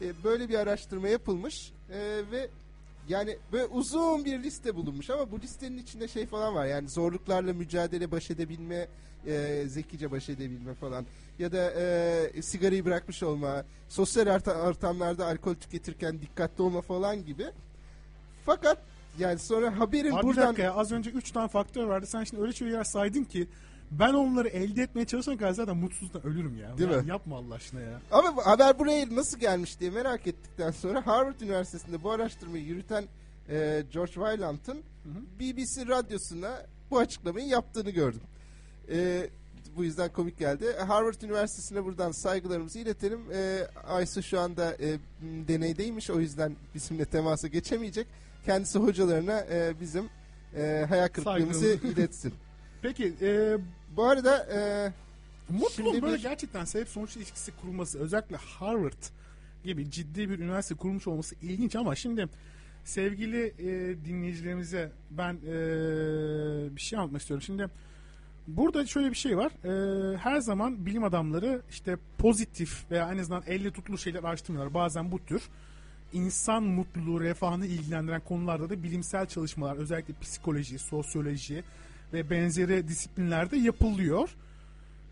E, 0.00 0.24
böyle 0.24 0.48
bir 0.48 0.54
araştırma 0.58 1.08
yapılmış 1.08 1.72
e, 1.90 1.98
ve 2.32 2.48
yani 3.08 3.38
böyle 3.52 3.64
uzun 3.66 4.24
bir 4.24 4.42
liste 4.42 4.74
bulunmuş 4.76 5.10
ama 5.10 5.30
bu 5.32 5.40
listenin 5.40 5.78
içinde 5.78 6.08
şey 6.08 6.26
falan 6.26 6.54
var. 6.54 6.66
Yani 6.66 6.88
zorluklarla 6.88 7.52
mücadele 7.52 8.10
baş 8.10 8.30
edebilme 8.30 8.88
e, 9.26 9.64
zekice 9.66 10.10
baş 10.10 10.28
edebilme 10.28 10.74
falan. 10.74 11.06
Ya 11.38 11.52
da 11.52 11.72
e, 12.36 12.42
sigarayı 12.42 12.84
bırakmış 12.84 13.22
olma 13.22 13.64
sosyal 13.88 14.26
orta- 14.26 14.62
ortamlarda 14.62 15.26
alkol 15.26 15.54
tüketirken 15.54 16.20
dikkatli 16.20 16.62
olma 16.62 16.80
falan 16.80 17.24
gibi. 17.24 17.46
Fakat 18.46 18.78
yani 19.18 19.38
sonra 19.38 19.78
haberin 19.78 20.12
Abi 20.12 20.18
bir 20.22 20.26
buradan 20.26 20.46
dakika 20.46 20.62
ya 20.62 20.74
az 20.74 20.92
önce 20.92 21.10
3 21.10 21.30
tane 21.30 21.48
faktör 21.48 21.84
vardı. 21.84 22.06
Sen 22.06 22.24
şimdi 22.24 22.42
öyle 22.42 22.52
şeyler 22.52 22.84
saydın 22.84 23.24
ki 23.24 23.48
ben 23.90 24.14
onları 24.14 24.48
elde 24.48 24.82
etmeye 24.82 25.04
çalışana 25.04 25.36
kadar 25.36 25.52
zaten 25.52 25.76
mutsuzluktan 25.76 26.22
ölürüm 26.22 26.58
ya. 26.58 26.78
Değil 26.78 26.90
Ya 26.90 27.00
mi? 27.00 27.08
Yapma 27.08 27.36
Allah 27.36 27.54
aşkına 27.54 27.80
ya. 27.80 28.00
Ama 28.10 28.46
haber 28.46 28.78
buraya 28.78 29.14
nasıl 29.16 29.38
gelmiş 29.38 29.80
diye 29.80 29.90
merak 29.90 30.26
ettikten 30.26 30.70
sonra 30.70 31.06
Harvard 31.06 31.40
Üniversitesi'nde 31.40 32.02
bu 32.02 32.10
araştırmayı 32.10 32.64
yürüten 32.64 33.04
e, 33.48 33.84
George 33.92 34.12
Weiland'ın. 34.12 34.82
BBC 35.40 35.86
radyosuna 35.86 36.66
bu 36.90 36.98
açıklamayı 36.98 37.46
yaptığını 37.46 37.90
gördüm. 37.90 38.20
E, 38.92 39.30
bu 39.76 39.84
yüzden 39.84 40.12
komik 40.12 40.38
geldi. 40.38 40.66
Harvard 40.86 41.22
Üniversitesi'ne 41.22 41.84
buradan 41.84 42.12
saygılarımızı 42.12 42.78
iletelim. 42.78 43.20
E, 43.32 43.66
Aysu 43.88 44.22
şu 44.22 44.40
anda 44.40 44.74
e, 44.74 44.98
deneydeymiş 45.48 46.10
o 46.10 46.20
yüzden 46.20 46.56
bizimle 46.74 47.04
temasa 47.04 47.48
geçemeyecek. 47.48 48.06
Kendisi 48.44 48.78
hocalarına 48.78 49.40
e, 49.40 49.72
bizim 49.80 50.04
e, 50.56 50.86
hayal 50.88 51.08
kırıklığımızı 51.08 51.66
iletsin. 51.66 52.34
Peki 52.82 53.14
e, 53.22 53.56
Bu 53.98 54.04
arada 54.04 54.46
e, 54.52 54.58
mutluluk 55.52 55.72
Şimdi 55.72 56.02
böyle 56.02 56.16
bir- 56.16 56.22
gerçekten 56.22 56.64
sebep 56.64 56.88
sonuç 56.88 57.16
ilişkisi 57.16 57.52
kurulması 57.52 57.98
özellikle 57.98 58.36
Harvard 58.36 59.02
gibi 59.64 59.90
ciddi 59.90 60.30
bir 60.30 60.38
üniversite 60.38 60.74
kurmuş 60.74 61.06
olması 61.06 61.34
ilginç 61.42 61.76
ama 61.76 61.94
şimdi 61.94 62.28
sevgili 62.84 63.46
e, 63.58 63.96
dinleyicilerimize 64.04 64.92
ben 65.10 65.34
e, 65.34 65.56
bir 66.76 66.80
şey 66.80 66.98
anlatmak 66.98 67.20
istiyorum. 67.20 67.42
Şimdi 67.42 67.68
burada 68.46 68.86
şöyle 68.86 69.10
bir 69.10 69.16
şey 69.16 69.36
var. 69.36 69.52
E, 69.64 70.16
her 70.16 70.40
zaman 70.40 70.86
bilim 70.86 71.04
adamları 71.04 71.62
işte 71.70 71.96
pozitif 72.18 72.90
veya 72.90 73.12
en 73.12 73.18
azından 73.18 73.42
elle 73.46 73.70
tutulur 73.70 73.98
şeyler 73.98 74.24
araştırmıyorlar. 74.24 74.74
Bazen 74.74 75.12
bu 75.12 75.18
tür 75.24 75.42
insan 76.12 76.62
mutluluğu, 76.62 77.20
refahını 77.20 77.66
ilgilendiren 77.66 78.20
konularda 78.20 78.70
da 78.70 78.82
bilimsel 78.82 79.26
çalışmalar 79.26 79.76
özellikle 79.76 80.14
psikoloji, 80.20 80.78
sosyoloji 80.78 81.64
ve 82.12 82.30
benzeri 82.30 82.88
disiplinlerde 82.88 83.56
yapılıyor. 83.56 84.28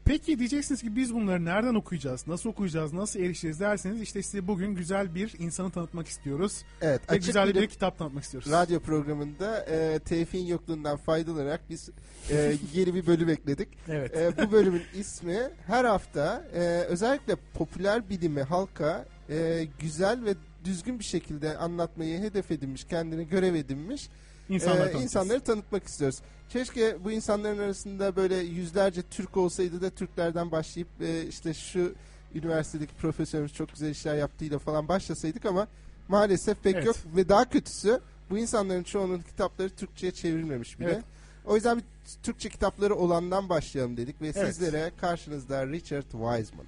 Peki 0.05 0.39
diyeceksiniz 0.39 0.83
ki 0.83 0.97
biz 0.97 1.15
bunları 1.15 1.45
nereden 1.45 1.75
okuyacağız, 1.75 2.27
nasıl 2.27 2.51
okuyacağız, 2.51 2.93
nasıl 2.93 3.21
erişeceğiz 3.21 3.61
derseniz 3.61 4.01
işte 4.03 4.23
size 4.23 4.47
bugün 4.47 4.75
güzel 4.75 5.15
bir 5.15 5.35
insanı 5.39 5.71
tanıtmak 5.71 6.09
istiyoruz. 6.09 6.63
evet 6.81 7.13
Ve 7.13 7.17
güzel 7.17 7.49
bilim- 7.49 7.63
bir 7.63 7.67
kitap 7.67 7.99
tanıtmak 7.99 8.25
istiyoruz. 8.25 8.51
radyo 8.53 8.81
programında 8.81 9.61
e, 9.65 9.99
Tevfik'in 9.99 10.47
yokluğundan 10.47 10.97
faydalanarak 10.97 11.61
biz 11.71 11.91
e, 12.31 12.57
yeni 12.75 12.95
bir 12.95 13.07
bölüm 13.07 13.29
ekledik. 13.29 13.69
Evet. 13.89 14.17
E, 14.17 14.33
bu 14.47 14.53
bölümün 14.53 14.83
ismi 14.95 15.39
her 15.67 15.85
hafta 15.85 16.45
e, 16.55 16.61
özellikle 16.89 17.37
popüler 17.55 18.09
bilimi 18.11 18.43
halka 18.43 19.05
e, 19.31 19.67
güzel 19.79 20.25
ve 20.25 20.35
düzgün 20.65 20.99
bir 20.99 21.05
şekilde 21.05 21.57
anlatmayı 21.57 22.19
hedef 22.21 22.51
edinmiş, 22.51 22.85
kendine 22.85 23.23
görev 23.25 23.55
edinmiş 23.55 24.09
İnsanlar 24.49 24.87
e, 24.87 24.93
insanları 25.03 25.41
tanıtmak 25.41 25.85
istiyoruz. 25.85 26.19
Keşke 26.49 27.05
bu 27.05 27.13
insanların 27.13 27.59
arasında 27.59 28.17
böyle 28.17 28.37
yüzlerce 28.37 29.03
Türk 29.03 29.37
olsaydı 29.37 29.81
da 29.81 29.91
Türklerden 29.91 30.51
başlayıp 30.51 30.89
e, 31.01 31.27
işte 31.27 31.55
şu 31.55 31.95
üniversitedeki 32.35 32.95
profesörümüz 32.95 33.55
çok 33.55 33.69
güzel 33.73 33.91
işler 33.91 34.17
yaptığıyla 34.17 34.59
falan 34.59 34.89
başlasaydık 34.89 35.47
ama 35.47 35.69
maalesef 36.09 36.63
pek 36.63 36.75
Evet. 36.75 36.87
yok 36.87 36.97
ve 37.17 37.29
daha 37.29 37.51
kötüsü 37.51 38.01
bu 38.31 38.39
insanların 38.39 38.83
çoğunun 38.83 39.19
kitapları 39.19 39.71
Türkçe'ye 39.71 40.13
çevrilmemiş 40.13 40.81
bile. 40.81 40.91
Evet. 40.93 41.05
O 41.47 41.55
yüzden 41.55 41.77
bir 41.77 41.85
Türkçe 42.23 42.49
kitapları 42.49 42.95
olandan 42.95 43.49
başlayalım 43.49 43.97
dedik 43.97 44.23
ve 44.23 44.33
Evet. 44.37 44.55
sizlere 44.55 44.93
karşınızda 45.01 45.67
Richard 45.67 46.03
Wiseman. 46.03 46.67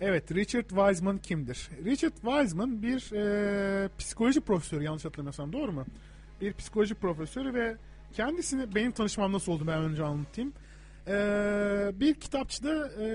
Evet, 0.00 0.32
Richard 0.32 0.68
Wiseman 0.68 1.18
kimdir? 1.18 1.70
Richard 1.84 2.12
Wiseman 2.12 2.82
bir 2.82 3.12
e, 3.12 3.88
psikoloji 3.98 4.40
profesörü 4.40 4.84
yanlış 4.84 5.04
hatırlamıyorsam 5.04 5.52
doğru 5.52 5.72
mu? 5.72 5.84
Bir 6.40 6.52
psikoloji 6.52 6.94
profesörü 6.94 7.54
ve 7.54 7.76
kendisini 8.12 8.74
benim 8.74 8.92
tanışmam 8.92 9.32
nasıl 9.32 9.52
oldu 9.52 9.66
ben 9.66 9.78
önce 9.78 10.04
anlatayım. 10.04 10.52
E, 11.06 11.12
bir 12.00 12.14
kitapçıda 12.14 12.88
e, 13.02 13.06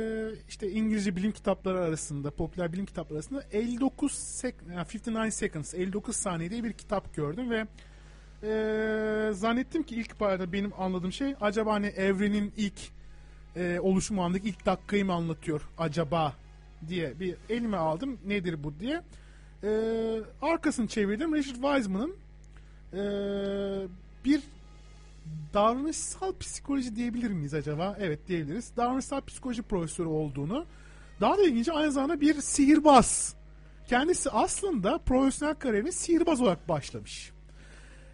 işte 0.50 0.72
İngilizce 0.72 1.16
bilim 1.16 1.32
kitapları 1.32 1.80
arasında, 1.80 2.32
popüler 2.32 2.74
bilim 2.74 2.86
kitapları 2.86 3.18
arasında 3.18 3.44
59 3.52 4.12
sek 4.12 4.56
yani 4.70 4.88
59 4.96 5.34
seconds, 5.34 5.74
59 5.74 6.16
saniye 6.16 6.50
diye 6.50 6.64
bir 6.64 6.74
kitap 6.74 7.16
gördüm 7.16 7.50
ve 7.50 7.66
e, 8.44 9.34
zannettim 9.34 9.84
ki 9.84 9.96
ilk 9.96 10.20
parada 10.20 10.54
benim 10.54 10.72
anladığım 10.78 11.12
şey 11.12 11.36
acaba 11.42 11.74
hani 11.74 11.88
evrenin 11.88 12.54
ilk 12.58 12.80
e, 13.56 13.80
oluşum 13.80 14.20
anındaki 14.20 14.50
ilk 14.50 14.66
dakikayı 14.66 15.06
mı 15.06 15.14
anlatıyor 15.14 15.62
acaba 15.78 16.34
diye 16.88 17.20
bir 17.20 17.36
elime 17.50 17.78
aldım 17.78 18.18
nedir 18.26 18.64
bu 18.64 18.80
diye. 18.80 19.02
E, 19.64 19.70
arkasını 20.42 20.88
çevirdim. 20.88 21.36
Richard 21.36 21.56
Wiseman'ın 21.56 22.16
e, 22.94 23.02
bir 24.26 24.42
davranışsal 25.54 26.34
psikoloji 26.40 26.96
diyebilir 26.96 27.32
miyiz 27.32 27.54
acaba? 27.54 27.98
Evet 28.00 28.28
diyebiliriz. 28.28 28.72
Davranışsal 28.78 29.22
psikoloji 29.22 29.62
profesörü 29.62 30.08
olduğunu. 30.08 30.66
Daha 31.22 31.38
da 31.38 31.44
ilginci 31.44 31.72
aynı 31.72 31.92
zamanda 31.92 32.22
bir 32.22 32.42
sihirbaz. 32.42 33.36
Kendisi 33.88 34.30
aslında 34.30 34.98
profesyonel 34.98 35.56
kariyerine 35.56 35.92
sihirbaz 35.92 36.42
olarak 36.42 36.70
başlamış. 36.70 37.32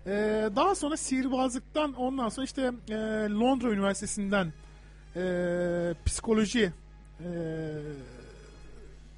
Ee, 0.08 0.50
daha 0.56 0.76
sonra 0.76 0.98
sihirbazlıktan 0.98 1.94
ondan 1.94 2.30
sonra 2.30 2.46
işte 2.46 2.62
e, 2.90 2.96
Londra 3.30 3.70
Üniversitesi'nden 3.70 4.54
e, 5.16 5.94
psikoloji 6.06 6.72
e, 7.20 7.30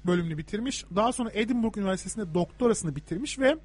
bölümünü 0.06 0.38
bitirmiş. 0.38 0.84
Daha 0.96 1.12
sonra 1.12 1.30
Edinburgh 1.32 1.78
Üniversitesi'nde 1.78 2.34
doktorasını 2.34 2.96
bitirmiş 2.96 3.38
ve 3.38 3.56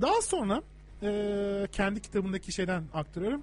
daha 0.00 0.22
sonra 0.22 0.62
e, 1.02 1.68
kendi 1.72 2.02
kitabındaki 2.02 2.52
şeyden 2.52 2.84
aktarıyorum. 2.94 3.42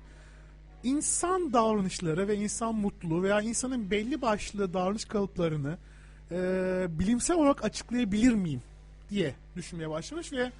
İnsan 0.83 1.53
davranışları 1.53 2.27
ve 2.27 2.35
insan 2.35 2.75
mutluluğu 2.75 3.23
veya 3.23 3.41
insanın 3.41 3.91
belli 3.91 4.21
başlı 4.21 4.73
davranış 4.73 5.05
kalıplarını 5.05 5.77
e, 6.31 6.37
bilimsel 6.89 7.37
olarak 7.37 7.63
açıklayabilir 7.63 8.33
miyim 8.33 8.61
diye 9.09 9.35
düşünmeye 9.55 9.89
başlamış 9.89 10.33
ve 10.33 10.51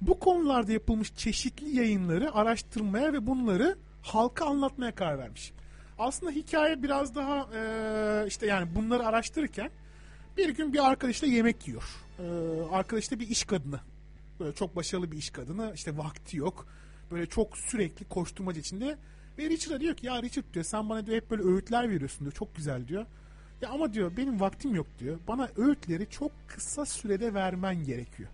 bu 0.00 0.18
konularda 0.18 0.72
yapılmış 0.72 1.14
çeşitli 1.16 1.76
yayınları 1.76 2.34
araştırmaya 2.34 3.12
ve 3.12 3.26
bunları 3.26 3.76
halka 4.02 4.46
anlatmaya 4.46 4.94
karar 4.94 5.18
vermiş. 5.18 5.52
Aslında 5.98 6.32
hikaye 6.32 6.82
biraz 6.82 7.14
daha 7.14 7.48
e, 7.54 8.24
işte 8.28 8.46
yani 8.46 8.74
bunları 8.74 9.06
araştırırken 9.06 9.70
bir 10.36 10.48
gün 10.48 10.72
bir 10.72 10.90
arkadaşla 10.90 11.26
yemek 11.26 11.68
yiyor. 11.68 11.84
E, 12.18 12.24
arkadaş 12.72 13.10
da 13.10 13.18
bir 13.18 13.28
iş 13.28 13.44
kadını. 13.44 13.80
Böyle 14.42 14.54
çok 14.54 14.76
başarılı 14.76 15.12
bir 15.12 15.16
iş 15.16 15.30
kadını. 15.30 15.72
İşte 15.74 15.98
vakti 15.98 16.36
yok. 16.36 16.66
Böyle 17.10 17.26
çok 17.26 17.58
sürekli 17.58 18.08
koşturmacı 18.08 18.60
içinde. 18.60 18.98
Ve 19.38 19.50
Richard'a 19.50 19.80
diyor 19.80 19.96
ki 19.96 20.06
ya 20.06 20.22
Richard 20.22 20.44
diyor 20.54 20.64
sen 20.64 20.88
bana 20.88 21.06
diyor 21.06 21.16
hep 21.16 21.30
böyle 21.30 21.42
öğütler 21.42 21.90
veriyorsun 21.90 22.20
diyor. 22.20 22.32
Çok 22.32 22.56
güzel 22.56 22.88
diyor. 22.88 23.06
Ya 23.62 23.68
ama 23.70 23.92
diyor 23.92 24.16
benim 24.16 24.40
vaktim 24.40 24.74
yok 24.74 24.86
diyor. 24.98 25.18
Bana 25.28 25.48
öğütleri 25.56 26.10
çok 26.10 26.32
kısa 26.48 26.86
sürede 26.86 27.34
vermen 27.34 27.84
gerekiyor. 27.84 28.28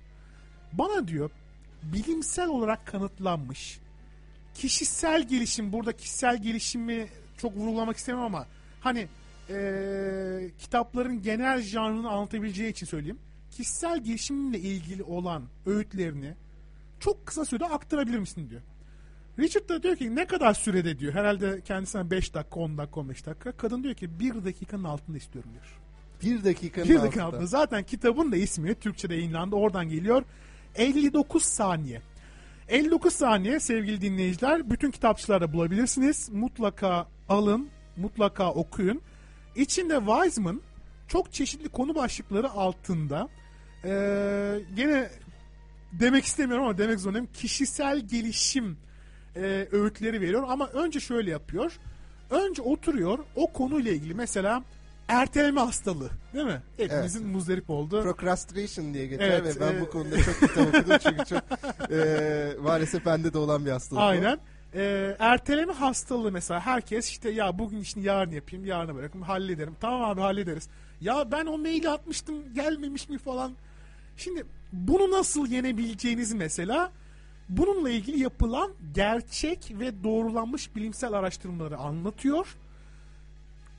Bana 0.73 1.09
diyor 1.09 1.31
bilimsel 1.83 2.49
olarak 2.49 2.87
kanıtlanmış 2.87 3.79
kişisel 4.55 5.29
gelişim 5.29 5.73
burada 5.73 5.93
kişisel 5.93 6.43
gelişimi 6.43 7.09
çok 7.39 7.57
vurgulamak 7.57 7.97
istemem 7.97 8.21
ama 8.21 8.47
hani 8.81 9.09
eee, 9.51 10.51
kitapların 10.59 11.23
genel 11.23 11.63
janrını 11.63 12.11
anlatabileceği 12.11 12.71
için 12.71 12.87
söyleyeyim. 12.87 13.19
Kişisel 13.59 14.05
gelişimle 14.05 14.59
ilgili 14.59 15.03
olan 15.03 15.43
öğütlerini 15.67 16.35
çok 17.01 17.27
kısa 17.27 17.45
sürede 17.45 17.65
aktarabilir 17.65 18.19
misin 18.19 18.51
diyor. 18.51 18.61
Richard 19.39 19.69
da 19.69 19.83
diyor 19.83 19.97
ki 19.97 20.17
ne 20.17 20.27
kadar 20.27 20.55
sürede 20.55 20.99
diyor. 20.99 21.15
Herhalde 21.15 21.61
kendisine 21.61 22.11
5 22.11 22.35
dakika, 22.35 22.61
10 22.61 22.79
dakika, 22.79 23.01
15 23.01 23.27
dakika. 23.27 23.53
Kadın 23.53 23.83
diyor 23.83 23.95
ki 23.95 24.21
1 24.21 24.45
dakikanın 24.45 24.85
altında 24.85 25.17
istiyorum 25.17 25.51
diyor. 25.53 25.79
Bir 26.23 26.45
dakikanın 26.45 26.89
Bir 26.89 26.95
altında. 26.95 27.07
dakika 27.07 27.25
altında. 27.25 27.47
Zaten 27.47 27.83
kitabın 27.83 28.33
da 28.33 28.37
ismi 28.37 28.75
Türkçe'de 28.75 29.15
yayınlandı. 29.15 29.57
Oradan 29.57 29.89
geliyor. 29.89 30.23
59 30.75 31.43
saniye. 31.43 32.03
59 32.69 33.13
saniye 33.13 33.61
sevgili 33.61 34.01
dinleyiciler. 34.01 34.71
Bütün 34.71 34.91
kitapçılarda 34.91 35.53
bulabilirsiniz. 35.53 36.29
Mutlaka 36.29 37.07
alın. 37.29 37.69
Mutlaka 37.97 38.53
okuyun. 38.53 39.01
İçinde 39.57 39.99
Wiseman 39.99 40.61
çok 41.09 41.33
çeşitli 41.33 41.69
konu 41.69 41.95
başlıkları 41.95 42.51
altında 42.51 43.29
eee, 43.85 44.61
gene 44.77 45.11
demek 45.93 46.25
istemiyorum 46.25 46.65
ama 46.65 46.79
demek 46.79 47.01
zorundayım. 47.01 47.29
Kişisel 47.33 48.01
gelişim 48.01 48.77
e, 49.37 49.69
öğütleri 49.73 50.21
veriyor 50.21 50.45
ama 50.49 50.67
önce 50.67 51.01
şöyle 51.01 51.31
yapıyor. 51.31 51.73
Önce 52.31 52.63
oturuyor 52.63 53.19
o 53.37 53.53
konuyla 53.53 53.93
ilgili 53.93 54.15
mesela 54.15 54.63
erteleme 55.09 55.61
hastalığı 55.61 56.11
değil 56.35 56.47
mi? 56.47 56.63
Hepimizin 56.77 57.27
muzdarip 57.27 57.71
olduğu. 57.71 58.03
Procrastination 58.03 58.95
diye 58.95 59.07
geçer 59.07 59.29
Evet, 59.29 59.57
ve 59.57 59.61
ben 59.61 59.75
e- 59.75 59.81
bu 59.81 59.91
konuda 59.91 60.23
çok 60.23 60.35
kitap 60.41 60.59
okudum 60.69 60.97
çünkü 61.03 61.25
çok 61.25 61.43
e, 61.93 62.57
maalesef 62.63 63.07
bende 63.07 63.33
de 63.33 63.39
olan 63.39 63.67
bir 63.67 63.71
hastalık. 63.71 64.03
Aynen. 64.03 64.39
Ee, 64.75 65.17
erteleme 65.19 65.73
hastalığı 65.73 66.33
mesela 66.33 66.61
herkes 66.61 67.11
işte 67.11 67.31
ya 67.31 67.59
bugün 67.59 67.81
işini 67.81 68.05
yarın 68.05 68.31
yapayım 68.31 68.65
yarına 68.65 68.95
bırakayım 68.95 69.27
hallederim. 69.27 69.77
Tamam 69.81 70.03
abi 70.03 70.21
hallederiz. 70.21 70.69
Ya 71.01 71.33
ben 71.33 71.47
o 71.47 71.59
maili 71.59 71.89
atmıştım 71.91 72.55
gelmemiş 72.55 73.09
mi 73.09 73.19
falan. 73.19 73.53
Şimdi 74.19 74.45
bunu 74.73 75.11
nasıl 75.11 75.47
yenebileceğinizi 75.47 76.37
mesela 76.37 76.93
bununla 77.49 77.91
ilgili 77.91 78.21
yapılan 78.21 78.73
gerçek 78.95 79.73
ve 79.79 80.05
doğrulanmış 80.05 80.77
bilimsel 80.77 81.13
araştırmaları 81.13 81.79
anlatıyor. 81.79 82.57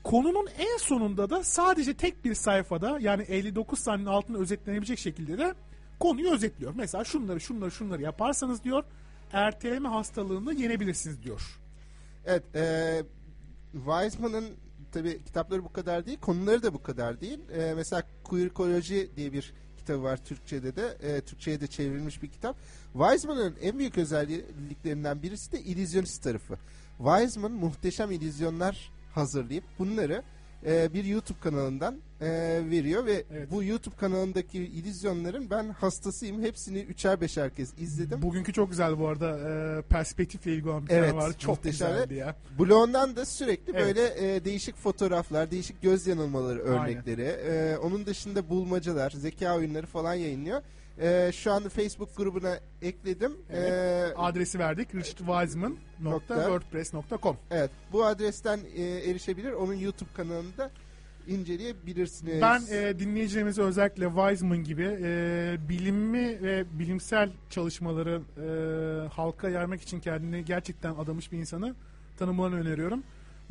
Konunun 0.04 0.48
en 0.58 0.78
sonunda 0.78 1.30
da 1.30 1.44
sadece 1.44 1.94
tek 1.94 2.24
bir 2.24 2.34
sayfada 2.34 2.98
yani 3.00 3.22
59 3.22 3.78
saniyenin 3.78 4.10
altında 4.10 4.38
özetlenebilecek 4.38 4.98
şekilde 4.98 5.38
de 5.38 5.54
konuyu 5.98 6.32
özetliyor. 6.32 6.72
Mesela 6.76 7.04
şunları 7.04 7.40
şunları 7.40 7.70
şunları 7.70 8.02
yaparsanız 8.02 8.64
diyor 8.64 8.84
erteleme 9.32 9.88
hastalığını 9.88 10.54
yenebilirsiniz 10.54 11.22
diyor. 11.22 11.60
Evet, 12.26 12.42
e, 12.54 13.02
Weizmann'ın 13.72 14.44
tabi 14.92 15.24
kitapları 15.24 15.64
bu 15.64 15.72
kadar 15.72 16.06
değil, 16.06 16.18
konuları 16.20 16.62
da 16.62 16.74
bu 16.74 16.82
kadar 16.82 17.20
değil. 17.20 17.38
E, 17.50 17.74
mesela 17.74 18.02
Queerkoloji 18.24 19.10
diye 19.16 19.32
bir 19.32 19.52
kitabı 19.90 20.02
var 20.02 20.16
Türkçe'de 20.16 20.76
de, 20.76 20.96
e, 21.02 21.20
Türkçe'ye 21.20 21.60
de 21.60 21.66
çevrilmiş 21.66 22.22
bir 22.22 22.28
kitap. 22.28 22.56
Weizmann'ın 22.92 23.56
en 23.62 23.78
büyük 23.78 23.98
özelliklerinden 23.98 25.22
birisi 25.22 25.52
de 25.52 25.60
illüzyonist 25.60 26.22
tarafı. 26.22 26.58
Weizmann 26.98 27.52
muhteşem 27.52 28.10
illüzyonlar 28.10 28.92
hazırlayıp 29.14 29.64
bunları 29.78 30.22
e, 30.66 30.92
bir 30.92 31.04
YouTube 31.04 31.38
kanalından 31.40 31.96
e, 32.20 32.28
veriyor 32.70 33.06
ve 33.06 33.24
Evet. 33.32 33.50
bu 33.50 33.64
YouTube 33.64 33.96
kanalındaki 33.96 34.58
illüzyonların 34.58 35.50
ben 35.50 35.68
hastasıyım. 35.68 36.42
Hepsini 36.42 36.78
üçer 36.78 37.20
beşer 37.20 37.54
kez 37.54 37.78
izledim. 37.78 38.22
Bugünkü 38.22 38.52
çok 38.52 38.70
güzel 38.70 38.98
bu 38.98 39.08
arada 39.08 39.38
e, 39.38 39.82
perspektifle 39.82 40.52
ilgili 40.52 40.68
olan 40.70 40.86
bir 40.86 40.92
Evet, 40.92 41.10
tane 41.10 41.22
var. 41.22 41.32
Çok 41.38 41.56
muhteşem. 41.56 41.88
güzeldi 41.92 42.14
ya. 42.14 42.36
Blog'undan 42.58 43.16
da 43.16 43.24
sürekli 43.24 43.72
Evet. 43.76 43.86
böyle 43.86 44.34
e, 44.36 44.44
değişik 44.44 44.76
fotoğraflar, 44.76 45.50
değişik 45.50 45.82
göz 45.82 46.06
yanılmaları 46.06 46.62
Aynen. 46.62 46.82
örnekleri, 46.82 47.22
e, 47.22 47.76
onun 47.76 48.06
dışında 48.06 48.48
bulmacalar, 48.48 49.10
zeka 49.10 49.56
oyunları 49.56 49.86
falan 49.86 50.14
yayınlıyor. 50.14 50.62
E, 51.00 51.32
şu 51.32 51.52
anda 51.52 51.68
Facebook 51.68 52.16
grubuna 52.16 52.60
ekledim. 52.82 53.36
Evet. 53.50 53.72
E, 53.72 54.12
Adresi 54.16 54.58
verdik 54.58 54.94
richardwiseman.wordpress.com 54.94 57.36
evet, 57.50 57.70
bu 57.92 58.04
adresten 58.04 58.60
e, 58.76 58.82
erişebilir. 58.82 59.52
Onun 59.52 59.74
YouTube 59.74 60.10
kanalında 60.14 60.70
inceleyebilirsiniz. 61.26 62.42
Ben 62.42 62.62
e, 62.70 62.98
dinleyicilerimize 62.98 63.62
özellikle 63.62 64.06
Wiseman 64.06 64.64
gibi 64.64 64.98
e, 65.02 65.56
bilimi 65.68 66.42
ve 66.42 66.64
bilimsel 66.78 67.30
çalışmaları 67.50 68.22
e, 68.36 69.08
halka 69.08 69.48
yaymak 69.48 69.82
için 69.82 70.00
kendini 70.00 70.44
gerçekten 70.44 70.94
adamış 70.94 71.32
bir 71.32 71.38
insanı 71.38 71.74
tanımalarını 72.18 72.60
öneriyorum. 72.60 73.02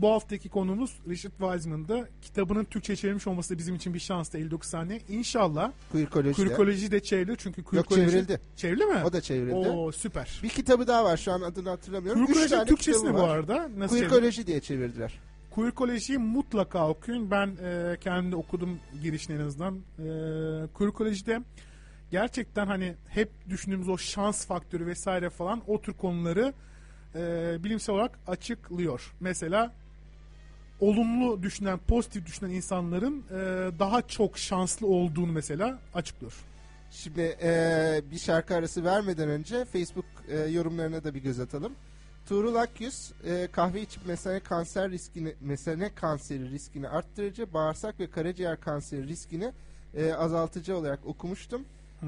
Bu 0.02 0.12
haftaki 0.12 0.50
konumuz 0.50 1.00
Richard 1.10 1.32
Wiseman'da. 1.40 2.08
Kitabının 2.22 2.64
Türkçe 2.64 2.96
çevrilmiş 2.96 3.28
olması 3.28 3.54
da 3.54 3.58
bizim 3.58 3.76
için 3.76 3.94
bir 3.94 4.00
şanstı 4.00 4.38
59 4.38 4.70
saniye. 4.70 5.02
İnşallah 5.10 5.72
Queerkoloji. 5.92 6.36
Queerkoloji 6.36 6.92
de 6.92 7.00
çevrilir 7.00 7.36
çünkü 7.36 7.62
Yok 7.62 7.68
Queerkoloji... 7.70 8.12
çevrildi. 8.12 8.40
Çevrildi 8.56 8.86
mi? 8.86 9.04
O 9.06 9.14
da 9.14 9.22
çevrildi. 9.22 9.56
Oo 9.56 9.92
süper. 9.92 10.40
Bir 10.44 10.50
kitabı 10.50 10.88
daha 10.88 11.04
var 11.04 11.18
şu 11.18 11.32
an 11.32 11.42
adını 11.42 11.70
hatırlamıyorum. 11.70 12.26
Tane 12.50 12.66
Türkçesi 12.66 13.06
ne 13.06 13.14
bu 13.14 13.24
arada? 13.24 13.70
Nasıl 13.78 13.96
çevrildi? 13.96 14.10
Queerkoloji 14.10 14.48
diye 14.48 14.60
çevirdiler. 14.60 15.20
Queerkolojiyi 15.52 16.18
mutlaka 16.18 16.90
okuyun. 16.90 17.32
Ben 17.32 17.58
e, 17.64 17.98
kendim 18.02 18.32
de 18.32 18.36
okudum 18.36 18.80
girişini 19.04 19.36
en 19.36 19.46
azından. 19.46 19.76
E, 19.76 20.04
Queerkolojide 20.74 21.42
gerçekten 22.12 22.68
hani 22.68 22.96
hep 23.08 23.30
düşündüğümüz 23.50 23.90
o 23.90 23.98
şans 23.98 24.46
faktörü 24.46 24.86
vesaire 24.86 25.30
falan 25.30 25.62
o 25.68 25.82
tür 25.82 25.94
konuları 25.94 26.54
e, 27.16 27.58
bilimsel 27.64 27.96
olarak 27.96 28.20
açıklıyor. 28.28 29.14
Mesela 29.20 29.76
olumlu 30.80 31.44
düşünen, 31.44 31.80
pozitif 31.88 32.26
düşünen 32.26 32.50
insanların 32.50 33.24
e, 33.32 33.36
daha 33.80 34.02
çok 34.08 34.38
şanslı 34.38 34.88
olduğunu 34.88 35.32
mesela 35.32 35.80
açıklıyor. 35.94 36.34
Şimdi 36.92 37.38
e, 37.42 38.02
bir 38.12 38.20
şarkı 38.20 38.56
arası 38.56 38.84
vermeden 38.84 39.30
önce 39.30 39.66
Facebook 39.66 40.06
e, 40.28 40.38
yorumlarına 40.38 41.04
da 41.04 41.14
bir 41.16 41.20
göz 41.20 41.40
atalım. 41.40 41.74
Tuğrul 42.26 42.56
Akyüz 42.56 43.12
e, 43.26 43.48
kahve 43.52 43.82
içip 43.82 44.06
mesane 44.06 44.40
kanser 44.40 44.92
riskini 44.92 45.34
mesane 45.42 45.96
kanseri 45.96 46.52
riskini 46.52 46.90
arttırıcı, 46.90 47.54
bağırsak 47.54 48.00
ve 48.00 48.10
karaciğer 48.10 48.60
kanseri 48.60 49.08
riskini 49.08 49.52
e, 49.96 50.14
azaltıcı 50.14 50.78
olarak 50.78 51.06
okumuştum. 51.06 51.62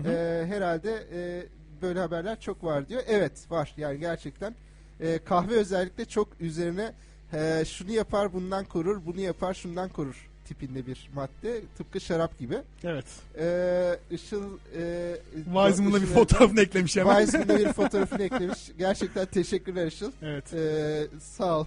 E, 0.05 0.43
herhalde 0.47 1.07
e, 1.13 1.45
böyle 1.81 1.99
haberler 1.99 2.39
çok 2.39 2.63
var 2.63 2.89
diyor. 2.89 3.03
Evet 3.07 3.51
var 3.51 3.73
yani 3.77 3.99
gerçekten 3.99 4.55
e, 4.99 5.19
kahve 5.25 5.55
özellikle 5.55 6.05
çok 6.05 6.27
üzerine 6.39 6.93
e, 7.33 7.65
şunu 7.65 7.91
yapar 7.91 8.33
bundan 8.33 8.65
korur, 8.65 9.05
bunu 9.05 9.19
yapar 9.19 9.53
şundan 9.53 9.89
korur 9.89 10.29
tipinde 10.45 10.85
bir 10.87 11.09
madde. 11.13 11.61
Tıpkı 11.77 12.01
şarap 12.01 12.39
gibi. 12.39 12.57
Evet. 12.83 13.05
Ee, 13.39 13.99
Işıl 14.11 14.57
e, 14.77 15.15
Wiseman'da 15.35 16.01
bir 16.01 16.07
fotoğrafını 16.07 16.61
eklemiş 16.61 16.97
hemen. 16.97 17.15
Wiseman'da 17.19 17.59
bir 17.59 17.73
fotoğrafını 17.73 18.23
eklemiş. 18.23 18.71
Gerçekten 18.77 19.25
teşekkürler 19.25 19.87
Işıl. 19.87 20.11
Evet. 20.21 20.53
Ee, 20.53 21.07
sağ 21.21 21.59
ol. 21.59 21.65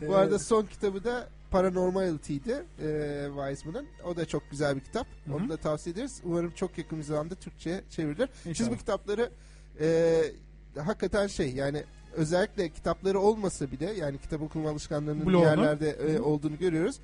Bu 0.00 0.12
Ee, 0.12 0.16
arada 0.16 0.38
son 0.38 0.66
kitabı 0.66 1.04
da 1.04 1.28
Paranormality'di 1.50 2.62
e, 2.82 3.26
Wiseman'ın. 3.36 3.86
O 4.04 4.16
da 4.16 4.24
çok 4.26 4.50
güzel 4.50 4.76
bir 4.76 4.80
kitap. 4.80 5.06
Hı 5.26 5.32
hı. 5.32 5.36
Onu 5.36 5.48
da 5.48 5.56
tavsiye 5.56 5.92
ederiz. 5.94 6.20
Umarım 6.24 6.50
çok 6.50 6.78
yakın 6.78 6.98
bir 6.98 7.04
zamanda 7.04 7.34
Türkçe'ye 7.34 7.80
çevrilir. 7.90 8.28
Siz 8.34 8.46
İnşallah. 8.46 8.70
bu 8.70 8.76
kitapları 8.76 9.30
e, 9.80 10.20
hakikaten 10.84 11.26
şey 11.26 11.52
yani 11.52 11.84
özellikle 12.16 12.68
kitapları 12.68 13.18
olmasa 13.20 13.70
bile 13.70 13.92
yani 13.92 14.18
kitap 14.18 14.42
okuma 14.42 14.70
alışkanlığının 14.70 15.26
Blogunu. 15.26 15.44
yerlerde 15.44 15.90
e, 15.90 16.20
olduğunu 16.20 16.58
görüyoruz. 16.58 16.96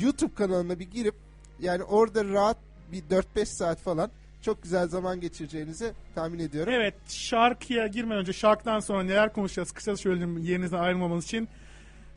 YouTube 0.00 0.34
kanalına 0.34 0.78
bir 0.78 0.90
girip 0.90 1.14
yani 1.60 1.82
orada 1.82 2.24
rahat 2.24 2.56
bir 2.92 3.02
4-5 3.02 3.44
saat 3.46 3.78
falan 3.78 4.10
çok 4.42 4.62
güzel 4.62 4.88
zaman 4.88 5.20
geçireceğinizi 5.20 5.92
tahmin 6.14 6.38
ediyorum. 6.38 6.72
Evet 6.72 6.94
şarkıya 7.08 7.86
girmeden 7.86 8.20
önce 8.20 8.32
şarkıdan 8.32 8.80
sonra 8.80 9.02
neler 9.02 9.32
konuşacağız 9.32 9.72
kısa 9.72 9.96
söyleyelim 9.96 10.38
yerinizden 10.38 10.78
ayrılmamanız 10.78 11.24
için. 11.24 11.48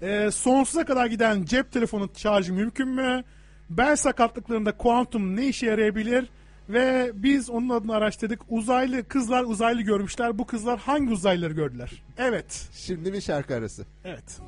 Ee, 0.01 0.29
sonsuza 0.31 0.85
kadar 0.85 1.05
giden 1.05 1.45
cep 1.45 1.71
telefonu 1.71 2.09
şarjı 2.17 2.53
mümkün 2.53 2.87
mü? 2.87 3.23
Bel 3.69 3.95
sakatlıklarında 3.95 4.77
kuantum 4.77 5.35
ne 5.35 5.47
işe 5.47 5.65
yarayabilir? 5.65 6.29
Ve 6.69 7.11
biz 7.15 7.49
onun 7.49 7.69
adını 7.69 7.95
araştırdık. 7.95 8.39
Uzaylı 8.49 9.07
kızlar 9.07 9.43
uzaylı 9.43 9.81
görmüşler. 9.81 10.39
Bu 10.39 10.45
kızlar 10.45 10.79
hangi 10.79 11.13
uzaylıları 11.13 11.53
gördüler? 11.53 12.03
Evet. 12.17 12.69
Şimdi 12.73 13.13
bir 13.13 13.21
şarkı 13.21 13.55
arası. 13.55 13.85
Evet. 14.03 14.39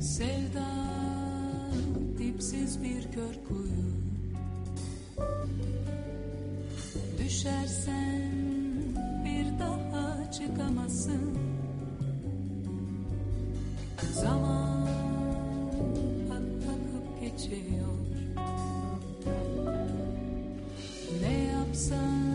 Sevda 0.00 0.66
dipsiz 2.18 2.82
bir 2.82 3.02
kör 3.02 3.48
kuyu 3.48 3.92
Düşersen 7.24 8.32
bir 9.24 9.58
daha 9.60 10.30
çıkamazsın. 10.30 11.38
Zaman 14.12 14.86
akıp 16.30 17.20
geçiyor. 17.20 17.88
Ne 21.22 21.32
yapsan 21.32 22.31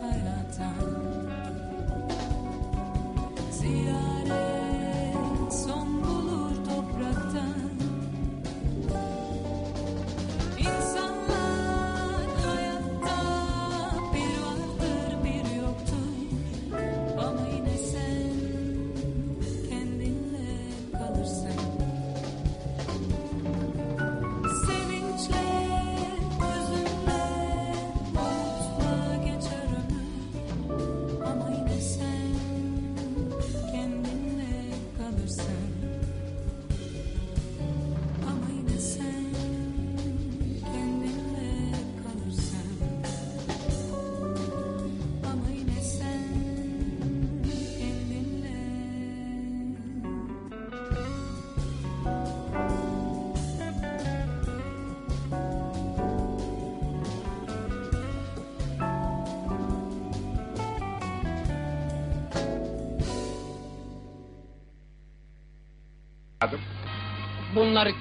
Heiratsamt. 0.00 1.28
Sie 3.50 3.86
da 3.86 4.17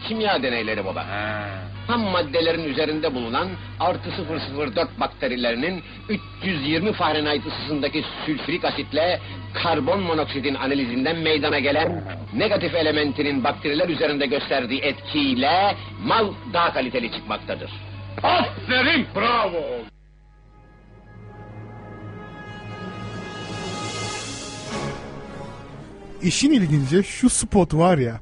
kimya 0.08 0.43
deneyleri 0.43 0.86
baba. 0.86 1.05
Ham 1.88 2.01
maddelerin 2.01 2.64
üzerinde 2.64 3.16
bulunan 3.16 3.47
artı 3.80 4.10
004 4.55 4.99
bakterilerinin 4.99 5.84
320 6.10 6.93
Fahrenheit 6.93 7.45
ısısındaki 7.47 8.03
sülfürik 8.26 8.66
asitle 8.66 9.20
karbon 9.53 9.99
monoksitin 9.99 10.55
analizinden 10.55 11.18
meydana 11.18 11.60
gelen 11.60 12.03
negatif 12.34 12.76
elementinin 12.76 13.43
bakteriler 13.43 13.89
üzerinde 13.89 14.26
gösterdiği 14.26 14.82
etkiyle 14.82 15.76
mal 16.03 16.34
daha 16.53 16.74
kaliteli 16.74 17.12
çıkmaktadır. 17.12 17.72
Aferin 18.24 19.05
bravo. 19.16 19.64
İşin 26.22 26.51
ilginci 26.51 27.03
şu 27.03 27.30
spot 27.30 27.74
var 27.74 27.97
ya. 27.97 28.20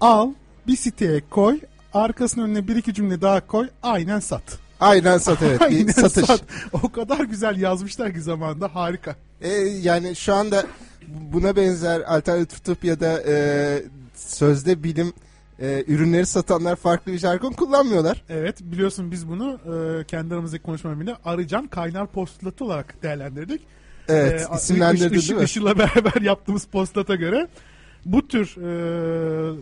Al 0.00 0.30
bir 0.66 0.76
siteye 0.76 1.22
koy. 1.30 1.60
Arkasının 1.94 2.44
önüne 2.44 2.68
bir 2.68 2.76
iki 2.76 2.94
cümle 2.94 3.20
daha 3.20 3.46
koy. 3.46 3.68
Aynen 3.82 4.18
sat. 4.20 4.42
Aynen 4.80 5.18
sat 5.18 5.42
evet. 5.42 5.60
bir 5.60 5.64
Aynen 5.76 5.92
satış. 5.92 6.26
sat. 6.26 6.40
O 6.72 6.92
kadar 6.92 7.20
güzel 7.24 7.60
yazmışlar 7.60 8.12
ki 8.14 8.20
zamanında 8.20 8.74
harika. 8.74 9.16
E, 9.40 9.48
yani 9.82 10.16
şu 10.16 10.34
anda 10.34 10.64
buna 11.32 11.56
benzer 11.56 12.00
alternatif 12.00 12.64
tıp 12.64 12.84
ya 12.84 13.00
da 13.00 13.22
e, 13.26 13.82
sözde 14.14 14.82
bilim 14.82 15.12
e, 15.60 15.84
ürünleri 15.86 16.26
satanlar 16.26 16.76
farklı 16.76 17.12
bir 17.12 17.18
jargon 17.18 17.52
kullanmıyorlar. 17.52 18.24
Evet 18.28 18.56
biliyorsun 18.60 19.10
biz 19.10 19.28
bunu 19.28 19.58
e, 20.00 20.04
kendi 20.04 20.34
aramızdaki 20.34 20.62
konuşmamıyla 20.62 21.18
arıcan 21.24 21.66
kaynar 21.66 22.06
postulatı 22.06 22.64
olarak 22.64 23.02
değerlendirdik. 23.02 23.60
Evet 24.08 24.48
E, 24.52 24.56
isimlendirdin 24.56 25.18
Iş- 25.18 25.28
değil 25.28 25.38
mi? 25.40 25.44
Işıl'la 25.44 25.78
beraber 25.78 26.22
yaptığımız 26.22 26.64
postulata 26.64 27.14
göre 27.14 27.48
bu 28.04 28.28
tür 28.28 28.56
e, 28.56 29.60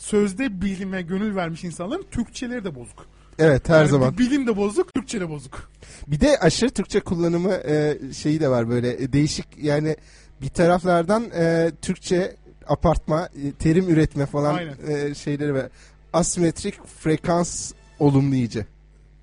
sözde 0.00 0.62
bilime 0.62 1.02
gönül 1.02 1.36
vermiş 1.36 1.64
insanların 1.64 2.04
Türkçeleri 2.10 2.64
de 2.64 2.74
bozuk. 2.74 3.06
Evet 3.38 3.68
her 3.68 3.78
Yani 3.78 3.88
zaman. 3.88 4.18
Bilim 4.18 4.46
de 4.46 4.56
bozuk, 4.56 4.94
Türkçe 4.94 5.20
de 5.20 5.28
bozuk. 5.28 5.70
Bir 6.06 6.20
de 6.20 6.38
aşırı 6.38 6.70
Türkçe 6.70 7.00
kullanımı 7.00 7.52
e, 7.52 7.98
şeyi 8.16 8.40
de 8.40 8.48
var 8.48 8.68
böyle 8.68 9.02
e, 9.02 9.12
değişik 9.12 9.46
yani 9.62 9.96
bir 10.42 10.48
taraflardan 10.48 11.24
e, 11.34 11.70
Türkçe 11.82 12.36
apartma, 12.66 13.26
e, 13.26 13.52
terim 13.52 13.88
üretme 13.88 14.26
falan 14.26 14.54
Aynen. 14.54 14.74
e, 14.88 15.14
şeyleri 15.14 15.54
ve 15.54 15.68
asimetrik 16.12 16.86
frekans 16.86 17.72
olumlayıcı 17.98 18.66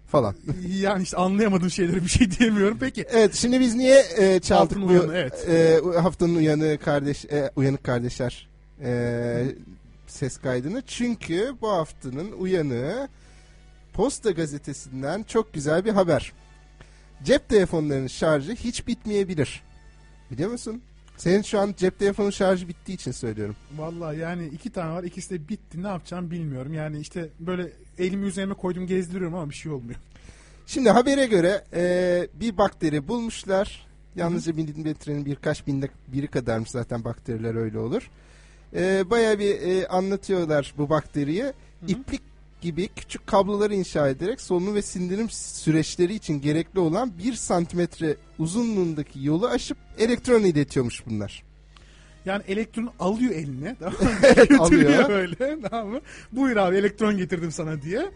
falan. 0.07 0.35
Yani 0.67 1.03
işte 1.03 1.17
anlayamadığım 1.17 1.71
şeyleri 1.71 2.03
bir 2.03 2.09
şey 2.09 2.31
diyemiyorum. 2.31 2.77
Peki. 2.79 3.05
Evet 3.11 3.33
şimdi 3.33 3.59
biz 3.59 3.75
niye 3.75 4.03
e, 4.17 4.39
çaldık 4.39 4.81
bu 4.81 4.85
uyanı, 4.85 5.17
evet. 5.17 5.49
e, 5.49 5.81
haftanın 5.99 6.35
uyanığı 6.35 6.77
kardeş 6.77 7.25
e, 7.25 7.51
uyanık 7.55 7.83
kardeşler 7.83 8.47
e, 8.83 9.43
ses 10.11 10.37
kaydını? 10.37 10.81
Çünkü 10.81 11.55
bu 11.61 11.69
haftanın 11.69 12.31
uyanığı 12.31 13.09
Posta 13.93 14.31
gazetesinden 14.31 15.23
çok 15.23 15.53
güzel 15.53 15.85
bir 15.85 15.91
haber. 15.91 16.33
Cep 17.23 17.49
telefonlarının 17.49 18.07
şarjı 18.07 18.51
hiç 18.55 18.87
bitmeyebilir. 18.87 19.63
Biliyor 20.31 20.49
musun? 20.51 20.81
Senin 21.17 21.41
şu 21.41 21.59
an 21.59 21.73
cep 21.77 21.99
telefonu 21.99 22.31
şarjı 22.31 22.67
bittiği 22.67 22.95
için 22.95 23.11
söylüyorum. 23.11 23.55
Vallahi 23.77 24.19
yani 24.19 24.47
iki 24.47 24.69
tane 24.69 24.91
var. 24.91 25.03
ikisi 25.03 25.29
de 25.29 25.49
bitti. 25.49 25.83
Ne 25.83 25.87
yapacağım 25.87 26.31
bilmiyorum. 26.31 26.73
Yani 26.73 26.99
işte 26.99 27.29
böyle 27.39 27.71
elimi 27.97 28.25
üzerime 28.25 28.53
koydum 28.53 28.87
gezdiriyorum 28.87 29.35
ama 29.35 29.49
bir 29.49 29.55
şey 29.55 29.71
olmuyor. 29.71 29.99
Şimdi 30.67 30.89
habere 30.89 31.25
göre 31.25 31.63
e, 31.73 32.27
bir 32.33 32.57
bakteri 32.57 33.07
bulmuşlar. 33.07 33.87
Yalnızca 34.15 34.53
milimetrenin 34.53 35.25
birkaç 35.25 35.67
binde 35.67 35.89
biri 36.07 36.27
kadarmış 36.27 36.69
zaten 36.69 37.03
bakteriler 37.03 37.55
öyle 37.55 37.79
olur. 37.79 38.09
E, 38.75 39.09
Baya 39.09 39.39
bir 39.39 39.61
e, 39.61 39.87
anlatıyorlar 39.87 40.73
bu 40.77 40.89
bakteriyi. 40.89 41.45
İplik 41.87 42.21
gibi 42.61 42.87
küçük 42.95 43.27
kabloları 43.27 43.73
inşa 43.75 44.07
ederek 44.09 44.41
solunum 44.41 44.75
ve 44.75 44.81
sindirim 44.81 45.29
süreçleri 45.29 46.13
için 46.13 46.41
gerekli 46.41 46.79
olan 46.79 47.17
1 47.17 47.33
santimetre 47.33 48.15
uzunluğundaki 48.39 49.25
yolu 49.25 49.47
aşıp 49.47 49.77
elektron 49.97 50.43
iletiyormuş 50.43 51.05
bunlar. 51.05 51.43
Yani 52.25 52.43
elektron 52.47 52.89
alıyor 52.99 53.31
eline. 53.31 53.75
Tamam 53.79 53.93
mı? 53.93 54.09
Evet, 54.23 54.51
alıyor. 54.59 55.09
böyle. 55.09 55.61
Tamam 55.69 55.87
mı? 55.87 56.01
Buyur 56.31 56.57
abi 56.57 56.75
elektron 56.77 57.17
getirdim 57.17 57.51
sana 57.51 57.81
diye. 57.81 58.11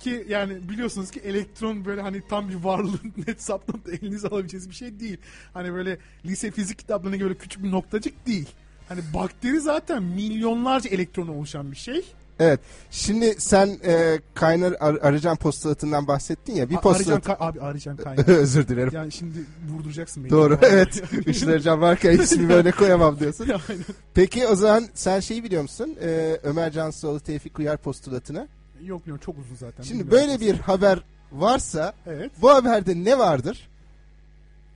Ki 0.00 0.26
yani 0.28 0.68
biliyorsunuz 0.68 1.10
ki 1.10 1.20
elektron 1.20 1.84
böyle 1.84 2.00
hani 2.02 2.22
tam 2.28 2.48
bir 2.48 2.54
varlığın 2.54 3.12
net 3.26 3.42
saplanıp 3.42 3.88
elinize 3.88 4.28
alabileceğiniz 4.28 4.70
bir 4.70 4.74
şey 4.74 5.00
değil. 5.00 5.16
Hani 5.54 5.72
böyle 5.72 5.98
lise 6.24 6.50
fizik 6.50 6.78
kitaplarına 6.78 7.16
göre 7.16 7.34
küçük 7.34 7.62
bir 7.62 7.70
noktacık 7.70 8.26
değil. 8.26 8.48
Hani 8.88 9.00
bakteri 9.14 9.60
zaten 9.60 10.02
milyonlarca 10.02 10.90
elektron 10.90 11.28
oluşan 11.28 11.72
bir 11.72 11.76
şey. 11.76 12.04
Evet. 12.40 12.60
Şimdi 12.90 13.34
sen 13.40 13.78
e, 13.84 14.20
kaynar 14.34 14.74
ar- 14.80 14.98
arıcan 15.02 15.36
postalatından 15.36 16.06
bahsettin 16.06 16.54
ya. 16.54 16.70
Bir 16.70 16.74
A- 16.76 16.90
Arıcan 16.90 17.22
abi 17.40 17.60
arıcan 17.60 17.96
kaynağı. 18.04 18.24
Özür 18.26 18.68
dilerim. 18.68 18.90
yani 18.94 19.12
şimdi 19.12 19.38
vurduracaksın 19.72 20.24
beni. 20.24 20.30
Doğru 20.30 20.58
evet. 20.62 21.02
Işıl 21.26 21.48
Arıcan 21.48 21.80
varken 21.80 22.18
ismini 22.18 22.48
böyle 22.48 22.70
koyamam 22.70 23.18
diyorsun. 23.20 23.44
Aynen. 23.68 23.84
Peki 24.14 24.46
o 24.46 24.54
zaman 24.54 24.84
sen 24.94 25.20
şeyi 25.20 25.44
biliyor 25.44 25.62
musun? 25.62 25.96
Ee, 26.02 26.40
Ömer 26.42 26.72
Cansuoğlu 26.72 27.20
Tevfik 27.20 27.58
Uyar 27.58 27.76
postulatını. 27.76 28.48
Yok 28.84 29.06
yok 29.06 29.22
çok 29.22 29.38
uzun 29.38 29.56
zaten. 29.56 29.82
Şimdi 29.82 30.10
böyle 30.10 30.40
bir 30.40 30.54
haber 30.58 30.98
varsa 31.32 31.92
Evet. 32.06 32.30
bu 32.42 32.50
haberde 32.50 33.04
ne 33.04 33.18
vardır? 33.18 33.68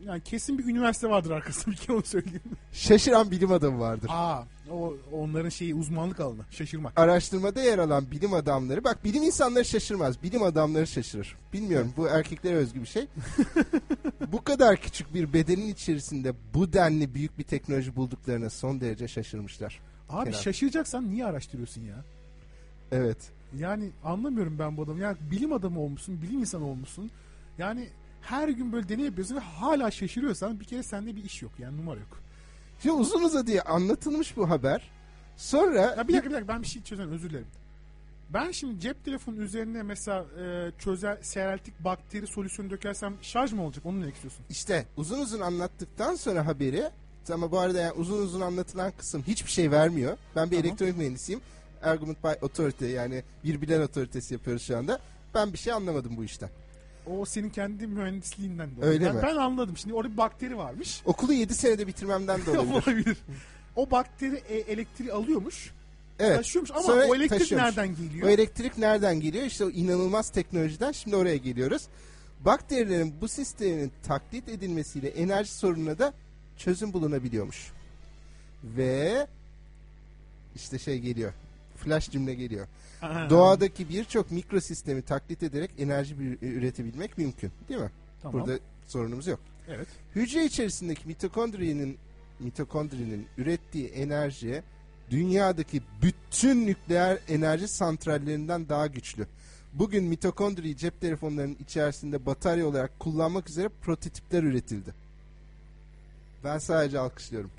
Yani 0.00 0.22
kesin 0.22 0.58
bir 0.58 0.64
üniversite 0.64 1.08
vardır 1.08 1.30
arkasında 1.30 1.70
bir 1.74 1.76
kere 1.76 1.92
onu 1.92 2.02
söyleyeyim. 2.02 2.40
Şaşıran 2.72 3.30
bilim 3.30 3.52
adamı 3.52 3.80
vardır. 3.80 4.10
Aa, 4.12 4.44
o 4.70 4.94
onların 5.12 5.48
şeyi 5.48 5.74
uzmanlık 5.74 6.20
alanı. 6.20 6.42
Şaşırmak. 6.50 6.98
Araştırmada 6.98 7.62
yer 7.62 7.78
alan 7.78 8.10
bilim 8.10 8.34
adamları 8.34 8.84
bak 8.84 9.04
bilim 9.04 9.22
insanları 9.22 9.64
şaşırmaz. 9.64 10.22
Bilim 10.22 10.42
adamları 10.42 10.86
şaşırır. 10.86 11.36
Bilmiyorum 11.52 11.92
bu 11.96 12.08
erkeklere 12.08 12.54
özgü 12.54 12.80
bir 12.80 12.86
şey. 12.86 13.06
bu 14.32 14.44
kadar 14.44 14.76
küçük 14.76 15.14
bir 15.14 15.32
bedenin 15.32 15.68
içerisinde 15.68 16.34
bu 16.54 16.72
denli 16.72 17.14
büyük 17.14 17.38
bir 17.38 17.44
teknoloji 17.44 17.96
bulduklarına 17.96 18.50
son 18.50 18.80
derece 18.80 19.08
şaşırmışlar. 19.08 19.80
Abi 20.08 20.24
Kenan. 20.24 20.42
şaşıracaksan 20.42 21.10
niye 21.10 21.26
araştırıyorsun 21.26 21.82
ya? 21.82 22.04
Evet. 22.92 23.18
Yani 23.58 23.90
anlamıyorum 24.04 24.58
ben 24.58 24.76
bu 24.76 24.82
adamı. 24.82 25.00
Yani 25.00 25.16
bilim 25.30 25.52
adamı 25.52 25.80
olmuşsun, 25.80 26.22
bilim 26.22 26.38
insanı 26.38 26.64
olmuşsun. 26.64 27.10
Yani 27.58 27.88
her 28.26 28.48
gün 28.48 28.72
böyle 28.72 28.88
deney 28.88 29.04
yapıyorsun 29.04 29.36
ve 29.36 29.40
hala 29.40 29.90
şaşırıyorsan 29.90 30.60
bir 30.60 30.64
kere 30.64 30.82
sende 30.82 31.16
bir 31.16 31.24
iş 31.24 31.42
yok 31.42 31.52
yani 31.58 31.76
numara 31.76 32.00
yok. 32.00 32.20
Şimdi 32.82 32.94
uzun 32.94 33.22
uzadıya 33.22 33.62
anlatılmış 33.62 34.36
bu 34.36 34.50
haber. 34.50 34.90
Sonra 35.36 35.80
Ya 35.80 36.08
bir 36.08 36.12
dakika 36.12 36.30
bir 36.30 36.34
dakika 36.34 36.48
ben 36.54 36.62
bir 36.62 36.66
şey 36.66 36.82
çözemem 36.82 37.12
özür 37.12 37.30
dilerim. 37.30 37.46
Ben 38.30 38.50
şimdi 38.50 38.80
cep 38.80 39.04
telefonu 39.04 39.36
üzerine 39.42 39.82
mesela 39.82 40.24
e, 40.40 40.70
çözel 40.78 41.22
seyreltik 41.22 41.84
bakteri 41.84 42.26
solüsyonu 42.26 42.70
dökersem 42.70 43.14
şarj 43.22 43.52
mı 43.52 43.62
olacak? 43.64 43.86
Onu 43.86 44.00
ne 44.00 44.08
istiyorsun? 44.08 44.44
İşte 44.50 44.86
uzun 44.96 45.20
uzun 45.20 45.40
anlattıktan 45.40 46.14
sonra 46.14 46.46
haberi 46.46 46.90
ama 47.32 47.50
bu 47.50 47.58
arada 47.58 47.80
yani 47.80 47.92
uzun 47.92 48.22
uzun 48.22 48.40
anlatılan 48.40 48.92
kısım 48.98 49.22
hiçbir 49.26 49.50
şey 49.50 49.70
vermiyor. 49.70 50.18
Ben 50.36 50.50
bir 50.50 50.56
Tamam. 50.56 50.66
elektronik 50.66 50.96
mühendisiyim. 50.96 51.40
Argument 51.82 52.24
by 52.24 52.28
authority 52.28 52.86
yani 52.86 53.22
bir 53.44 53.60
bilen 53.60 53.80
otoritesi 53.80 54.34
yapıyoruz 54.34 54.62
şu 54.62 54.78
anda. 54.78 55.00
Ben 55.34 55.52
bir 55.52 55.58
şey 55.58 55.72
anlamadım 55.72 56.16
bu 56.16 56.24
işten. 56.24 56.50
O 57.06 57.24
senin 57.24 57.50
kendi 57.50 57.86
mühendisliğinden 57.86 58.76
dolayı. 58.76 58.92
Öyle 58.92 59.04
ben, 59.04 59.16
mi? 59.16 59.22
ben 59.22 59.36
anladım. 59.36 59.76
Şimdi 59.76 59.94
orada 59.94 60.12
bir 60.12 60.16
bakteri 60.16 60.56
varmış. 60.58 61.02
Okulu 61.04 61.32
7 61.32 61.54
senede 61.54 61.86
bitirmemden 61.86 62.40
dolayı. 62.46 62.60
Olabilir. 62.72 63.16
O 63.76 63.90
bakteri 63.90 64.42
e, 64.48 64.56
elektriği 64.56 65.12
alıyormuş. 65.12 65.70
evet. 66.18 66.36
Taşıyormuş 66.36 66.70
ama 66.70 66.80
Sonra 66.82 67.06
o 67.06 67.14
elektrik 67.14 67.40
taşıyormuş. 67.40 67.76
nereden 67.76 67.96
geliyor? 67.96 68.28
O 68.28 68.30
elektrik 68.30 68.78
nereden 68.78 69.20
geliyor? 69.20 69.44
İşte 69.44 69.64
o 69.64 69.70
inanılmaz 69.70 70.30
teknolojiden 70.30 70.92
şimdi 70.92 71.16
oraya 71.16 71.36
geliyoruz. 71.36 71.82
Bakterilerin 72.44 73.14
bu 73.20 73.28
sistemin 73.28 73.92
taklit 74.02 74.48
edilmesiyle 74.48 75.08
enerji 75.08 75.52
sorununa 75.54 75.98
da 75.98 76.12
çözüm 76.58 76.92
bulunabiliyormuş. 76.92 77.72
Ve 78.64 79.26
işte 80.54 80.78
şey 80.78 80.98
geliyor. 80.98 81.32
Flash 81.76 82.10
cümle 82.10 82.34
geliyor. 82.34 82.66
Doğadaki 83.02 83.88
birçok 83.88 84.30
mikrosistemi 84.30 85.02
taklit 85.02 85.42
ederek 85.42 85.70
enerji 85.78 86.20
bir- 86.20 86.38
üretebilmek 86.48 87.18
mümkün. 87.18 87.52
Değil 87.68 87.80
mi? 87.80 87.90
Tamam. 88.22 88.40
Burada 88.40 88.58
sorunumuz 88.86 89.26
yok. 89.26 89.40
Evet. 89.68 89.88
Hücre 90.14 90.44
içerisindeki 90.44 91.08
mitokondrinin 91.08 91.98
mitokondrinin 92.40 93.26
ürettiği 93.38 93.88
enerji 93.88 94.62
dünyadaki 95.10 95.82
bütün 96.02 96.66
nükleer 96.66 97.18
enerji 97.28 97.68
santrallerinden 97.68 98.68
daha 98.68 98.86
güçlü. 98.86 99.26
Bugün 99.72 100.04
mitokondriyi 100.04 100.76
cep 100.76 101.00
telefonlarının 101.00 101.56
içerisinde 101.60 102.26
batarya 102.26 102.66
olarak 102.66 103.00
kullanmak 103.00 103.50
üzere 103.50 103.68
prototipler 103.82 104.42
üretildi. 104.42 104.94
Ben 106.44 106.58
sadece 106.58 106.98
alkışlıyorum. 106.98 107.50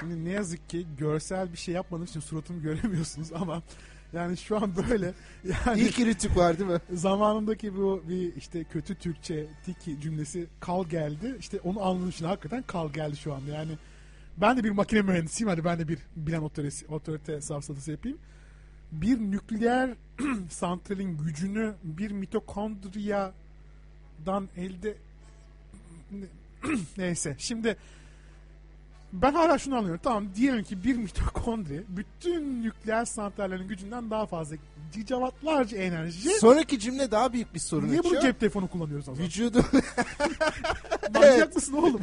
Şimdi 0.00 0.24
ne 0.24 0.30
yazık 0.30 0.68
ki 0.68 0.86
görsel 0.98 1.52
bir 1.52 1.56
şey 1.58 1.74
yapmadığım 1.74 2.04
için 2.04 2.20
suratımı 2.20 2.62
göremiyorsunuz 2.62 3.32
ama 3.32 3.62
yani 4.12 4.36
şu 4.36 4.56
an 4.56 4.72
böyle 4.90 5.06
yani 5.66 5.80
İlk 5.80 6.00
rütük 6.00 6.36
var 6.36 6.58
değil 6.58 6.70
mi? 6.70 6.78
zamanındaki 6.92 7.76
bu 7.76 8.02
bir 8.08 8.36
işte 8.36 8.64
kötü 8.64 8.94
Türkçe 8.94 9.46
tiki 9.64 10.00
cümlesi 10.00 10.46
kal 10.60 10.84
geldi. 10.84 11.36
İşte 11.38 11.60
onu 11.60 11.82
anladım 11.82 12.12
şimdi 12.12 12.28
hakikaten 12.28 12.62
kal 12.62 12.92
geldi 12.92 13.16
şu 13.16 13.34
anda. 13.34 13.50
Yani 13.50 13.72
Ben 14.36 14.56
de 14.56 14.64
bir 14.64 14.70
makine 14.70 15.02
mühendisiyim. 15.02 15.48
Hadi 15.48 15.64
ben 15.64 15.78
de 15.78 15.88
bir 15.88 15.98
bilen 16.16 16.40
otorite, 16.40 16.86
otorite 16.86 17.40
safsatası 17.40 17.90
yapayım. 17.90 18.18
Bir 18.92 19.18
nükleer 19.18 19.94
santralin 20.50 21.18
gücünü 21.18 21.74
bir 21.82 22.10
mitokondriyadan 22.10 24.48
elde 24.56 24.96
neyse. 26.98 27.36
Şimdi 27.38 27.76
ben 29.22 29.32
hala 29.32 29.58
şunu 29.58 29.76
anlıyorum. 29.76 30.00
Tamam 30.04 30.26
diyelim 30.34 30.64
ki 30.64 30.84
bir 30.84 30.96
mitokondri 30.96 31.84
bütün 31.88 32.62
nükleer 32.62 33.04
santrallerin 33.04 33.68
gücünden 33.68 34.10
daha 34.10 34.26
fazla 34.26 34.56
gigawattlarca 34.94 35.78
enerji. 35.78 36.30
Sonraki 36.30 36.78
cümle 36.78 37.10
daha 37.10 37.32
büyük 37.32 37.54
bir 37.54 37.58
sorun 37.58 37.88
Niye 37.88 37.98
bunu 37.98 38.06
açıyor. 38.06 38.22
cep 38.22 38.40
telefonu 38.40 38.68
kullanıyoruz 38.68 39.04
zaman? 39.04 39.20
Vücudu 39.20 39.58
Manyak 41.14 41.54
mısın 41.54 41.72
oğlum? 41.72 42.00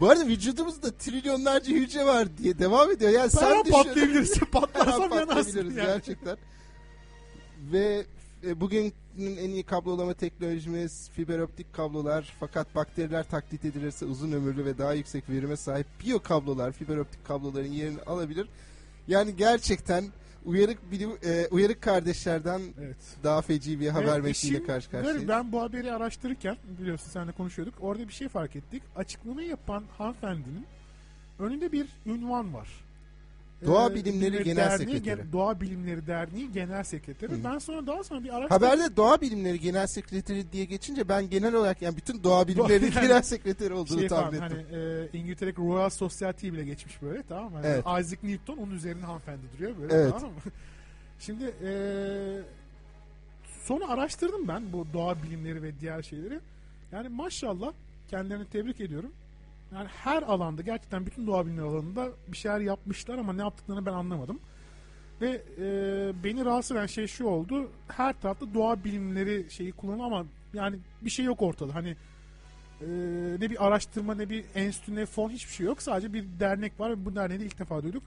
Bu 0.00 0.10
arada 0.10 0.26
vücudumuzda 0.26 0.92
trilyonlarca 0.96 1.72
hücre 1.74 2.04
var 2.06 2.28
diye 2.38 2.58
devam 2.58 2.90
ediyor. 2.90 3.10
Yani 3.10 3.30
Sen 3.30 3.40
sen 3.40 3.64
düşün. 3.64 3.74
an 3.74 4.50
Patlarsam 4.52 5.00
yanarsın. 5.02 5.26
patlayabiliriz 5.26 5.76
Yani. 5.76 5.86
gerçekten. 5.86 6.36
Ve 7.72 8.06
e, 8.46 8.60
bugünün 9.18 9.36
en 9.36 9.50
iyi 9.50 9.62
kablolama 9.62 10.14
teknolojimiz 10.14 11.10
fiber 11.10 11.38
optik 11.38 11.72
kablolar 11.72 12.34
fakat 12.40 12.74
bakteriler 12.74 13.28
taklit 13.28 13.64
edilirse 13.64 14.04
uzun 14.04 14.32
ömürlü 14.32 14.64
ve 14.64 14.78
daha 14.78 14.92
yüksek 14.92 15.30
verime 15.30 15.56
sahip 15.56 15.86
biyo 16.04 16.22
kablolar 16.22 16.72
fiber 16.72 16.96
optik 16.96 17.24
kabloların 17.24 17.72
yerini 17.72 18.02
alabilir. 18.02 18.48
Yani 19.08 19.36
gerçekten 19.36 20.04
uyarık 20.44 20.90
bilim 20.90 21.10
e, 21.24 21.46
uyarık 21.50 21.82
kardeşlerden 21.82 22.60
Evet. 22.80 22.96
daha 23.24 23.42
feci 23.42 23.80
bir 23.80 23.88
haber 23.88 24.14
Evet, 24.14 24.24
metniyle 24.24 24.64
karşı 24.64 24.90
karşıyayız. 24.90 25.28
Ben 25.28 25.52
bu 25.52 25.62
haberi 25.62 25.92
araştırırken 25.92 26.56
biliyorsun 26.80 27.10
seninle 27.10 27.32
konuşuyorduk. 27.32 27.74
Orada 27.80 28.08
bir 28.08 28.12
şey 28.12 28.28
fark 28.28 28.56
ettik. 28.56 28.82
Açıklamayı 28.96 29.48
yapan 29.48 29.84
hanımefendinin 29.98 30.66
önünde 31.38 31.72
bir 31.72 31.86
ünvan 32.06 32.54
var. 32.54 32.68
Doğa 33.66 33.90
Ee, 33.90 33.94
Bilimleri 33.94 34.44
Genel 34.44 34.56
Derneği, 34.56 34.78
Sekreteri. 34.78 35.02
Gen- 35.04 35.32
Doğa 35.32 35.60
Bilimleri 35.60 36.06
Derneği 36.06 36.52
Genel 36.52 36.84
Sekreteri. 36.84 37.44
Ben 37.44 37.58
sonra 37.58 37.86
daha 37.86 38.04
sonra 38.04 38.24
bir 38.24 38.36
araştırdım. 38.36 38.66
Haberde 38.68 38.96
Doğa 38.96 39.20
Bilimleri 39.20 39.60
Genel 39.60 39.86
Sekreteri 39.86 40.52
diye 40.52 40.64
geçince 40.64 41.08
ben 41.08 41.30
genel 41.30 41.54
olarak 41.54 41.82
yani 41.82 41.96
bütün 41.96 42.24
Doğa 42.24 42.48
Bilimleri 42.48 42.84
yani 42.84 42.94
Genel 42.94 43.22
Sekreteri 43.22 43.74
olduğunu 43.74 43.98
şey 43.98 44.08
tahmin 44.08 44.38
falan, 44.38 44.50
ettim. 44.52 44.66
hani 44.70 44.82
e, 45.14 45.18
İngiltere'deki 45.18 45.60
Royal 45.60 45.90
Society 45.90 46.48
bile 46.52 46.64
geçmiş 46.64 47.02
böyle 47.02 47.22
tamam 47.22 47.52
mı? 47.52 47.56
Hani 47.56 47.66
Evet. 47.66 47.84
Isaac 48.04 48.22
Newton 48.22 48.56
onun 48.56 48.70
üzerine 48.74 49.04
hanımefendi 49.04 49.42
duruyor 49.56 49.72
böyle 49.80 49.94
Evet. 49.94 50.12
tamam 50.12 50.30
mı? 50.30 50.40
Şimdi 51.20 51.44
e, 51.64 51.70
sonra 53.64 53.88
araştırdım 53.88 54.48
ben 54.48 54.72
bu 54.72 54.86
doğa 54.92 55.22
bilimleri 55.22 55.62
ve 55.62 55.80
diğer 55.80 56.02
şeyleri. 56.02 56.40
Yani 56.92 57.08
maşallah 57.08 57.72
kendilerini 58.10 58.44
tebrik 58.44 58.80
ediyorum. 58.80 59.12
Yani 59.74 59.88
her 59.88 60.22
alanda 60.22 60.62
gerçekten 60.62 61.06
bütün 61.06 61.26
doğa 61.26 61.46
bilimleri 61.46 61.66
alanında 61.66 62.08
bir 62.28 62.36
şeyler 62.36 62.60
yapmışlar 62.60 63.18
ama 63.18 63.32
ne 63.32 63.42
yaptıklarını 63.42 63.86
ben 63.86 63.92
anlamadım. 63.92 64.40
Ve 65.20 65.42
e, 65.58 66.24
beni 66.24 66.44
rahatsız 66.44 66.76
eden 66.76 66.86
şey 66.86 67.06
şu 67.06 67.24
oldu. 67.24 67.70
Her 67.88 68.20
tarafta 68.20 68.54
doğa 68.54 68.84
bilimleri 68.84 69.46
şeyi 69.50 69.72
kullanılıyor 69.72 70.06
ama 70.06 70.26
yani 70.54 70.78
bir 71.02 71.10
şey 71.10 71.24
yok 71.24 71.42
ortada. 71.42 71.74
Hani 71.74 71.96
e, 72.80 72.86
ne 73.40 73.50
bir 73.50 73.66
araştırma 73.66 74.14
ne 74.14 74.30
bir 74.30 74.44
enstitü 74.54 74.94
ne 74.94 75.06
fon 75.06 75.30
hiçbir 75.30 75.52
şey 75.52 75.66
yok. 75.66 75.82
Sadece 75.82 76.12
bir 76.12 76.24
dernek 76.40 76.80
var 76.80 76.90
ve 76.90 77.04
bu 77.04 77.16
derneği 77.16 77.40
de 77.40 77.44
ilk 77.44 77.58
defa 77.58 77.82
duyduk. 77.82 78.02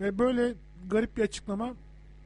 Ve 0.00 0.18
böyle 0.18 0.54
garip 0.90 1.16
bir 1.16 1.22
açıklama 1.22 1.74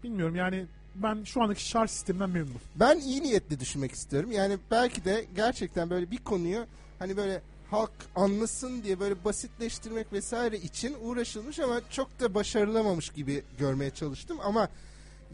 bilmiyorum 0.05 0.37
yani 0.37 0.67
ben 0.95 1.25
şu 1.25 1.43
andaki 1.43 1.69
şarj 1.69 1.91
sisteminden 1.91 2.31
memnunum. 2.31 2.61
Ben 2.77 2.99
iyi 2.99 3.23
niyetli 3.23 3.61
düşünmek 3.61 3.93
istiyorum. 3.93 4.33
Yani 4.33 4.59
belki 4.71 5.05
de 5.05 5.25
gerçekten 5.37 5.91
böyle 5.91 6.11
bir 6.11 6.19
konuyu 6.19 6.67
hani 6.99 7.17
böyle 7.17 7.43
halk 7.71 7.91
anlasın 8.17 8.83
diye 8.83 9.01
böyle 9.01 9.25
basitleştirmek 9.25 10.13
vesaire 10.13 10.57
için 10.59 10.97
uğraşılmış 11.03 11.59
ama 11.61 11.81
çok 11.91 12.21
da 12.21 12.35
başarılamamış 12.35 13.09
gibi 13.11 13.43
görmeye 13.59 13.91
çalıştım 13.91 14.39
ama 14.45 14.69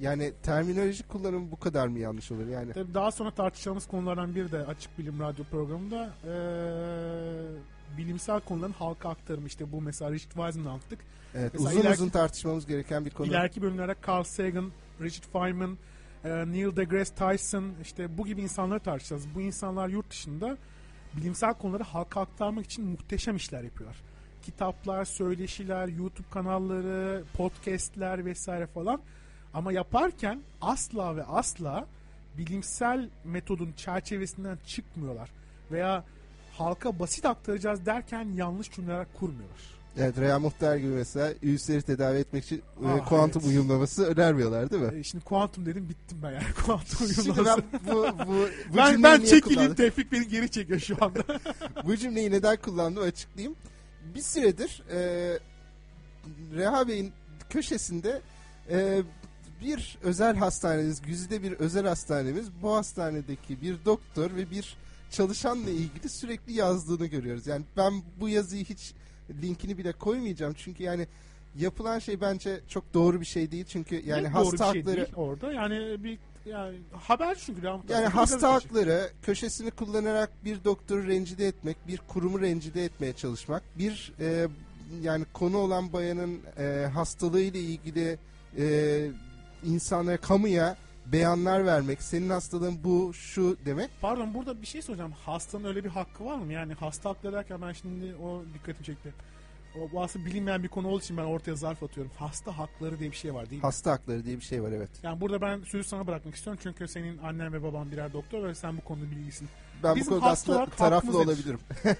yani 0.00 0.32
terminoloji 0.42 1.02
kullanımı 1.08 1.50
bu 1.50 1.60
kadar 1.60 1.86
mı 1.88 1.98
yanlış 1.98 2.32
olur 2.32 2.46
yani? 2.46 2.72
Tabii 2.72 2.94
daha 2.94 3.10
sonra 3.10 3.30
tartışacağımız 3.30 3.86
konulardan 3.86 4.34
biri 4.34 4.52
de 4.52 4.58
Açık 4.66 4.98
Bilim 4.98 5.20
Radyo 5.20 5.44
programında 5.44 6.10
eee, 6.24 7.98
bilimsel 7.98 8.40
konuların 8.40 8.72
halka 8.72 9.08
aktarımı 9.08 9.46
işte 9.46 9.72
bu 9.72 9.80
mesela 9.80 10.10
Richard 10.12 10.30
Wiseman'ı 10.32 10.70
anlattık. 10.70 10.98
Evet, 11.34 11.52
Mesela 11.54 11.70
uzun 11.70 11.80
ileriki- 11.80 11.94
uzun 11.94 12.08
tartışmamız 12.08 12.66
gereken 12.66 13.04
bir 13.04 13.10
konu. 13.10 13.26
İleriki 13.26 13.62
bölümlerde 13.62 13.94
Carl 14.08 14.22
Sagan, 14.24 14.72
Richard 15.00 15.24
Feynman, 15.32 15.78
e, 16.24 16.28
Neil 16.52 16.76
deGrasse 16.76 17.14
Tyson 17.14 17.72
işte 17.82 18.18
bu 18.18 18.26
gibi 18.26 18.42
insanları 18.42 18.80
tartışacağız. 18.80 19.24
Bu 19.34 19.40
insanlar 19.40 19.88
yurt 19.88 20.10
dışında 20.10 20.56
bilimsel 21.16 21.54
konuları 21.54 21.82
halka 21.82 22.20
aktarmak 22.20 22.64
için 22.64 22.84
muhteşem 22.84 23.36
işler 23.36 23.62
yapıyorlar. 23.62 23.96
Kitaplar, 24.42 25.04
söyleşiler, 25.04 25.88
YouTube 25.88 26.28
kanalları, 26.30 27.24
podcastler 27.36 28.24
vesaire 28.24 28.66
falan. 28.66 29.00
Ama 29.54 29.72
yaparken 29.72 30.40
asla 30.60 31.16
ve 31.16 31.24
asla 31.24 31.86
bilimsel 32.38 33.08
metodun 33.24 33.72
çerçevesinden 33.72 34.58
çıkmıyorlar. 34.66 35.30
Veya 35.70 36.04
halka 36.58 36.98
basit 36.98 37.24
aktaracağız 37.24 37.86
derken 37.86 38.28
yanlış 38.34 38.70
cümleler 38.70 39.06
kurmuyorlar. 39.14 39.81
Evet 39.98 40.18
Rea 40.18 40.38
Muhtar 40.38 40.76
gibi 40.76 40.90
mesela 40.90 41.34
ülseri 41.42 41.82
tedavi 41.82 42.18
etmek 42.18 42.44
için 42.44 42.56
e, 42.56 42.62
Ah, 42.86 43.08
kuantum 43.08 43.42
evet. 43.44 43.52
uyumlaması 43.54 44.04
önermiyorlar 44.06 44.70
değil 44.70 44.82
mi? 44.82 44.98
E, 44.98 45.02
şimdi 45.02 45.24
kuantum 45.24 45.66
dedim 45.66 45.88
bittim 45.88 46.18
ben 46.22 46.30
yani 46.32 46.44
kuantum 46.66 47.08
Şimdi 47.08 47.30
uyumlaması. 47.30 47.62
ben 47.72 47.80
bu, 47.92 48.02
bu, 48.18 48.26
bu 48.28 48.46
ben, 48.76 49.02
ben 49.02 49.24
çekileyim? 49.24 49.74
Tevfik 49.74 50.12
beni 50.12 50.28
geri 50.28 50.50
çekiyor 50.50 50.80
şu 50.80 50.96
anda. 51.00 51.20
bu 51.84 51.96
cümleyi 51.96 52.30
neden 52.30 52.56
kullandım 52.56 53.02
açıklayayım. 53.02 53.56
Bir 54.14 54.22
süredir 54.22 54.82
e, 54.92 54.98
Reha 56.54 56.88
Bey'in 56.88 57.12
köşesinde 57.50 58.20
e, 58.70 59.02
bir 59.62 59.98
özel 60.02 60.36
hastanemiz, 60.36 61.02
güzide 61.02 61.42
bir 61.42 61.52
özel 61.52 61.86
hastanemiz 61.86 62.46
bu 62.62 62.74
hastanedeki 62.74 63.62
bir 63.62 63.76
doktor 63.84 64.36
ve 64.36 64.50
bir 64.50 64.76
çalışanla 65.10 65.70
ilgili 65.70 66.08
sürekli 66.08 66.52
yazdığını 66.52 67.06
görüyoruz. 67.06 67.46
Yani 67.46 67.64
ben 67.76 67.92
bu 68.20 68.28
yazıyı 68.28 68.64
hiç 68.64 68.94
linkini 69.42 69.78
bile 69.78 69.92
koymayacağım. 69.92 70.54
Çünkü 70.56 70.82
yani 70.82 71.06
yapılan 71.58 71.98
şey 71.98 72.20
bence 72.20 72.60
çok 72.68 72.94
doğru 72.94 73.20
bir 73.20 73.26
şey 73.26 73.50
değil. 73.50 73.64
Çünkü 73.68 74.02
yani 74.06 74.22
Net 74.22 74.34
hasta 74.34 74.44
doğru 74.44 74.52
bir 74.52 74.58
şey 74.58 74.82
hakları 74.82 74.96
değil 74.96 75.16
orada. 75.16 75.52
Yani 75.52 76.04
bir 76.04 76.18
yani 76.46 76.78
haber 76.92 77.34
çünkü 77.34 77.66
yani 77.66 78.06
abi, 78.06 78.14
hasta 78.14 78.52
hakları 78.52 79.10
köşesini 79.22 79.70
kullanarak 79.70 80.30
bir 80.44 80.64
doktoru 80.64 81.08
rencide 81.08 81.46
etmek, 81.46 81.76
bir 81.88 81.98
kurumu 81.98 82.40
rencide 82.40 82.84
etmeye 82.84 83.12
çalışmak, 83.12 83.62
bir 83.78 84.12
e, 84.20 84.48
yani 85.02 85.24
konu 85.32 85.56
olan 85.56 85.92
bayanın 85.92 86.40
e, 86.58 86.86
hastalığıyla 86.94 87.60
ilgili 87.60 88.18
e, 88.58 89.06
insanlara, 89.64 90.16
kamuya 90.16 90.76
beyanlar 91.12 91.66
vermek, 91.66 92.02
senin 92.02 92.30
hastalığın 92.30 92.84
bu, 92.84 93.14
şu 93.14 93.56
demek. 93.64 93.90
Pardon 94.00 94.34
burada 94.34 94.62
bir 94.62 94.66
şey 94.66 94.82
soracağım. 94.82 95.12
Hastanın 95.12 95.64
öyle 95.64 95.84
bir 95.84 95.88
hakkı 95.88 96.24
var 96.24 96.36
mı? 96.36 96.52
Yani 96.52 96.74
hasta 96.74 97.10
hakları 97.10 97.32
derken 97.32 97.62
ben 97.62 97.72
şimdi 97.72 98.14
o 98.14 98.42
dikkatimi 98.54 98.84
çekti. 98.84 99.14
O, 99.80 99.92
bu 99.92 100.02
aslında 100.02 100.26
bilinmeyen 100.26 100.62
bir 100.62 100.68
konu 100.68 100.88
olduğu 100.88 101.00
için 101.00 101.16
ben 101.16 101.22
ortaya 101.22 101.54
zarf 101.54 101.82
atıyorum. 101.82 102.12
Hasta 102.18 102.58
hakları 102.58 102.98
diye 102.98 103.10
bir 103.10 103.16
şey 103.16 103.34
var 103.34 103.50
değil 103.50 103.62
mi? 103.62 103.66
Hasta 103.66 103.92
hakları 103.92 104.24
diye 104.24 104.36
bir 104.36 104.44
şey 104.44 104.62
var 104.62 104.72
evet. 104.72 104.90
Yani 105.02 105.20
burada 105.20 105.40
ben 105.40 105.60
sözü 105.62 105.88
sana 105.88 106.06
bırakmak 106.06 106.34
istiyorum 106.34 106.60
çünkü 106.62 106.88
senin 106.88 107.18
annen 107.18 107.52
ve 107.52 107.62
baban 107.62 107.92
birer 107.92 108.12
doktor 108.12 108.48
ve 108.48 108.54
sen 108.54 108.76
bu 108.76 108.80
konuda 108.80 109.10
bilgisin. 109.10 109.48
Ben 109.82 109.96
Bizim 109.96 110.06
bu 110.06 110.14
konuda 110.14 110.26
hasta 110.30 110.52
aslında 110.52 110.76
taraflı 110.76 111.18
olabilirim. 111.18 111.58
Ee, 111.84 111.96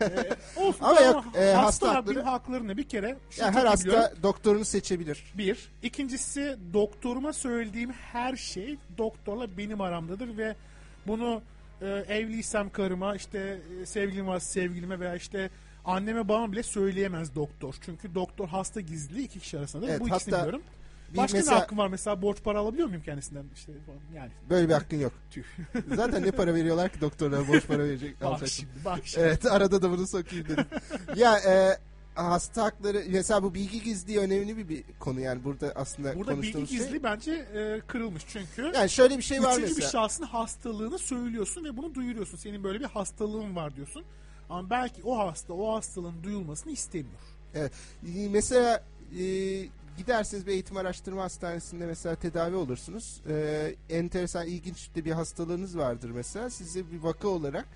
olsun 0.57 0.85
Ama 0.85 0.95
tamam, 0.99 1.15
yok, 1.15 1.25
e, 1.37 1.39
hasta 1.53 1.63
hasta 1.67 1.95
hakları- 1.95 2.15
benim 2.17 2.27
haklarını 2.27 2.77
bir 2.77 2.89
kere 2.89 3.17
Yani 3.39 3.55
her 3.57 3.67
iyi 3.67 3.81
biliyorum. 3.81 4.03
hasta 4.03 4.23
doktorunu 4.23 4.65
seçebilir. 4.65 5.33
Bir. 5.39 5.71
İkincisi 5.83 6.57
doktoruma 6.73 7.33
söylediğim 7.33 7.93
her 7.93 8.37
şey 8.37 8.79
doktorla 8.99 9.57
benim 9.57 9.81
aramdadır 9.81 10.37
ve 10.37 10.55
bunu 11.07 11.43
e, 11.81 11.87
evliysem 11.89 12.71
karıma 12.71 13.17
işte 13.17 13.59
e, 13.83 13.87
sevgilim 13.87 14.27
varsa 14.27 14.47
sevgilime 14.47 15.01
veya 15.01 15.15
işte 15.17 15.51
anneme 15.85 16.29
babama 16.29 16.53
bile 16.53 16.63
söyleyemez 16.63 17.35
doktor. 17.35 17.75
Çünkü 17.81 18.15
doktor 18.15 18.49
hasta 18.49 18.81
gizli 18.81 19.23
iki 19.23 19.41
kişi 19.41 19.59
arasındadır. 19.59 19.91
Evet, 19.91 20.01
Bu 20.01 20.09
ikisini 20.09 20.35
hatta 20.35 20.47
biliyorum. 20.47 20.67
Bir 21.13 21.17
Başka 21.19 21.37
mesela 21.39 21.55
ne 21.57 21.61
hakkım 21.61 21.79
var 21.79 21.89
mesela 21.89 22.23
borç 22.23 22.43
para 22.45 22.59
alabiliyor 22.59 22.89
muyum 22.89 23.03
kendisinden 23.03 23.45
işte 23.55 23.73
yani. 24.15 24.31
böyle 24.51 24.69
bir 24.69 24.75
hakkın 24.75 24.97
yok. 25.01 25.13
Tüh. 25.31 25.43
Zaten 25.97 26.23
ne 26.23 26.31
para 26.31 26.55
veriyorlar 26.55 26.89
ki 26.93 27.01
doktorlara 27.01 27.49
borç 27.49 27.67
para 27.67 27.79
verecek 27.79 28.21
Bak 28.21 28.27
alacaksın. 28.29 28.57
şimdi 28.57 28.85
bak 28.85 29.01
şimdi. 29.05 29.27
Evet 29.27 29.47
arada 29.47 29.83
da 29.83 29.91
bunu 29.91 30.07
sokayım 30.07 30.49
dedim. 30.49 30.65
ya 31.17 31.39
e, 31.39 31.79
hasta 32.15 32.63
hakları 32.65 33.03
mesela 33.11 33.43
bu 33.43 33.55
bilgi 33.55 33.83
gizliliği 33.83 34.19
önemli 34.19 34.57
bir, 34.57 34.69
bir 34.69 34.85
konu 35.01 35.21
yani 35.21 35.45
burada 35.45 35.73
aslında 35.75 36.09
Burada 36.09 36.19
bilgi 36.31 36.53
konuştuğumuz 36.53 36.71
gizli 36.71 36.91
şey. 36.91 37.03
bence 37.03 37.33
e, 37.33 37.81
kırılmış 37.87 38.23
çünkü. 38.29 38.73
Yani 38.75 38.91
şöyle 38.91 39.19
bir 39.19 39.23
şey 39.23 39.43
var 39.43 39.53
Üçüncü 39.53 39.71
bir 39.71 39.83
mesela. 39.83 39.91
şahsın 39.91 40.25
hastalığını 40.25 40.99
söylüyorsun 40.99 41.65
ve 41.65 41.77
bunu 41.77 41.95
duyuruyorsun. 41.95 42.37
Senin 42.39 42.65
böyle 42.65 42.81
bir 42.81 42.85
hastalığın 42.85 43.57
var 43.57 43.77
diyorsun. 43.77 44.05
Ama 44.51 44.71
belki 44.71 45.03
o 45.05 45.19
hasta 45.19 45.53
o 45.55 45.77
hastalığın 45.77 46.23
duyulmasını 46.23 46.73
istemiyor. 46.73 47.21
Evet. 47.55 47.73
Mesela 48.31 48.85
e, 49.21 49.25
gidersiniz 49.97 50.47
bir 50.47 50.53
eğitim 50.53 50.77
araştırma 50.77 51.23
hastanesinde 51.23 51.87
mesela 51.87 52.15
tedavi 52.15 52.57
olursunuz. 52.57 53.21
E, 53.29 53.75
enteresan 53.91 54.47
ilginç 54.47 54.95
de 54.95 55.05
bir 55.05 55.13
hastalığınız 55.13 55.79
vardır 55.79 56.11
mesela. 56.11 56.51
Size 56.51 56.91
bir 56.91 56.99
vaka 57.03 57.29
olarak 57.29 57.67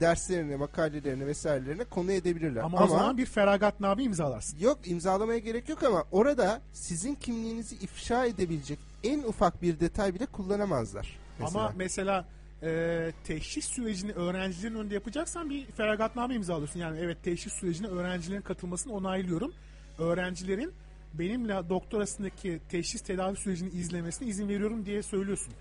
derslerine, 0.00 0.56
makalelerine 0.56 1.26
vesairelerine 1.26 1.84
konu 1.84 2.12
edebilirler. 2.12 2.62
Ama, 2.62 2.84
o 2.84 2.86
zaman 2.86 3.18
bir 3.18 3.26
feragatname 3.26 4.02
imzalarsın. 4.02 4.58
Yok 4.58 4.78
imzalamaya 4.84 5.38
gerek 5.38 5.68
yok 5.68 5.82
ama 5.82 6.04
orada 6.12 6.60
sizin 6.72 7.14
kimliğinizi 7.14 7.76
ifşa 7.76 8.24
edebilecek 8.24 8.78
en 9.04 9.22
ufak 9.22 9.62
bir 9.62 9.80
detay 9.80 10.14
bile 10.14 10.26
kullanamazlar. 10.26 11.18
Mesela. 11.38 11.60
Ama 11.60 11.72
mesela 11.76 12.28
e, 12.62 13.12
teşhis 13.24 13.64
sürecini 13.64 14.12
öğrencilerin 14.12 14.74
önünde 14.74 14.94
yapacaksan 14.94 15.50
bir 15.50 15.66
feragatname 15.66 16.34
imzalıyorsun. 16.34 16.80
Yani 16.80 16.98
evet 16.98 17.18
teşhis 17.22 17.52
sürecine 17.52 17.86
öğrencilerin 17.86 18.42
katılmasını 18.42 18.92
onaylıyorum. 18.92 19.52
Öğrencilerin 19.98 20.72
benimle 21.14 21.68
doktorasındaki 21.68 22.60
teşhis 22.68 23.00
tedavi 23.00 23.36
sürecini 23.36 23.68
izlemesine 23.70 24.28
izin 24.28 24.48
veriyorum 24.48 24.86
diye 24.86 25.02
söylüyorsun. 25.02 25.52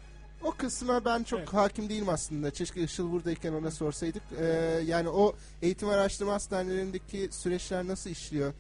O 0.44 0.52
kısma 0.52 1.06
ben 1.06 1.24
çok 1.24 1.40
Evet. 1.40 1.54
hakim 1.54 1.90
değilim 1.90 2.10
aslında. 2.10 2.52
Keşke 2.52 2.82
Işıl 2.84 3.12
buradayken 3.12 3.54
ona 3.54 3.72
sorsaydık. 3.72 4.24
Ee, 4.40 4.46
yani 4.86 5.10
o 5.10 5.36
eğitim 5.62 5.90
araştırma 5.90 6.34
hastanelerindeki 6.34 7.30
süreçler 7.32 7.88
nasıl 7.88 8.10
işliyor? 8.10 8.54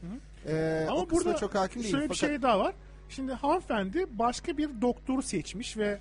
Ee, 0.47 0.85
Ama 0.89 0.99
o 0.99 1.09
burada 1.09 1.35
çok 1.37 1.55
hakim 1.55 1.81
değilim. 1.81 1.91
şöyle 1.91 2.03
bir 2.09 2.15
Fakat 2.15 2.29
şey 2.29 2.41
daha 2.41 2.59
var. 2.59 2.75
Şimdi 3.09 3.31
hanımefendi 3.33 4.05
başka 4.11 4.57
bir 4.57 4.81
doktoru 4.81 5.21
seçmiş 5.21 5.77
ve 5.77 5.99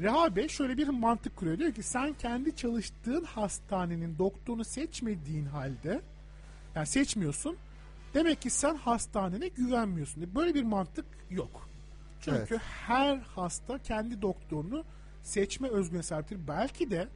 Reha 0.00 0.36
Bey 0.36 0.48
şöyle 0.48 0.76
bir 0.76 0.88
mantık 0.88 1.36
kuruyor. 1.36 1.58
Diyor 1.58 1.72
ki 1.72 1.82
sen 1.82 2.12
kendi 2.14 2.56
çalıştığın 2.56 3.24
hastanenin 3.24 4.18
doktorunu 4.18 4.64
seçmediğin 4.64 5.46
halde 5.46 6.00
yani 6.74 6.86
seçmiyorsun. 6.86 7.56
Demek 8.16 8.42
ki 8.42 8.50
sen 8.50 8.76
hastanene 8.76 9.48
güvenmiyorsun. 9.48 10.34
Böyle 10.34 10.54
bir 10.54 10.62
mantık 10.62 11.04
yok. 11.30 11.68
Çünkü 12.20 12.56
her 12.56 13.16
hasta 13.16 13.78
kendi 13.78 14.22
doktorunu 14.22 14.84
seçme 15.22 15.68
özgürlüğüne 15.68 16.02
sahiptir. 16.02 16.38
Belki 16.48 16.90
de 16.90 17.08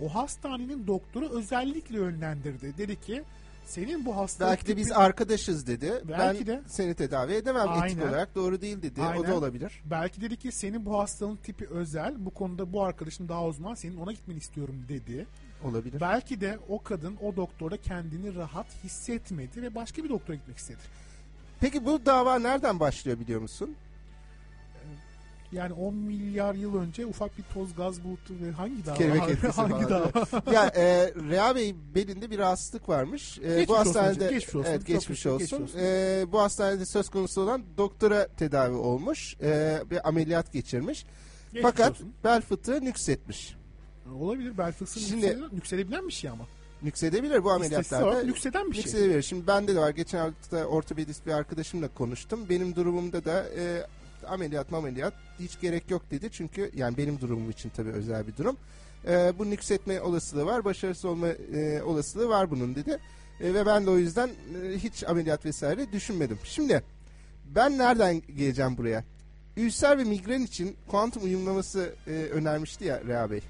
o 0.00 0.14
hastanenin 0.14 0.86
doktoru 0.86 1.28
özellikle 1.28 1.96
yönlendirdi. 1.96 2.78
Dedi 2.78 3.00
ki 3.00 3.22
senin 3.66 4.06
bu 4.06 4.16
hastalık 4.16 4.50
belki 4.50 4.66
de 4.66 4.76
biz 4.76 4.88
tipi- 4.88 4.94
arkadaşız 4.94 5.66
dedi. 5.66 6.02
Belki 6.08 6.46
ben 6.46 6.56
de. 6.56 6.62
seni 6.66 6.94
tedavi 6.94 7.32
edemem 7.32 7.68
etik 7.68 7.82
Aynen. 7.82 8.08
olarak 8.08 8.34
doğru 8.34 8.60
değil 8.60 8.82
dedi. 8.82 9.00
O 9.00 9.04
Aynen. 9.04 9.30
da 9.30 9.34
olabilir. 9.34 9.82
Belki 9.84 10.20
dedi 10.20 10.36
ki 10.36 10.52
senin 10.52 10.86
bu 10.86 10.98
hastalığın 10.98 11.36
tipi 11.36 11.66
özel. 11.66 12.26
Bu 12.26 12.30
konuda 12.30 12.72
bu 12.72 12.82
arkadaşın 12.82 13.28
daha 13.28 13.46
uzman. 13.46 13.74
Senin 13.74 13.96
ona 13.96 14.12
gitmeni 14.12 14.38
istiyorum 14.38 14.84
dedi. 14.88 15.26
Olabilir. 15.64 16.00
Belki 16.00 16.40
de 16.40 16.58
o 16.68 16.82
kadın 16.82 17.16
o 17.22 17.36
doktorda 17.36 17.76
kendini 17.76 18.34
rahat 18.34 18.66
hissetmedi 18.84 19.62
ve 19.62 19.74
başka 19.74 20.04
bir 20.04 20.08
doktora 20.08 20.36
gitmek 20.36 20.58
istedi. 20.58 20.78
Peki 21.60 21.84
bu 21.84 22.06
dava 22.06 22.38
nereden 22.38 22.80
başlıyor 22.80 23.20
biliyor 23.20 23.40
musun? 23.40 23.76
Yani 25.52 25.72
10 25.72 25.94
milyar 25.94 26.54
yıl 26.54 26.80
önce 26.80 27.06
ufak 27.06 27.38
bir 27.38 27.42
toz 27.54 27.74
gaz 27.74 28.04
bulutu 28.04 28.34
ve 28.42 28.50
hangi 28.50 28.86
dava? 28.86 28.94
Kelebek 28.94 29.22
etkisi 29.22 29.52
hangi 29.60 29.72
falan. 29.72 29.90
dava? 29.90 30.52
ya 30.52 30.66
e, 30.66 31.12
Rea 31.30 31.54
Bey 31.56 31.74
belinde 31.94 32.30
bir 32.30 32.38
rahatsızlık 32.38 32.88
varmış. 32.88 33.38
E, 33.38 33.42
Geçmiş 33.42 33.68
bu 33.68 33.72
olsun 33.72 33.84
hastanede 33.84 34.14
hocam, 34.14 34.30
geçmiş 34.30 34.54
olsun. 34.54 34.70
evet 34.70 34.86
geçmiş 34.86 35.22
geçmiş 35.24 35.26
olsun. 35.26 35.62
olsun. 35.62 35.78
E, 35.78 36.24
bu 36.32 36.40
hastanede 36.40 36.86
söz 36.86 37.08
konusu 37.08 37.40
olan 37.40 37.62
doktora 37.76 38.28
tedavi 38.28 38.74
olmuş. 38.76 39.36
E, 39.42 39.78
bir 39.90 40.08
ameliyat 40.08 40.52
geçirmiş. 40.52 41.04
Geçmiş 41.44 41.62
Fakat 41.62 41.90
olsun. 41.90 42.12
bel 42.24 42.40
fıtığı 42.40 42.84
nüksetmiş. 42.84 43.57
Olabilir. 44.14 44.58
Bel 44.58 44.72
fıtığı 44.72 45.00
Şimdi- 45.00 45.38
yükselebilen 45.52 46.08
bir 46.08 46.12
şey 46.12 46.30
ama. 46.30 46.46
Nüksedebilir 46.82 47.44
bu 47.44 47.50
ameliyatlarda. 47.50 48.22
nükseden 48.22 48.70
bir 48.70 48.74
şey. 48.74 48.84
Nüksedebilir. 48.84 49.22
Şimdi 49.22 49.46
bende 49.46 49.74
de 49.74 49.80
var. 49.80 49.90
Geçen 49.90 50.18
hafta 50.18 50.64
ortopedist 50.64 51.26
bir 51.26 51.32
arkadaşımla 51.32 51.88
konuştum. 51.88 52.48
Benim 52.48 52.74
durumumda 52.74 53.24
da 53.24 53.44
e, 53.56 53.86
ameliyat 54.26 54.72
ameliyat 54.72 55.14
hiç 55.38 55.60
gerek 55.60 55.90
yok 55.90 56.10
dedi. 56.10 56.28
Çünkü 56.32 56.70
yani 56.74 56.96
benim 56.96 57.20
durumum 57.20 57.50
için 57.50 57.70
tabii 57.76 57.90
özel 57.90 58.26
bir 58.26 58.36
durum. 58.36 58.56
E, 59.08 59.32
bu 59.38 59.50
nüksetme 59.50 60.00
olasılığı 60.00 60.46
var. 60.46 60.64
Başarısız 60.64 61.04
olma 61.04 61.28
e, 61.28 61.82
olasılığı 61.82 62.28
var 62.28 62.50
bunun 62.50 62.74
dedi. 62.74 62.98
E, 63.40 63.54
ve 63.54 63.66
ben 63.66 63.86
de 63.86 63.90
o 63.90 63.98
yüzden 63.98 64.28
e, 64.28 64.78
hiç 64.78 65.04
ameliyat 65.04 65.44
vesaire 65.44 65.92
düşünmedim. 65.92 66.38
Şimdi 66.44 66.82
ben 67.54 67.78
nereden 67.78 68.22
geleceğim 68.36 68.76
buraya? 68.76 69.04
Ülser 69.56 69.98
ve 69.98 70.04
migren 70.04 70.42
için 70.42 70.76
kuantum 70.88 71.24
uyumlaması 71.24 71.94
e, 72.06 72.10
önermişti 72.10 72.84
ya 72.84 73.00
Rea 73.06 73.30
Bey. 73.30 73.40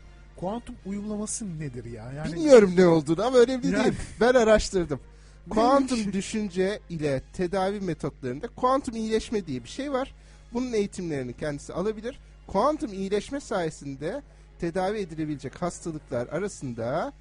Kuantum 0.40 0.74
uyumlaması 0.86 1.58
nedir 1.60 1.84
ya? 1.84 2.12
Yani 2.12 2.32
Bilmiyorum 2.32 2.72
ne 2.76 2.86
olduğunu 2.86 3.24
ama 3.24 3.38
önemli 3.38 3.66
Yani- 3.66 3.84
değil. 3.84 3.94
Ben 4.20 4.34
araştırdım. 4.34 5.00
Kuantum 5.50 6.12
düşünce 6.12 6.80
ile 6.88 7.22
tedavi 7.32 7.80
metotlarında 7.80 8.48
kuantum 8.48 8.96
iyileşme 8.96 9.46
diye 9.46 9.64
bir 9.64 9.68
şey 9.68 9.92
var. 9.92 10.14
Bunun 10.52 10.72
eğitimlerini 10.72 11.32
kendisi 11.36 11.72
alabilir. 11.72 12.18
Kuantum 12.46 12.92
iyileşme 12.92 13.40
sayesinde 13.40 14.22
tedavi 14.58 14.98
edilebilecek 14.98 15.62
hastalıklar 15.62 16.26
arasında 16.26 17.12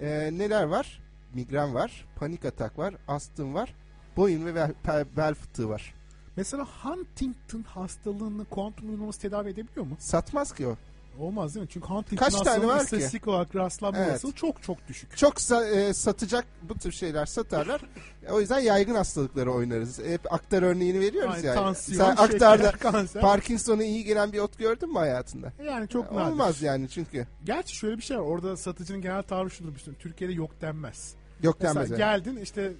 e, 0.00 0.30
neler 0.32 0.64
var? 0.64 1.02
Migren 1.34 1.74
var, 1.74 2.06
panik 2.16 2.44
atak 2.44 2.78
var, 2.78 2.94
astım 3.08 3.54
var, 3.54 3.74
boyun 4.16 4.46
ve 4.46 4.54
bel, 4.54 5.04
bel- 5.16 5.34
fıtığı 5.34 5.68
var. 5.68 5.94
Mesela 6.36 6.64
Huntington 6.64 7.62
hastalığını 7.62 8.44
kuantum 8.44 8.88
uyumlaması 8.88 9.20
tedavi 9.20 9.48
edebiliyor 9.50 9.86
mu? 9.86 9.96
Satmaz 9.98 10.54
ki 10.54 10.66
o. 10.66 10.76
Olmaz 11.18 11.54
değil 11.54 11.62
mi? 11.64 11.68
Çünkü 11.72 11.86
Huntington 11.88 12.24
Kaç 12.24 12.34
tane 12.40 12.66
var 12.66 12.78
ki? 12.78 12.84
istatistik 12.84 13.28
olarak 13.28 13.56
rastlanma 13.56 13.98
Evet. 13.98 14.10
olasılığı 14.10 14.32
çok 14.32 14.62
çok 14.62 14.88
düşük. 14.88 15.16
Çok 15.16 15.34
sa- 15.34 15.70
e, 15.70 15.94
satacak 15.94 16.44
bu 16.62 16.74
tür 16.78 16.92
şeyler 16.92 17.26
satarlar. 17.26 17.80
O 18.30 18.40
yüzden 18.40 18.58
yaygın 18.58 18.94
hastalıkları 18.94 19.52
oynarız. 19.52 19.98
Hep 19.98 20.32
aktar 20.32 20.62
örneğini 20.62 21.00
veriyoruz 21.00 21.34
Yani 21.36 21.46
ya. 21.46 21.54
tansiyon, 21.54 21.98
Sen 22.04 22.16
aktarda 22.16 22.70
kanser. 22.80 23.22
Parkinson'a 23.22 23.84
iyi 23.84 24.04
gelen 24.04 24.32
bir 24.32 24.38
ot 24.38 24.58
gördün 24.58 24.92
mü 24.92 24.98
hayatında? 24.98 25.52
yani 25.66 25.88
çok 25.88 26.12
nadir. 26.12 26.30
Olmaz 26.32 26.62
yani 26.62 26.88
çünkü. 26.88 27.26
Gerçi 27.44 27.76
şöyle 27.76 27.96
bir 27.96 28.02
şey 28.02 28.16
var. 28.16 28.22
Orada 28.22 28.56
satıcının 28.56 29.00
genel 29.00 29.22
tavrı 29.22 29.50
şudur. 29.50 29.72
Türkiye'de 29.98 30.34
yok 30.34 30.50
denmez. 30.60 31.14
Yok 31.42 31.56
Mesela 31.60 31.74
denmez. 31.74 31.90
yani. 31.90 31.98
geldin 31.98 32.36
işte 32.42 32.72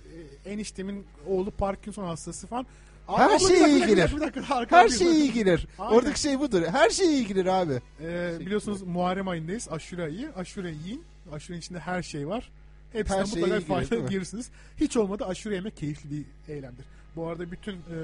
e, 0.46 0.50
eniştemin 0.50 1.06
oğlu 1.26 1.50
Parkinson 1.50 2.04
hastası 2.04 2.46
falan. 2.46 2.66
Her 3.06 3.26
Abla, 3.26 3.34
bir 3.34 3.38
şeye 3.38 3.60
dakika, 3.60 3.66
iyi 3.66 3.76
bir 3.76 3.80
dakika, 3.80 3.94
gelir. 3.94 4.16
bir 4.16 4.20
dakika, 4.20 4.54
arkadan 4.54 4.82
Her 4.82 4.88
şey 4.88 5.20
iyi. 5.20 5.32
Aynen. 5.44 5.58
Oradaki 5.78 6.20
şey 6.20 6.40
budur. 6.40 6.62
Her 6.62 6.90
şey 6.90 7.06
iyi 7.14 7.26
gelir 7.26 7.46
abi. 7.46 7.80
Ee, 8.02 8.36
biliyorsunuz 8.40 8.82
Muharrem 8.82 9.28
ayındayız. 9.28 9.68
Aşure 9.70 10.02
ayı. 10.02 10.32
Aşure 10.36 10.70
yiyin. 10.70 11.04
Aşurenin 11.32 11.60
içinde 11.60 11.78
her 11.78 12.02
şey 12.02 12.28
var. 12.28 12.50
Hepsinden 12.92 13.20
Her 13.20 13.26
şey 13.26 13.42
mutlaka 13.42 13.60
fayda 13.60 14.08
girirsiniz. 14.08 14.50
Hiç 14.80 14.96
olmadı 14.96 15.24
aşure 15.26 15.54
yemek 15.54 15.76
keyifli 15.76 16.10
bir 16.10 16.52
eylemdir. 16.52 16.84
Bu 17.16 17.26
arada 17.28 17.50
bütün 17.50 17.72
e, 17.72 17.96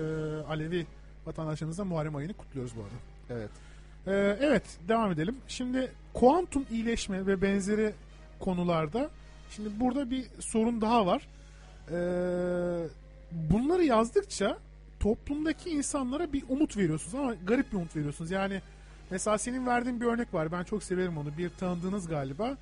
Alevi 0.48 0.86
vatandaşlarımızla 1.26 1.84
Muharrem 1.84 2.16
ayını 2.16 2.32
kutluyoruz 2.34 2.72
bu 2.76 2.80
arada. 2.80 2.94
Evet. 3.30 3.50
Ee, 4.06 4.36
evet 4.40 4.62
devam 4.88 5.12
edelim. 5.12 5.36
Şimdi 5.48 5.92
kuantum 6.14 6.66
iyileşme 6.70 7.26
ve 7.26 7.42
benzeri 7.42 7.92
konularda 8.40 9.10
şimdi 9.50 9.80
burada 9.80 10.10
bir 10.10 10.24
sorun 10.40 10.80
daha 10.80 11.06
var. 11.06 11.28
Ee, 11.90 12.88
bunları 13.32 13.84
yazdıkça 13.84 14.58
toplumdaki 15.02 15.70
insanlara 15.70 16.32
bir 16.32 16.44
umut 16.48 16.76
veriyorsunuz 16.76 17.14
ama 17.14 17.34
garip 17.34 17.72
bir 17.72 17.76
umut 17.76 17.96
veriyorsunuz. 17.96 18.30
Yani 18.30 18.62
mesela 19.10 19.38
senin 19.38 19.66
verdiğin 19.66 20.00
bir 20.00 20.06
örnek 20.06 20.34
var. 20.34 20.52
Ben 20.52 20.64
çok 20.64 20.82
severim 20.82 21.18
onu. 21.18 21.38
Bir 21.38 21.50
tanıdığınız 21.50 22.08
galiba. 22.08 22.56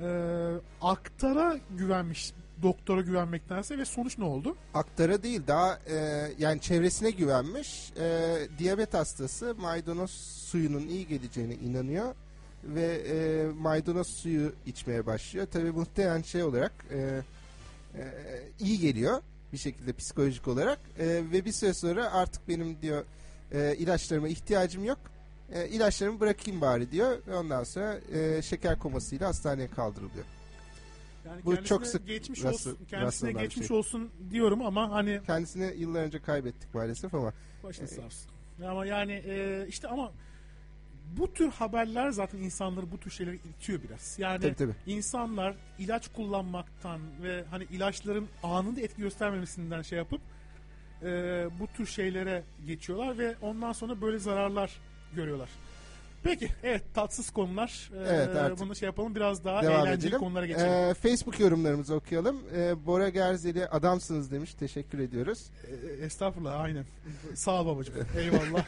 Ee, 0.00 0.52
aktara 0.82 1.58
güvenmiş 1.70 2.32
doktora 2.62 3.00
güvenmektense 3.00 3.78
ve 3.78 3.84
sonuç 3.84 4.18
ne 4.18 4.24
oldu? 4.24 4.56
Aktara 4.74 5.22
değil 5.22 5.42
daha 5.46 5.78
e, 5.86 5.96
yani 6.38 6.60
çevresine 6.60 7.10
güvenmiş. 7.10 7.92
E, 8.00 8.36
diyabet 8.58 8.94
hastası 8.94 9.54
maydanoz 9.54 10.10
suyunun 10.50 10.88
iyi 10.88 11.06
geleceğine 11.06 11.54
inanıyor 11.54 12.14
ve 12.64 12.84
e, 12.84 13.46
maydanoz 13.60 14.06
suyu 14.06 14.52
içmeye 14.66 15.06
başlıyor. 15.06 15.46
Tabii 15.52 15.70
muhtemelen 15.70 16.22
şey 16.22 16.42
olarak 16.42 16.72
e, 16.90 17.22
e, 17.94 18.02
iyi 18.60 18.78
geliyor 18.78 19.22
bir 19.52 19.58
şekilde 19.58 19.92
psikolojik 19.92 20.48
olarak 20.48 20.78
E, 20.98 21.06
ve 21.06 21.44
bir 21.44 21.52
süre 21.52 21.74
sonra 21.74 22.12
artık 22.12 22.48
benim 22.48 22.82
diyor 22.82 23.04
e, 23.52 23.76
ilaçlarıma 23.76 24.28
ihtiyacım 24.28 24.84
yok. 24.84 24.98
E, 25.52 25.68
ilaçlarımı 25.68 26.20
bırakayım 26.20 26.60
bari 26.60 26.90
diyor 26.90 27.18
ve 27.26 27.36
ondan 27.36 27.64
sonra 27.64 27.98
e, 28.14 28.42
şeker 28.42 28.78
komasıyla 28.78 29.28
hastaneye 29.28 29.68
kaldırılıyor. 29.68 30.24
Yani 31.26 31.44
Bu 31.44 31.50
kendisine 31.50 31.66
çok 31.68 31.86
sık 31.86 32.06
geçmiş 32.06 32.40
rast- 32.40 32.52
olsun, 32.52 32.78
kendisine 32.90 33.34
bir 33.34 33.40
geçmiş 33.40 33.68
şey. 33.68 33.76
olsun 33.76 34.10
diyorum 34.30 34.62
ama 34.62 34.90
hani 34.90 35.20
Kendisini 35.26 35.74
yıllar 35.76 36.02
önce 36.02 36.18
kaybettik 36.22 36.74
maalesef 36.74 37.14
ama 37.14 37.32
Başınız 37.64 37.90
sağ 37.90 38.02
olsun. 38.02 38.30
Ama 38.68 38.86
yani 38.86 39.12
e, 39.12 39.66
işte 39.68 39.88
ama 39.88 40.12
bu 41.16 41.32
tür 41.32 41.50
haberler 41.50 42.10
zaten 42.10 42.38
insanları 42.38 42.92
bu 42.92 42.98
tür 42.98 43.10
şeylere 43.10 43.36
itiyor 43.36 43.82
biraz. 43.82 44.18
Yani 44.18 44.40
tabii 44.40 44.54
tabii. 44.54 44.74
insanlar 44.86 45.54
ilaç 45.78 46.08
kullanmaktan 46.08 47.00
ve 47.22 47.44
hani 47.50 47.64
ilaçların 47.64 48.28
anında 48.42 48.80
etki 48.80 49.02
göstermemesinden 49.02 49.82
şey 49.82 49.98
yapıp 49.98 50.20
e, 51.02 51.06
bu 51.60 51.66
tür 51.66 51.86
şeylere 51.86 52.42
geçiyorlar 52.66 53.18
ve 53.18 53.34
ondan 53.42 53.72
sonra 53.72 54.00
böyle 54.00 54.18
zararlar 54.18 54.80
görüyorlar. 55.14 55.48
Peki 56.22 56.48
evet 56.62 56.82
tatsız 56.94 57.30
konular. 57.30 57.90
Ee, 57.94 57.98
Evet, 58.08 58.36
artık 58.36 58.60
bunu 58.60 58.74
şey 58.76 58.86
yapalım 58.86 59.14
biraz 59.14 59.44
daha 59.44 59.62
Devam 59.62 59.86
eğlenceli 59.86 60.06
edelim. 60.08 60.18
konulara 60.18 60.46
geçelim. 60.46 60.68
Ee, 60.72 60.94
Facebook 60.94 61.40
yorumlarımızı 61.40 61.94
okuyalım. 61.94 62.40
Ee, 62.56 62.86
Bora 62.86 63.08
Gerzeli 63.08 63.66
adamsınız 63.68 64.30
demiş. 64.30 64.54
Teşekkür 64.54 64.98
ediyoruz. 64.98 65.50
Ee, 66.00 66.04
estağfurullah 66.04 66.60
aynen. 66.60 66.84
Sağ 67.34 67.60
ol 67.62 67.66
babacığım. 67.66 67.94
Eyvallah. 68.18 68.64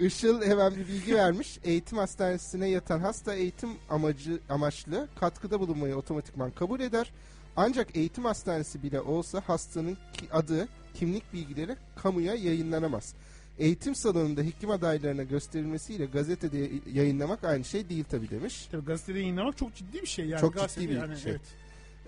Işıl 0.00 0.42
hemen 0.42 0.72
bir 0.76 0.88
bilgi 0.88 1.14
vermiş. 1.14 1.58
Eğitim 1.64 1.98
hastanesine 1.98 2.68
yatan 2.68 3.00
hasta 3.00 3.34
eğitim 3.34 3.70
amacı 3.90 4.38
amaçlı 4.48 5.08
katkıda 5.20 5.60
bulunmayı 5.60 5.96
otomatikman 5.96 6.50
kabul 6.50 6.80
eder. 6.80 7.12
Ancak 7.56 7.96
eğitim 7.96 8.24
hastanesi 8.24 8.82
bile 8.82 9.00
olsa 9.00 9.42
hastanın 9.46 9.94
ki- 9.94 10.28
adı, 10.32 10.68
kimlik 10.94 11.32
bilgileri 11.32 11.76
kamuya 12.02 12.34
yayınlanamaz. 12.34 13.14
Eğitim 13.58 13.94
salonunda 13.94 14.42
hekim 14.42 14.70
adaylarına 14.70 15.22
gösterilmesiyle 15.22 16.06
gazetede 16.06 16.70
yayınlamak 16.92 17.44
aynı 17.44 17.64
şey 17.64 17.88
değil 17.88 18.04
tabi 18.04 18.30
demiş. 18.30 18.68
Tabii 18.70 18.84
gazetede 18.84 19.18
yayınlamak 19.18 19.56
çok 19.56 19.74
ciddi 19.74 20.02
bir 20.02 20.06
şey. 20.06 20.26
Yani 20.26 20.40
Çok 20.40 20.68
ciddi 20.68 20.88
bir 20.90 20.94
yani, 20.96 21.18
şey. 21.18 21.32
Evet, 21.32 21.40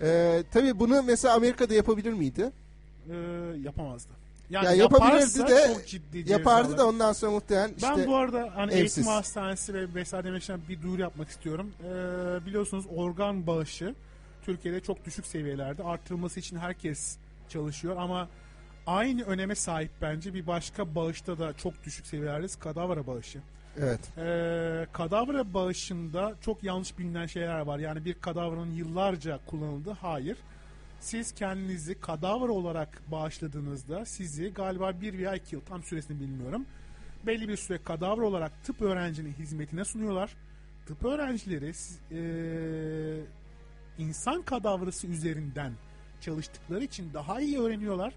Ee, 0.01 0.43
tabi 0.51 0.79
bunu 0.79 1.03
mesela 1.03 1.35
Amerika'da 1.35 1.73
yapabilir 1.73 2.13
miydi? 2.13 2.51
Ee, 3.09 3.15
yapamazdı. 3.63 4.09
Yani 4.49 4.65
Ya 4.65 4.71
yapabilirdi 4.71 5.47
de- 5.47 5.73
çok 5.73 5.87
ciddi 5.87 6.31
Yapardı 6.31 6.77
da 6.77 6.87
ondan 6.87 7.13
sonra 7.13 7.31
muhtemelen 7.31 7.73
işte 7.77 7.87
Ben 7.97 8.07
bu 8.07 8.15
arada 8.15 8.51
hani 8.55 8.73
evsiz. 8.73 8.97
eğitim 8.97 9.13
hastanesi 9.13 9.73
ve 9.73 9.93
vesaire 9.95 10.27
demek 10.27 10.43
için 10.43 10.55
bir 10.69 10.81
duyuru 10.81 11.01
yapmak 11.01 11.29
istiyorum. 11.29 11.71
Ee, 11.83 12.45
biliyorsunuz 12.45 12.85
organ 12.95 13.47
bağışı 13.47 13.95
Türkiye'de 14.45 14.79
çok 14.79 15.05
düşük 15.05 15.25
seviyelerde. 15.25 15.83
Artırılması 15.83 16.39
için 16.39 16.57
herkes 16.57 17.17
çalışıyor 17.49 17.97
ama 17.97 18.27
aynı 18.87 19.23
öneme 19.23 19.55
sahip 19.55 19.91
bence 20.01 20.33
bir 20.33 20.47
başka 20.47 20.95
bağışta 20.95 21.39
da 21.39 21.53
çok 21.53 21.83
düşük 21.83 22.07
seviyelerdeyiz. 22.07 22.55
Kadavra 22.55 23.07
bağışı. 23.07 23.39
evet. 23.77 23.99
Ee, 24.17 24.87
kadavra 24.91 25.53
bağışında 25.53 26.35
çok 26.41 26.63
yanlış 26.63 26.97
bilinen 26.97 27.25
şeyler 27.25 27.59
var. 27.59 27.79
Yani 27.79 28.05
bir 28.05 28.13
kadavranın 28.13 28.71
yıllarca 28.71 29.39
kullanıldı. 29.45 29.91
Hayır. 30.01 30.37
Siz 30.99 31.31
kendinizi 31.31 31.99
kadavra 31.99 32.51
olarak 32.51 33.01
bağışladığınızda 33.11 34.05
sizi 34.05 34.53
galiba 34.53 35.01
bir 35.01 35.17
veya 35.17 35.35
iki 35.35 35.55
yıl 35.55 35.61
tam 35.61 35.83
süresini 35.83 36.19
bilmiyorum. 36.19 36.65
Belli 37.25 37.47
bir 37.47 37.57
süre 37.57 37.83
kadavra 37.83 38.25
olarak 38.25 38.63
tıp 38.63 38.81
öğrencinin 38.81 39.33
hizmetine 39.33 39.85
sunuyorlar. 39.85 40.35
Tıp 40.85 41.05
öğrencileri 41.05 41.71
ee, 42.11 43.21
insan 43.97 44.41
kadavrası 44.41 45.07
üzerinden 45.07 45.73
çalıştıkları 46.21 46.83
için 46.83 47.13
daha 47.13 47.41
iyi 47.41 47.59
öğreniyorlar 47.59 48.13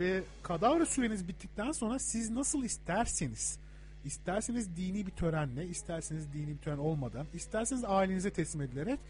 ve 0.00 0.22
kadavra 0.42 0.86
süreniz 0.86 1.28
bittikten 1.28 1.72
sonra 1.72 1.98
siz 1.98 2.30
nasıl 2.30 2.64
isterseniz 2.64 3.58
isterseniz 4.04 4.76
dini 4.76 5.06
bir 5.06 5.10
törenle, 5.10 5.66
isterseniz 5.66 6.32
dini 6.32 6.48
bir 6.48 6.58
tören 6.58 6.78
olmadan, 6.78 7.26
isterseniz 7.34 7.84
ailenize 7.84 8.30
teslim 8.30 8.62
edilerek 8.62 9.00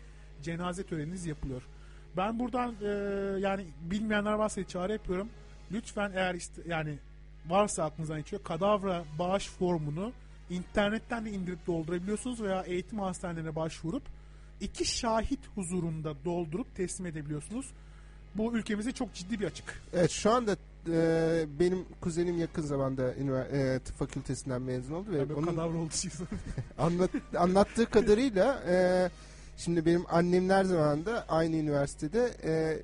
cenaze 0.42 0.82
töreniniz 0.82 1.26
yapılıyor. 1.26 1.62
Ben 2.16 2.38
buradan 2.38 2.74
e, 2.82 2.88
yani 3.40 3.66
bilmeyenler 3.80 4.32
varsa 4.32 4.64
çağrı 4.64 4.92
yapıyorum. 4.92 5.28
Lütfen 5.72 6.12
eğer 6.14 6.34
iste, 6.34 6.62
yani 6.66 6.98
varsa 7.46 7.84
aklınızdan 7.84 8.18
geçiyor 8.18 8.42
kadavra 8.42 9.04
bağış 9.18 9.48
formunu 9.48 10.12
internetten 10.50 11.24
de 11.24 11.30
indirip 11.30 11.66
doldurabiliyorsunuz 11.66 12.42
veya 12.42 12.62
eğitim 12.62 12.98
hastanelerine 12.98 13.56
başvurup 13.56 14.02
iki 14.60 14.84
şahit 14.84 15.40
huzurunda 15.54 16.24
doldurup 16.24 16.74
teslim 16.74 17.06
edebiliyorsunuz. 17.06 17.66
Bu 18.34 18.56
ülkemizde 18.56 18.92
çok 18.92 19.14
ciddi 19.14 19.40
bir 19.40 19.46
açık. 19.46 19.82
Evet 19.92 20.10
şu 20.10 20.30
anda 20.30 20.56
e, 20.88 21.46
benim 21.60 21.84
kuzenim 22.00 22.38
yakın 22.38 22.62
zamanda 22.62 23.12
e, 23.12 23.78
tıp 23.78 23.96
fakültesinden 23.96 24.62
mezun 24.62 24.94
oldu 24.94 25.12
ve 25.12 25.18
Tabii 25.18 25.34
onun 25.34 25.46
kadavra 25.46 25.84
için. 25.84 26.12
anlat, 26.78 27.10
anlattığı 27.38 27.86
kadarıyla 27.86 28.62
e, 28.68 29.10
şimdi 29.56 29.86
benim 29.86 30.04
annemler 30.08 30.64
zamanında 30.64 31.24
aynı 31.28 31.56
üniversitede 31.56 32.34
e, 32.44 32.82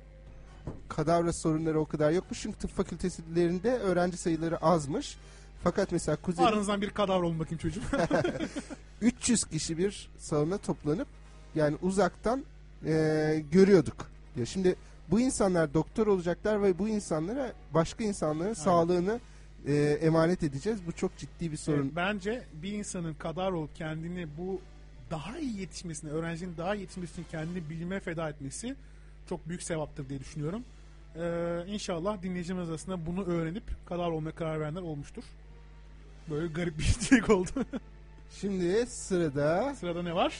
kadavra 0.89 1.33
sorunları 1.33 1.79
o 1.79 1.85
kadar 1.85 2.11
yokmuş 2.11 2.41
çünkü 2.41 2.59
tıp 2.59 2.71
fakültelerinde 2.71 3.71
öğrenci 3.71 4.17
sayıları 4.17 4.57
azmış. 4.57 5.17
Fakat 5.63 5.91
mesela 5.91 6.15
kuzenim 6.15 6.49
Aranızdan 6.49 6.81
bir 6.81 6.89
kadavra 6.89 7.25
olun 7.25 7.39
bakayım 7.39 7.57
çocuğum. 7.57 7.81
300 9.01 9.45
kişi 9.45 9.77
bir 9.77 10.09
salona 10.17 10.57
toplanıp 10.57 11.07
yani 11.55 11.77
uzaktan 11.81 12.43
e, 12.85 13.43
görüyorduk. 13.51 14.09
Ya 14.35 14.45
şimdi 14.45 14.75
bu 15.11 15.19
insanlar 15.19 15.73
doktor 15.73 16.07
olacaklar 16.07 16.63
ve 16.63 16.79
bu 16.79 16.89
insanlara 16.89 17.53
başka 17.73 18.03
insanların 18.03 18.53
sağlığını 18.53 19.19
e, 19.67 19.73
emanet 20.01 20.43
edeceğiz. 20.43 20.79
Bu 20.87 20.91
çok 20.91 21.17
ciddi 21.17 21.51
bir 21.51 21.57
sorun. 21.57 21.83
Evet, 21.83 21.91
bence 21.95 22.43
bir 22.53 22.71
insanın 22.71 23.13
kadar 23.13 23.51
olup 23.51 23.75
kendini 23.75 24.27
bu 24.37 24.61
daha 25.11 25.39
iyi 25.39 25.59
yetişmesine, 25.59 26.11
öğrencinin 26.11 26.57
daha 26.57 26.75
iyi 26.75 26.81
yetişmesi 26.81 27.13
için 27.13 27.25
kendini 27.31 27.69
bilime 27.69 27.99
feda 27.99 28.29
etmesi 28.29 28.75
çok 29.29 29.49
büyük 29.49 29.63
sevaptır 29.63 30.09
diye 30.09 30.19
düşünüyorum. 30.19 30.63
Ee, 31.15 31.63
inşallah 31.67 32.21
dinleyicimiz 32.21 32.69
arasında 32.69 33.05
bunu 33.05 33.23
öğrenip 33.25 33.63
kadar 33.85 34.09
olmaya 34.09 34.31
karar 34.31 34.59
verenler 34.59 34.81
olmuştur. 34.81 35.23
Böyle 36.29 36.47
garip 36.47 36.79
bir 36.79 36.83
içerik 37.01 37.29
oldu. 37.29 37.49
Şimdi 38.31 38.85
sırada 38.85 39.75
Sırada 39.75 40.03
ne 40.03 40.15
var? 40.15 40.33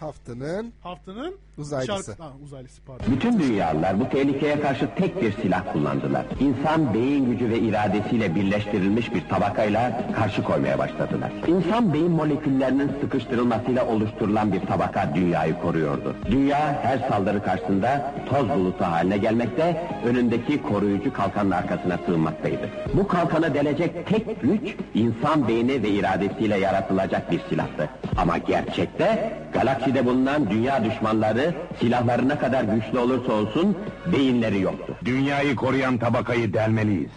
haftanın 0.00 0.72
Haftanın 0.82 1.36
uzaylısı. 1.58 2.06
şarkı... 2.06 2.22
Ha, 2.22 2.32
uzaylısı 2.44 2.82
pardon. 2.82 3.06
Bütün 3.10 3.38
dünyalılar 3.38 4.00
bu 4.00 4.08
tehlikeye 4.08 4.60
karşı 4.60 4.88
tek 4.96 5.22
bir 5.22 5.32
silah 5.32 5.72
kullandılar. 5.72 6.24
İnsan 6.40 6.94
beyin 6.94 7.30
gücü 7.30 7.50
ve 7.50 7.58
iradesiyle 7.58 8.34
birleştirilmiş 8.34 9.14
bir 9.14 9.28
tabakayla 9.28 10.12
karşı 10.12 10.42
koymaya 10.42 10.78
başladılar. 10.78 11.32
İnsan 11.46 11.92
beyin 11.94 12.10
moleküllerinin 12.10 12.90
sıkıştırılmasıyla 13.00 13.86
oluşturulan 13.86 14.52
bir 14.52 14.60
tabaka 14.60 15.14
dünyayı 15.14 15.60
koruyordu. 15.60 16.16
Dünya 16.30 16.82
her 16.82 16.98
saldırı 17.08 17.42
karşısında 17.42 18.12
toz 18.30 18.48
bulutu 18.48 18.84
haline 18.84 19.18
gelmekte, 19.18 19.86
önündeki 20.04 20.62
koruyucu 20.62 21.12
kalkanın 21.12 21.50
arkasına 21.50 21.98
sığınmaktaydı. 22.06 22.70
Bu 22.94 23.08
kalkanı 23.08 23.54
delecek 23.54 24.06
tek 24.06 24.42
güç 24.42 24.76
insan 24.94 25.48
beyni 25.48 25.82
ve 25.82 25.88
iradesiyle 25.88 26.58
yaratılacak 26.58 27.30
bir 27.30 27.40
silahtı. 27.48 27.88
Ama 28.16 28.38
gerçekte 28.38 29.36
galakside 29.52 30.06
bulunan 30.06 30.50
dünya 30.50 30.84
düşmanları 30.84 31.43
silahları 31.80 32.28
ne 32.28 32.38
kadar 32.38 32.64
güçlü 32.64 32.98
olursa 32.98 33.32
olsun 33.32 33.76
beyinleri 34.12 34.60
yoktu. 34.60 34.96
Dünyayı 35.04 35.56
koruyan 35.56 35.98
tabakayı 35.98 36.52
delmeliyiz. 36.52 37.10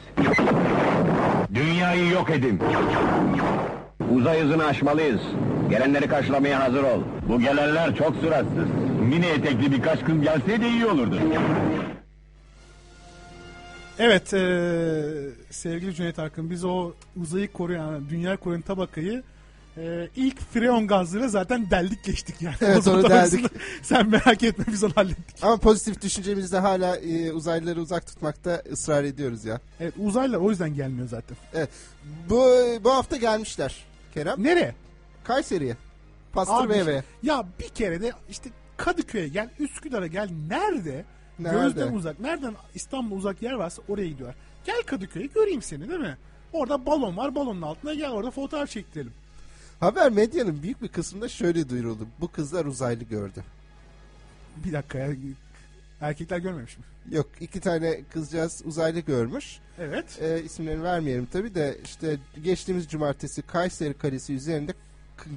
Dünyayı 1.55 2.09
yok 2.09 2.29
edin. 2.29 2.59
Uzay 4.15 4.41
hızını 4.41 4.65
aşmalıyız. 4.65 5.21
Gelenleri 5.69 6.07
karşılamaya 6.07 6.59
hazır 6.63 6.83
ol. 6.83 7.01
Bu 7.29 7.39
gelenler 7.39 7.95
çok 7.95 8.15
suratsız. 8.15 8.67
Mini 9.01 9.25
etekli 9.25 9.71
birkaç 9.71 10.03
kız 10.03 10.21
gelseydi 10.21 10.65
iyi 10.65 10.85
olurdu. 10.85 11.19
Evet 13.99 14.33
eee, 14.33 14.39
sevgili 15.49 15.95
Cüneyt 15.95 16.19
Arkın 16.19 16.49
biz 16.49 16.65
o 16.65 16.91
uzayı 17.21 17.51
koruyan, 17.51 18.09
dünyayı 18.09 18.37
koruyan 18.37 18.61
tabakayı 18.61 19.23
eee, 19.77 20.09
ilk 20.15 20.39
freon 20.39 20.87
gazıyla 20.87 21.27
zaten 21.27 21.69
deldik 21.71 22.03
geçtik 22.03 22.41
yani. 22.41 22.55
Evet, 22.61 22.87
onu 22.87 23.09
deldik. 23.09 23.45
Sen 23.81 24.09
merak 24.09 24.43
etme 24.43 24.65
biz 24.67 24.83
onu 24.83 24.91
hallettik. 24.95 25.43
Ama 25.43 25.57
pozitif 25.57 26.01
düşüncemizde 26.01 26.59
hala 26.59 26.95
e, 26.97 27.31
uzaylıları 27.31 27.81
uzak 27.81 28.07
tutmakta 28.07 28.63
ısrar 28.71 29.03
ediyoruz 29.03 29.45
ya. 29.45 29.61
Evet 29.79 29.93
uzaylılar 29.97 30.37
o 30.37 30.49
yüzden 30.49 30.75
gelmiyor 30.75 31.07
zaten. 31.07 31.37
Bu 32.29 32.49
bu 32.83 32.91
hafta 32.91 33.17
gelmişler 33.17 33.75
Kerem. 34.13 34.43
Nereye? 34.43 34.75
Kayseri'ye. 35.23 35.77
Pastır 36.33 36.69
Bey'e. 36.69 37.03
Ya 37.23 37.45
bir 37.59 37.69
kere 37.69 38.01
de 38.01 38.11
işte 38.29 38.49
Kadıköy'e 38.77 39.27
gel, 39.27 39.49
Üsküdar'a 39.59 40.07
gel. 40.07 40.29
Nerede? 40.49 41.05
Nerede? 41.39 41.61
Gözden 41.61 41.93
uzak. 41.93 42.19
Nereden 42.19 42.55
İstanbul 42.75 43.17
uzak 43.17 43.41
yer 43.41 43.53
varsa 43.53 43.81
oraya 43.89 44.07
gidiyor. 44.07 44.33
Gel 44.65 44.81
Kadıköy'e 44.85 45.25
göreyim 45.25 45.61
seni 45.61 45.89
değil 45.89 45.99
mi? 45.99 46.17
Orada 46.53 46.85
balon 46.85 47.17
var. 47.17 47.35
Balonun 47.35 47.61
altına 47.61 47.93
gel 47.93 48.09
orada 48.09 48.31
fotoğraf 48.31 48.69
çektirelim. 48.69 49.13
Haber 49.79 50.11
medyanın 50.11 50.63
büyük 50.63 50.81
bir 50.81 50.87
kısmında 50.87 51.29
şöyle 51.29 51.69
duyuruldu. 51.69 52.07
Bu 52.21 52.31
kızlar 52.31 52.65
uzaylı 52.65 53.03
gördü. 53.03 53.43
Bir 54.65 54.73
dakika 54.73 54.97
ya. 54.97 55.15
Erkekler 56.01 56.37
görmemiş 56.37 56.77
mi? 56.77 56.83
Yok 57.11 57.27
iki 57.39 57.59
tane 57.59 58.03
kızcağız 58.13 58.61
uzaylı 58.65 58.99
görmüş. 58.99 59.59
Evet. 59.79 60.19
E, 60.21 60.43
isimlerini 60.43 60.83
vermeyelim 60.83 61.25
tabi 61.25 61.55
de 61.55 61.77
işte 61.83 62.17
geçtiğimiz 62.43 62.87
cumartesi 62.87 63.41
Kayseri 63.41 63.93
Kalesi 63.93 64.33
üzerinde 64.33 64.73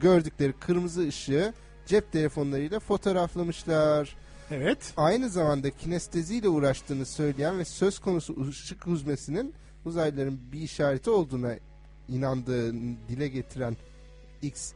gördükleri 0.01 0.53
kırmızı 0.53 1.09
ışığı 1.09 1.55
cep 1.87 2.13
telefonlarıyla 2.13 2.81
fotoğraflamışlar. 2.81 4.17
Evet. 4.51 4.93
Aynı 4.97 5.31
zamanda 5.31 5.71
kinesteziyle 5.71 6.49
uğraştığını 6.49 7.07
söyleyen 7.07 7.59
ve 7.59 7.65
söz 7.65 7.99
konusu 7.99 8.49
ışık 8.49 8.87
huzmesinin 8.87 9.55
uzaylıların 9.85 10.39
bir 10.53 10.61
işareti 10.61 11.11
olduğuna 11.11 11.55
inandığını 12.09 12.97
dile 13.09 13.29
getiren 13.29 13.77
XX 14.43 14.73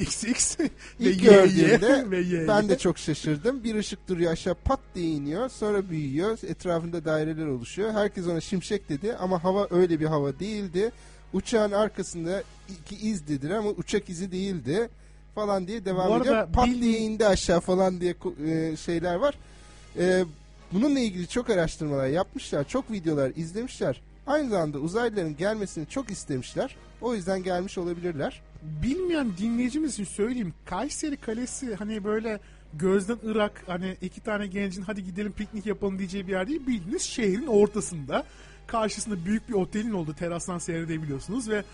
XX 0.00 0.60
ve 0.60 0.68
İlk 1.00 1.22
gördüğümde 1.22 2.04
ve 2.10 2.20
Y. 2.20 2.48
ben 2.48 2.68
de 2.68 2.78
çok 2.78 2.98
şaşırdım. 2.98 3.64
Bir 3.64 3.74
ışık 3.74 4.08
duruyor 4.08 4.32
aşağı 4.32 4.54
pat 4.54 4.80
diye 4.94 5.06
iniyor. 5.06 5.48
Sonra 5.48 5.90
büyüyor. 5.90 6.38
Etrafında 6.48 7.04
daireler 7.04 7.46
oluşuyor. 7.46 7.92
Herkes 7.92 8.26
ona 8.26 8.40
şimşek 8.40 8.88
dedi 8.88 9.16
ama 9.16 9.44
hava 9.44 9.66
öyle 9.70 10.00
bir 10.00 10.06
hava 10.06 10.38
değildi. 10.38 10.90
Uçağın 11.32 11.72
arkasında 11.72 12.42
iki 12.68 13.06
iz 13.08 13.28
dediler 13.28 13.54
ama 13.54 13.70
uçak 13.70 14.08
izi 14.10 14.32
değildi. 14.32 14.88
falan 15.34 15.66
diye 15.66 15.84
devam 15.84 16.10
Bu 16.20 16.22
ediyor. 16.22 16.48
Pat 16.52 16.66
bil- 16.66 16.82
diye 16.82 16.98
indi 16.98 17.26
aşağı 17.26 17.60
falan 17.60 18.00
diye 18.00 18.14
e, 18.46 18.76
şeyler 18.76 19.14
var. 19.14 19.34
E, 19.98 20.24
bununla 20.72 20.98
ilgili 21.00 21.28
çok 21.28 21.50
araştırmalar 21.50 22.06
yapmışlar. 22.06 22.68
Çok 22.68 22.90
videolar 22.90 23.32
izlemişler. 23.36 24.00
Aynı 24.26 24.50
zamanda 24.50 24.78
uzaylıların 24.78 25.36
gelmesini 25.36 25.86
çok 25.88 26.10
istemişler. 26.10 26.76
O 27.00 27.14
yüzden 27.14 27.42
gelmiş 27.42 27.78
olabilirler. 27.78 28.42
Bilmeyen 28.62 29.36
dinleyicimiz 29.38 29.92
için 29.92 30.04
söyleyeyim. 30.04 30.54
Kayseri 30.64 31.16
Kalesi 31.16 31.74
hani 31.74 32.04
böyle 32.04 32.40
gözden 32.74 33.18
ırak 33.26 33.62
hani 33.66 33.96
iki 34.02 34.20
tane 34.20 34.46
gencin 34.46 34.82
hadi 34.82 35.04
gidelim 35.04 35.32
piknik 35.32 35.66
yapalım 35.66 35.98
diyeceği 35.98 36.26
bir 36.26 36.32
yer 36.32 36.48
değil. 36.48 36.66
Bildiğiniz 36.66 37.02
şehrin 37.02 37.46
ortasında. 37.46 38.24
Karşısında 38.66 39.24
büyük 39.24 39.48
bir 39.48 39.54
otelin 39.54 39.92
olduğu 39.92 40.14
terastan 40.14 40.58
seyredebiliyorsunuz 40.58 41.48
ve 41.48 41.64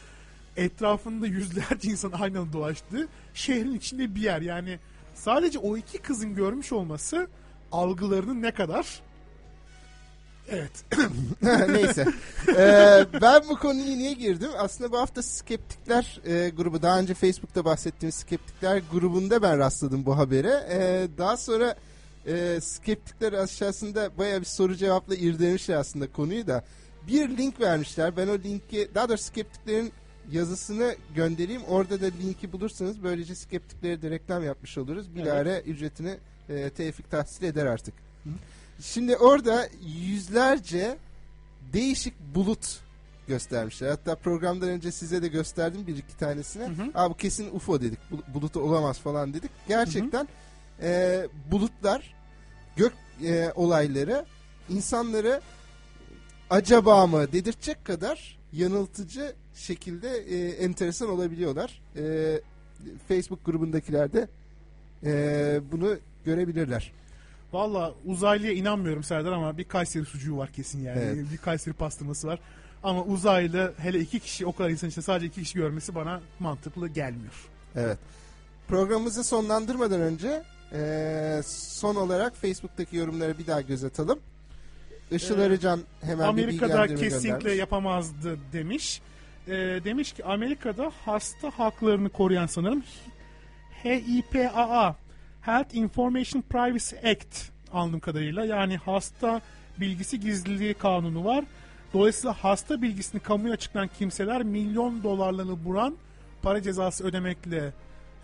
etrafında 0.56 1.26
yüzlerce 1.26 1.90
insan 1.90 2.12
aynı 2.12 2.38
anda 2.38 2.52
dolaştığı 2.52 3.08
şehrin 3.34 3.74
içinde 3.74 4.14
bir 4.14 4.20
yer. 4.20 4.40
Yani 4.40 4.78
sadece 5.14 5.58
o 5.58 5.76
iki 5.76 5.98
kızın 5.98 6.34
görmüş 6.34 6.72
olması 6.72 7.28
algılarının 7.72 8.42
ne 8.42 8.50
kadar 8.50 9.00
Evet. 10.48 10.84
Neyse. 11.68 12.06
Ee, 12.48 13.06
ben 13.22 13.42
bu 13.48 13.58
konuya 13.58 13.96
niye 13.96 14.12
girdim? 14.12 14.50
Aslında 14.58 14.92
bu 14.92 14.98
hafta 14.98 15.22
Skeptikler 15.22 16.20
e, 16.26 16.48
grubu, 16.48 16.82
daha 16.82 16.98
önce 16.98 17.14
Facebook'ta 17.14 17.64
bahsettiğim 17.64 18.12
Skeptikler 18.12 18.82
grubunda 18.92 19.42
ben 19.42 19.58
rastladım 19.58 20.06
bu 20.06 20.18
habere. 20.18 20.66
Ee, 20.70 21.08
daha 21.18 21.36
sonra 21.36 21.76
e, 22.26 22.60
Skeptikler 22.60 23.32
aşağısında 23.32 24.10
baya 24.18 24.40
bir 24.40 24.46
soru 24.46 24.76
cevapla 24.76 25.14
irdemişler 25.14 25.74
aslında 25.76 26.12
konuyu 26.12 26.46
da. 26.46 26.64
Bir 27.08 27.36
link 27.36 27.60
vermişler. 27.60 28.16
Ben 28.16 28.28
o 28.28 28.38
linki, 28.38 28.88
daha 28.94 29.08
doğrusu 29.08 29.24
Skeptiklerin 29.24 29.92
yazısını 30.32 30.94
göndereyim. 31.14 31.62
Orada 31.68 32.00
da 32.00 32.06
linki 32.06 32.52
bulursanız 32.52 33.02
böylece 33.02 33.34
Skeptiklere 33.34 34.02
de 34.02 34.10
reklam 34.10 34.44
yapmış 34.44 34.78
oluruz. 34.78 35.14
Bilare 35.14 35.62
ücretini 35.66 36.14
e, 36.48 36.70
tevfik 36.70 37.10
tahsil 37.10 37.44
eder 37.44 37.66
artık. 37.66 37.94
Şimdi 38.80 39.16
orada 39.16 39.68
yüzlerce 40.06 40.98
değişik 41.72 42.14
bulut 42.34 42.80
göstermişler. 43.28 43.88
Hatta 43.90 44.14
programdan 44.14 44.68
önce 44.68 44.92
size 44.92 45.22
de 45.22 45.28
gösterdim 45.28 45.86
bir 45.86 45.96
iki 45.96 46.16
tanesini. 46.16 46.64
Aa 46.94 47.10
bu 47.10 47.16
kesin 47.16 47.50
UFO 47.56 47.80
dedik. 47.80 47.98
Bu- 48.10 48.34
Bulutu 48.34 48.60
olamaz 48.60 48.98
falan 48.98 49.34
dedik. 49.34 49.50
Gerçekten 49.68 50.28
e, 50.82 51.22
bulutlar 51.50 52.14
gök 52.76 52.92
e, 53.24 53.52
olayları 53.54 54.24
insanları 54.68 55.40
acaba 56.50 57.06
mı 57.06 57.32
dedirtecek 57.32 57.84
kadar 57.84 58.38
yanıltıcı 58.52 59.34
şekilde 59.54 60.08
e, 60.18 60.48
enteresan 60.48 61.08
olabiliyorlar. 61.08 61.82
E, 61.96 62.40
Facebook 63.08 63.44
grubundakiler 63.46 64.12
de 64.12 64.28
e, 65.04 65.60
bunu 65.72 65.96
görebilirler. 66.24 66.92
Valla 67.56 67.94
uzaylıya 68.04 68.52
inanmıyorum 68.52 69.02
Serdar 69.02 69.32
ama 69.32 69.58
bir 69.58 69.64
Kayseri 69.64 70.04
sucuğu 70.04 70.36
var 70.36 70.52
kesin 70.52 70.82
yani. 70.84 70.98
Evet. 71.02 71.26
Bir 71.32 71.36
Kayseri 71.38 71.74
pastırması 71.74 72.26
var. 72.26 72.38
Ama 72.82 73.04
uzaylı 73.04 73.74
hele 73.78 74.00
iki 74.00 74.20
kişi 74.20 74.46
o 74.46 74.52
kadar 74.52 74.70
insan 74.70 74.88
içinde 74.88 75.04
sadece 75.04 75.26
iki 75.26 75.42
kişi 75.42 75.58
görmesi 75.58 75.94
bana 75.94 76.20
mantıklı 76.40 76.88
gelmiyor. 76.88 77.48
Evet. 77.76 77.98
Programımızı 78.68 79.24
sonlandırmadan 79.24 80.00
önce 80.00 80.42
eee, 80.72 81.40
son 81.46 81.94
olarak 81.94 82.36
Facebook'taki 82.36 82.96
yorumlara 82.96 83.38
bir 83.38 83.46
daha 83.46 83.60
göz 83.60 83.84
atalım. 83.84 84.18
Işıl 85.10 85.38
Ee, 85.38 85.42
Arıcan 85.42 85.80
hemen 86.00 86.18
bir 86.18 86.24
Amerika'da 86.42 86.68
bilgilendirme 86.82 87.00
kesinlikle 87.08 87.38
göndermiş. 87.38 87.58
yapamazdı 87.58 88.38
demiş. 88.52 89.00
Ee, 89.48 89.52
demiş 89.84 90.12
ki 90.12 90.24
Amerika'da 90.24 90.92
hasta 91.04 91.50
haklarını 91.50 92.08
koruyan 92.08 92.46
sanırım 92.46 92.82
HIPAA 93.84 94.96
Health 95.46 95.74
Information 95.74 96.42
Privacy 96.42 96.96
Act 96.96 97.50
anladığım 97.72 98.00
kadarıyla 98.00 98.44
yani 98.44 98.76
hasta 98.76 99.40
bilgisi 99.80 100.20
gizliliği 100.20 100.74
kanunu 100.74 101.24
var. 101.24 101.44
Dolayısıyla 101.94 102.32
hasta 102.32 102.82
bilgisini 102.82 103.20
kamuya 103.20 103.54
açıklayan 103.54 103.90
kimseler 103.98 104.42
milyon 104.42 105.02
dolarlarını 105.02 105.64
buran 105.64 105.96
para 106.42 106.62
cezası 106.62 107.04
ödemekle 107.04 107.72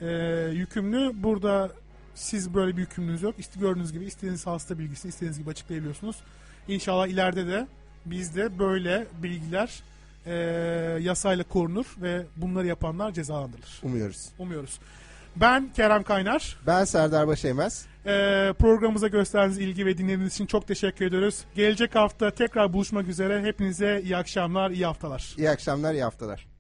e, 0.00 0.06
yükümlü. 0.52 1.22
Burada 1.22 1.70
siz 2.14 2.54
böyle 2.54 2.76
bir 2.76 2.80
yükümlülüğünüz 2.80 3.22
yok. 3.22 3.34
İşte 3.38 3.60
gördüğünüz 3.60 3.92
gibi 3.92 4.04
istediğiniz 4.04 4.46
hasta 4.46 4.78
bilgisini 4.78 5.08
istediğiniz 5.08 5.38
gibi 5.38 5.50
açıklayabiliyorsunuz. 5.50 6.16
İnşallah 6.68 7.06
ileride 7.06 7.46
de 7.46 7.66
bizde 8.06 8.58
böyle 8.58 9.06
bilgiler 9.22 9.82
e, 10.26 10.34
yasayla 11.00 11.44
korunur 11.44 11.86
ve 12.02 12.26
bunları 12.36 12.66
yapanlar 12.66 13.12
cezalandırılır. 13.12 13.80
Umuyoruz. 13.82 14.28
Umuyoruz. 14.38 14.78
Ben 15.36 15.72
Kerem 15.72 16.02
Kaynar. 16.02 16.58
Ben 16.66 16.84
Serdar 16.84 17.28
Başeymez. 17.28 17.86
Ee, 18.06 18.52
programımıza 18.58 19.08
gösterdiğiniz 19.08 19.58
ilgi 19.58 19.86
ve 19.86 19.98
dinlediğiniz 19.98 20.34
için 20.34 20.46
çok 20.46 20.68
teşekkür 20.68 21.06
ediyoruz. 21.06 21.44
Gelecek 21.54 21.94
hafta 21.94 22.30
tekrar 22.30 22.72
buluşmak 22.72 23.08
üzere. 23.08 23.42
Hepinize 23.42 24.00
iyi 24.04 24.16
akşamlar, 24.16 24.70
iyi 24.70 24.86
haftalar. 24.86 25.34
İyi 25.38 25.50
akşamlar, 25.50 25.92
iyi 25.92 26.02
haftalar. 26.02 26.51